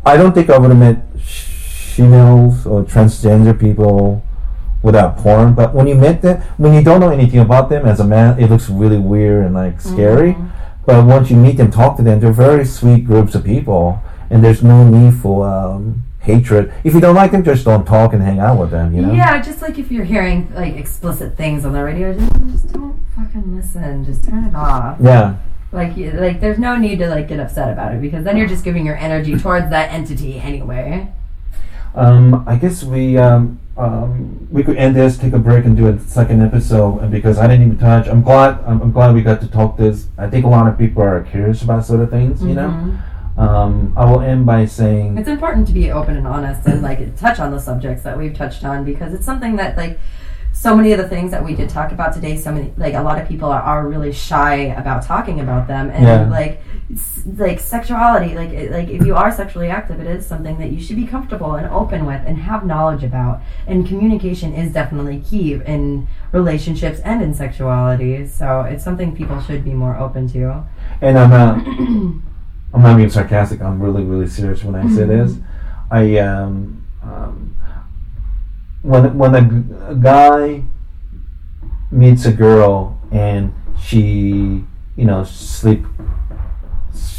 [0.05, 4.21] I don't think I would have met females or transgender people
[4.85, 5.53] without porn.
[5.53, 8.39] But when you met them, when you don't know anything about them as a man,
[8.39, 10.33] it looks really weird and like scary.
[10.33, 10.47] Mhm.
[10.85, 13.99] But once you meet them, talk to them, they're very sweet groups of people,
[14.29, 16.71] and there's no need for um, hatred.
[16.83, 18.93] If you don't like them, just don't talk and hang out with them.
[18.95, 19.11] You know.
[19.13, 22.99] Yeah, just like if you're hearing like explicit things on the radio, just, just don't
[23.15, 24.05] fucking listen.
[24.05, 24.97] Just turn it off.
[25.01, 25.35] Yeah.
[25.71, 28.47] Like, you- like there's no need to like get upset about it because then you're
[28.47, 31.07] just giving your energy towards that entity anyway.
[31.95, 35.87] Um, I guess we um, um, we could end this, take a break, and do
[35.87, 36.99] a second episode.
[36.99, 39.77] And because I didn't even touch, I'm glad I'm, I'm glad we got to talk
[39.77, 40.07] this.
[40.17, 42.41] I think a lot of people are curious about sort of things.
[42.43, 42.69] You know.
[42.69, 42.97] Mhm.
[43.37, 47.17] Um, I will end by saying It's important to be open and honest and like
[47.17, 49.99] touch on the subjects that we've touched on because it's something that like
[50.53, 53.01] so many of the things that we did talk about today so many like a
[53.01, 56.29] lot of people are, are really shy about talking about them and Yeah.
[56.29, 56.61] like
[57.37, 60.79] like sexuality like it- like if you are sexually active it is something that you
[60.79, 65.53] should be comfortable and open with and have knowledge about and communication is definitely key
[65.65, 70.63] in relationships and in sexuality so it's something people should be more open to
[71.01, 71.57] and I'm not
[72.73, 73.61] I'm not being sarcastic.
[73.61, 75.37] I'm really really serious when I say this.
[75.89, 77.55] I um, um
[78.81, 80.63] when when a, a guy
[81.89, 84.65] meets a girl and she
[84.97, 85.85] you know sleep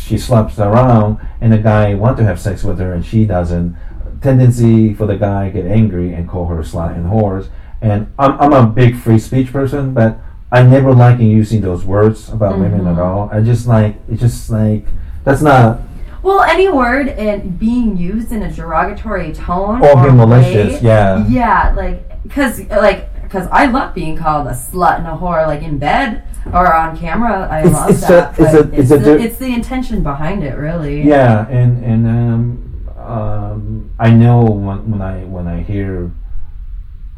[0.07, 3.77] she slaps around and the guy want to have sex with her and she doesn't.
[4.23, 7.49] Tendency for the guy get angry and call her slut and whores.
[7.83, 10.19] And I'm, I'm a big free speech person but
[10.51, 13.05] I never like using those words about women at Mhm.
[13.05, 13.29] all.
[13.33, 14.87] I just like it's just like
[15.25, 15.81] that's not
[16.23, 21.27] Well, any word and being used in a derogatory tone or or being malicious yeah.
[21.29, 25.63] Yeah, like because like because I love being called a slut and a whore, like
[25.63, 27.49] in bed or on camera.
[27.51, 28.39] I It's- love it's that.
[28.39, 31.03] a- it's a- it's it's, the, it's the intention behind it, really.
[31.03, 36.11] Yeah, and and um, um, I know when when I when I hear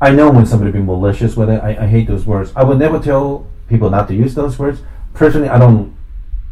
[0.00, 1.62] I know when somebody be malicious with it.
[1.62, 2.52] I, I hate those words.
[2.55, 4.80] I would never tell people not to use those words.
[5.14, 5.92] Personally, I don't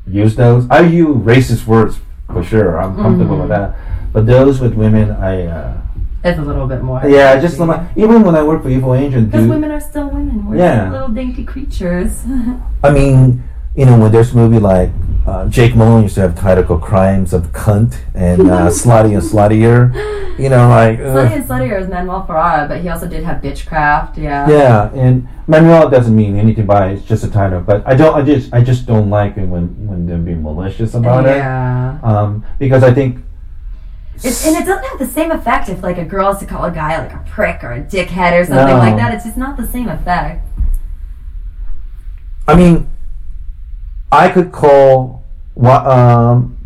[0.07, 0.67] use those.
[0.69, 1.99] I use racist words
[2.33, 2.81] for sure.
[2.81, 3.77] I'm comfortable with that.
[4.13, 5.81] But those with women, I uh,
[6.27, 7.01] It's a little bit more.
[7.07, 7.55] yeah, just
[7.97, 10.47] even when I work for Evil Angel, Because women are still women.
[10.47, 10.91] We're Yeah.
[10.91, 12.25] little dainty creatures.
[12.83, 13.45] I mean,
[13.77, 14.91] you know, when there's a movie like
[15.27, 19.23] uh, Jake Malone used to have title called "Crimes of Cunt" and uh, "Slutty and
[19.23, 19.95] Sluttier,"
[20.39, 21.07] you know, like ugh.
[21.15, 24.17] Slutty and Sluttier is Manuel Ferrara, but he also did have Bitchcraft.
[24.17, 24.49] Yeah.
[24.49, 24.91] yeah.
[24.95, 27.61] And Manuel doesn't mean anything by it; it's just a title.
[27.61, 30.95] But I don't, I just, I just don't like it when when they're being malicious
[30.95, 31.33] about Yeah.
[31.35, 31.99] it, Yeah.
[32.03, 33.19] um, because I think
[34.23, 36.65] It's, and it doesn't have the same effect if like a girl is to call
[36.65, 38.79] a guy like a prick or a dickhead or something No.
[38.79, 39.15] like that.
[39.15, 40.47] It's just not the same effect.
[42.49, 42.89] I mean,
[44.11, 45.25] I could call
[45.55, 46.57] what um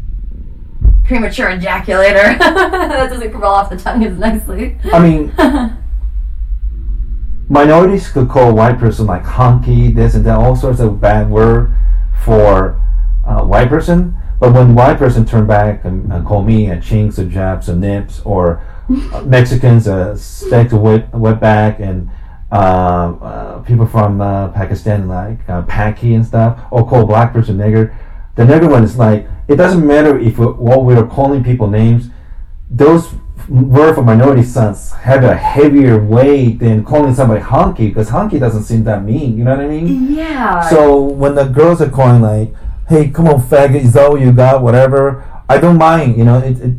[1.05, 2.39] Premature ejaculator.
[2.39, 4.79] that doesn't roll off the tongue as nicely.
[4.93, 5.33] I mean,
[7.49, 11.29] minorities could call a white person like honky, this and that, all sorts of bad
[11.29, 11.75] word
[12.25, 12.81] for
[13.27, 14.17] a white person.
[14.41, 17.77] But when white person turn back and, and call me a chinks or japs or
[17.77, 18.63] nips or
[19.13, 22.11] uh, Mexicans a steak to wet, wetback and
[22.51, 27.59] uh, uh, people from uh, Pakistan like uh, Paki and stuff, or call black person
[27.59, 27.95] nigger.
[28.35, 32.11] The nigger one is like it doesn't matter if we, what we're calling people names
[32.71, 33.13] those
[33.49, 38.63] word for minority sons have a heavier weight than calling somebody honky because honky doesn't
[38.63, 39.37] seem that mean.
[39.37, 40.13] You know what I mean?
[40.15, 40.61] Yeah.
[40.69, 42.55] So when the girls are calling like,
[42.91, 45.25] "Hey, come on, faggot, is that all you got?" Whatever.
[45.49, 46.17] I don't mind.
[46.19, 46.75] You know, it, it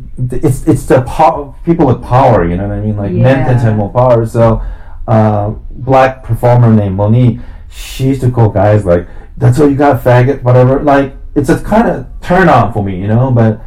[0.46, 2.44] it's it's the pow- people with power.
[2.48, 2.96] You know what I mean?
[2.96, 4.24] Like men tend to have more power.
[4.26, 4.62] So,
[5.08, 9.06] uh, black performer named Monique, she used to call guys like,
[9.36, 10.80] "That's all you got, faggot," whatever.
[10.82, 13.30] Like it's a kind of turn on for me, you know.
[13.30, 13.60] But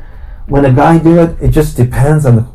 [0.47, 2.47] when a guy do it, it just depends on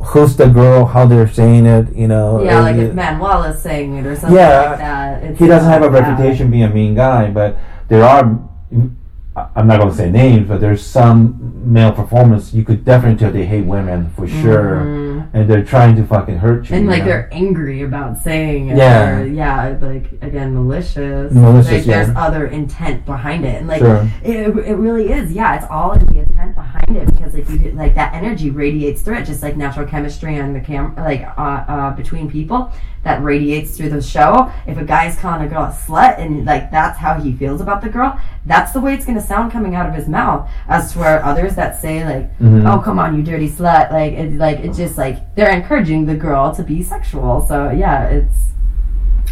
[0.00, 2.42] who's the girl, how they're saying it, you know.
[2.42, 5.22] yeah, like it- if Manuel is saying it or something Yeah, like that.
[5.24, 6.02] It's he doesn't have a that.
[6.02, 8.38] reputation being a mean guy, but there are.
[8.72, 13.30] I'm not going to say names, but there's some male performers you could definitely tell
[13.30, 14.42] they hate women for mm-hmm.
[14.42, 14.84] sure,
[15.32, 16.76] and they're trying to fucking hurt you.
[16.76, 17.06] And you like know?
[17.08, 18.76] they're angry about saying it.
[18.78, 19.18] Yeah.
[19.20, 21.32] Or, yeah, like again, malicious.
[21.32, 23.56] Malicious, Like there's other intent behind it.
[23.56, 24.08] And like Sure.
[24.22, 25.32] it, it really is.
[25.32, 29.02] Yeah, it's all in the intent behind it because like you like that energy radiates
[29.02, 32.72] through it, just like natural chemistry on the cam like uh, uh, between people
[33.04, 34.50] that radiates through the show.
[34.66, 37.80] If a guy's calling a girl a slut and like that's how he feels about
[37.82, 40.48] the girl, that's the way it's gonna sound coming out of his mouth.
[40.68, 42.66] As to where others that say like, Mm-hmm.
[42.66, 46.14] "Oh come on, you dirty slut," like it like it's just like they're encouraging the
[46.14, 47.44] girl to be sexual.
[47.46, 48.34] So yeah, it's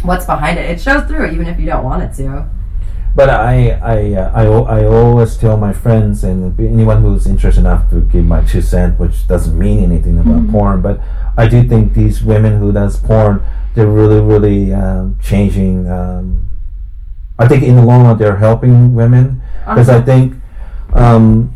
[0.03, 0.69] what's behind it.
[0.69, 2.49] It shows through even if you don't want it to.
[3.15, 4.43] But I, I, uh, I,
[4.81, 8.99] I always tell my friends and anyone who's interested enough to give my two cent,
[8.99, 11.01] which doesn't mean anything about porn, but
[11.35, 13.43] I do think these women who does porn,
[13.73, 15.89] they're really, really um, changing.
[15.89, 16.47] Um,
[17.39, 20.05] I think in the long run, they're helping women because I Uh-huh.
[20.05, 20.35] think
[20.93, 21.53] um,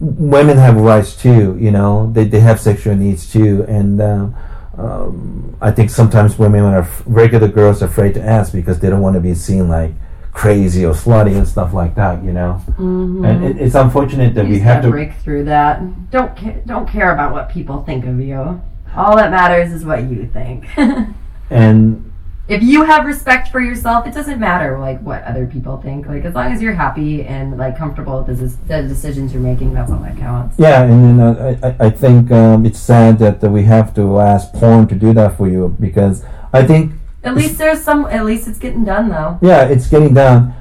[0.00, 1.56] women have rights too.
[1.60, 4.00] You know, they they have sexual needs too, and.
[4.00, 4.34] Um,
[4.78, 9.00] um, I think sometimes women are regular girls are afraid to ask because they don't
[9.00, 9.92] want to be seen like
[10.32, 12.60] crazy or slutty and stuff like that, you know.
[12.76, 14.90] And it, it's unfortunate that You we have to.
[14.90, 16.10] break through that.
[16.10, 18.60] Don't ca- don't care about what people think of you.
[18.94, 20.66] All that matters is what you think.
[21.48, 22.05] And
[22.48, 26.06] if you have respect for yourself, it doesn't matter like what other people think.
[26.06, 28.46] Like as long as you're happy and like comfortable with the,
[28.82, 30.54] the decisions you're making, that's all that counts.
[30.58, 34.52] yeah, and then uh, I, I- think um, it's sad that we have to ask
[34.52, 36.92] porn to do that for you because I think
[37.24, 38.06] At least there's some.
[38.06, 39.38] At least it's getting done though.
[39.42, 40.54] yeah, it's getting done.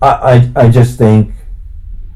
[0.00, 0.08] I,
[0.56, 1.32] I, I just think.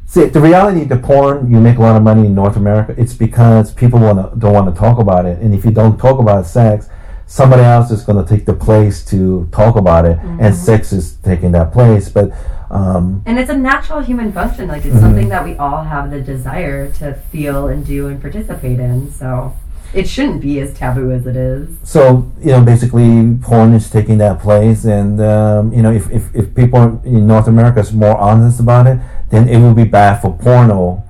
[0.07, 2.95] See, the reality, the porn, you make a lot of money in North America.
[2.97, 6.19] It's because people wanna don't want to talk about it, and if you don't talk
[6.21, 6.89] about sex,
[7.29, 11.15] somebody else is going to take the place to talk about it, and sex is
[11.23, 12.09] taking that place.
[12.09, 12.33] But
[12.71, 14.67] um, And it's a natural human function.
[14.69, 15.01] Like it's Mm-hmm.
[15.05, 19.11] something that we all have the desire to feel and do and participate in.
[19.13, 19.55] So
[19.95, 21.69] it shouldn't be as taboo as it is.
[21.83, 26.35] so you know, basically, porn is taking that place, and um, you know, if, if
[26.35, 28.99] if people in North America is more honest about it,
[29.31, 31.05] then it will be bad for porno.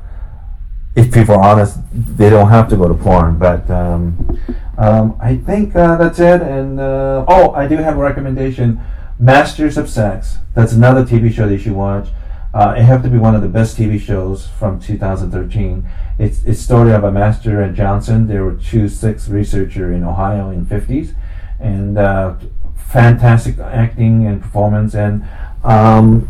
[0.96, 3.38] If people are honest, they don't have to go to porn.
[3.38, 4.38] But um,
[4.78, 6.40] um, I think uh, that's it.
[6.40, 8.80] And uh, oh, I do have a recommendation:
[9.18, 10.38] Masters of Sex.
[10.54, 12.08] That's another TV show that you should watch.
[12.54, 15.86] Uh, it have to be one of the best TV shows from 2013.
[16.18, 18.26] It's story of a master and Johnson.
[18.26, 21.14] They were two sex researcher in Ohio in 50s,
[21.60, 22.36] and uh,
[22.76, 24.94] fantastic acting and performance.
[24.94, 25.24] And
[25.62, 26.28] um,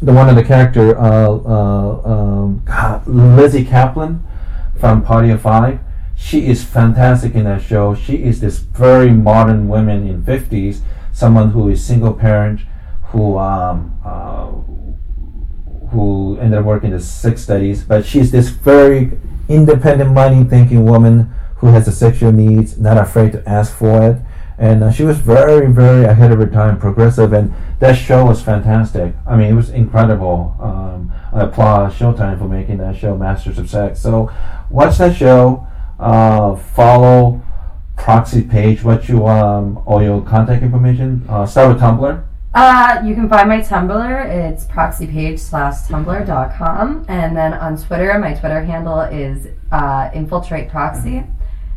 [0.00, 4.20] the one of the character, uh, uh, um, God, Lizzy Caplan
[4.78, 5.80] from Party of Five.
[6.16, 7.94] She is fantastic in that show.
[7.94, 10.80] She is this very modern woman in 50s,
[11.12, 12.62] someone who is single parent,
[13.10, 14.46] who um, uh,
[15.90, 19.12] who ended up working the sex studies, but she's this very
[19.48, 24.20] independent minded thinking woman who has the sexual needs, not afraid to ask for it.
[24.58, 28.42] And uh, she was very, very ahead of her time, progressive, and that show was
[28.42, 29.14] fantastic.
[29.26, 30.56] I mean, it was incredible.
[30.60, 34.00] Um, I applaud Showtime for making that show, Masters of Sex.
[34.00, 34.32] So,
[34.70, 35.66] watch that show.
[35.98, 37.40] Uh, follow
[37.96, 38.84] Proxy Paige.
[38.84, 41.24] What you um, all your contact information?
[41.28, 42.24] Uh, start with Tumblr.
[42.54, 44.26] Uh, you can find my Tumblr.
[44.26, 47.04] It's proxypaige slash tumblr.com.
[47.08, 51.22] And then on Twitter, my Twitter handle is uh, infiltrate proxy.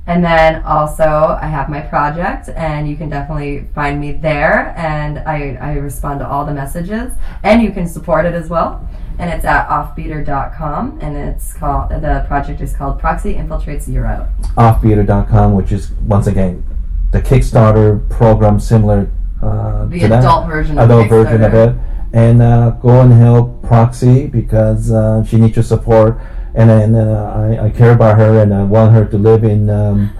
[0.07, 4.73] And then also, I have my project, and you can definitely find me there.
[4.75, 7.13] And I, I respond to all the messages,
[7.43, 8.87] and you can support it as well.
[9.19, 14.29] And it's at offbeatr.com, and it's called the project is called Proxy Infiltrates Europe.
[14.55, 16.63] Offbeatr.com, which is once again
[17.11, 20.19] the Kickstarter program similar uh, The to that.
[20.19, 21.75] adult version of adult version of it.
[22.13, 26.17] And uh, go and help Proxy because uh, she needs your support.
[26.55, 29.69] And then uh, I, I care about her and I want her to live in
[29.69, 30.11] um,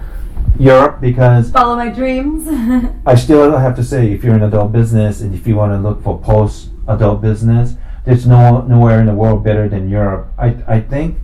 [0.58, 2.46] Europe because Follow my dreams.
[3.06, 5.78] I still have to say, if you're in adult business and if you want to
[5.78, 7.74] look for post adult business,
[8.04, 10.28] there's no nowhere in the world better than Europe.
[10.38, 11.18] I I think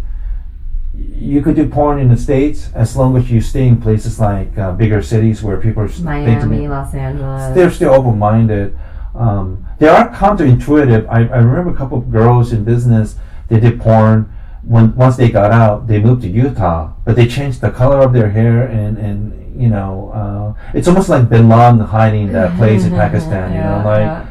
[0.94, 4.56] you could do porn in the states as long as you stay in places like
[4.58, 7.54] uh, bigger cities where people are Miami, Los Angeles.
[7.54, 8.76] they're still open minded.
[9.14, 11.06] Um, they are counterintuitive.
[11.08, 13.16] I, I remember a couple of girls in business.
[13.48, 14.32] They did porn.
[14.62, 18.12] When once they got out, they moved to Utah, but they changed the color of
[18.12, 22.56] their hair and and you know uh, it's almost like Bin Laden hiding in that
[22.58, 23.52] place in Pakistan.
[23.52, 24.26] You know, Yeah,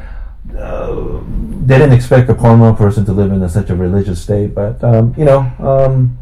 [0.52, 1.20] like uh,
[1.66, 4.82] they didn't expect a porno person to live in a, such a religious state, but
[4.84, 6.16] um, you know, um,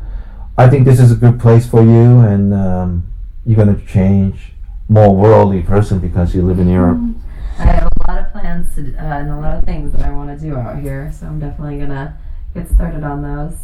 [0.56, 3.06] I think this is a good place for you, and um,
[3.44, 4.52] you're going to change
[4.88, 6.98] more worldly person because you live in Europe.
[7.58, 10.10] I have a lot of plans to, uh, and a lot of things that I
[10.12, 12.18] want to do out here, so I'm definitely gonna
[12.54, 13.58] get started on those.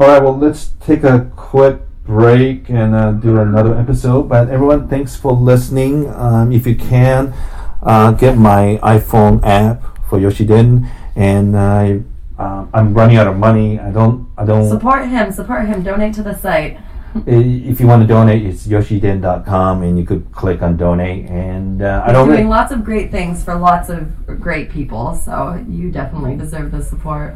[0.00, 4.28] All right, well, let's take a quick break and uh, do another episode.
[4.28, 6.08] But everyone, thanks for listening.
[6.08, 7.34] Um, if you can,
[7.82, 12.02] uh, get my iPhone app for Yoshi Didn't, and I.
[12.38, 13.80] Uh, I'm running out of money.
[13.80, 14.28] I don't.
[14.38, 14.68] I don't.
[14.68, 16.78] Support him, support him, donate to the site.
[17.26, 21.28] if you want to donate, it's yoshiden.com, and you could click on donate.
[21.28, 22.28] And uh, I don't.
[22.28, 26.70] doing Really, lots of great things for lots of great people, so you definitely deserve
[26.70, 27.34] the support.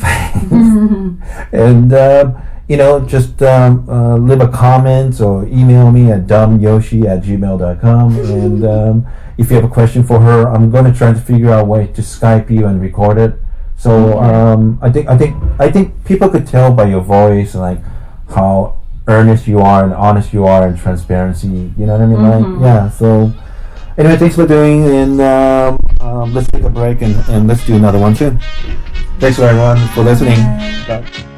[0.02, 7.06] and um, you know, just um, uh, leave a comment or email me at dumbyoshi
[7.06, 8.16] at gmail.com.
[8.18, 9.06] and um,
[9.38, 11.64] if you have a question for her, I'm going to try to figure out a
[11.64, 13.40] way to Skype you and record it.
[13.76, 17.78] So um, I think I think I think people could tell by your voice like
[18.28, 21.72] how earnest you are and honest you are and transparency.
[21.78, 22.60] You know what I mean?
[22.60, 22.90] Like yeah.
[22.90, 23.32] So
[23.96, 27.76] anyway, thanks for doing and um, um, let's take a break and, and let's do
[27.76, 28.40] another one soon.
[29.20, 30.38] Thanks for everyone for listening.
[30.88, 31.37] Bye.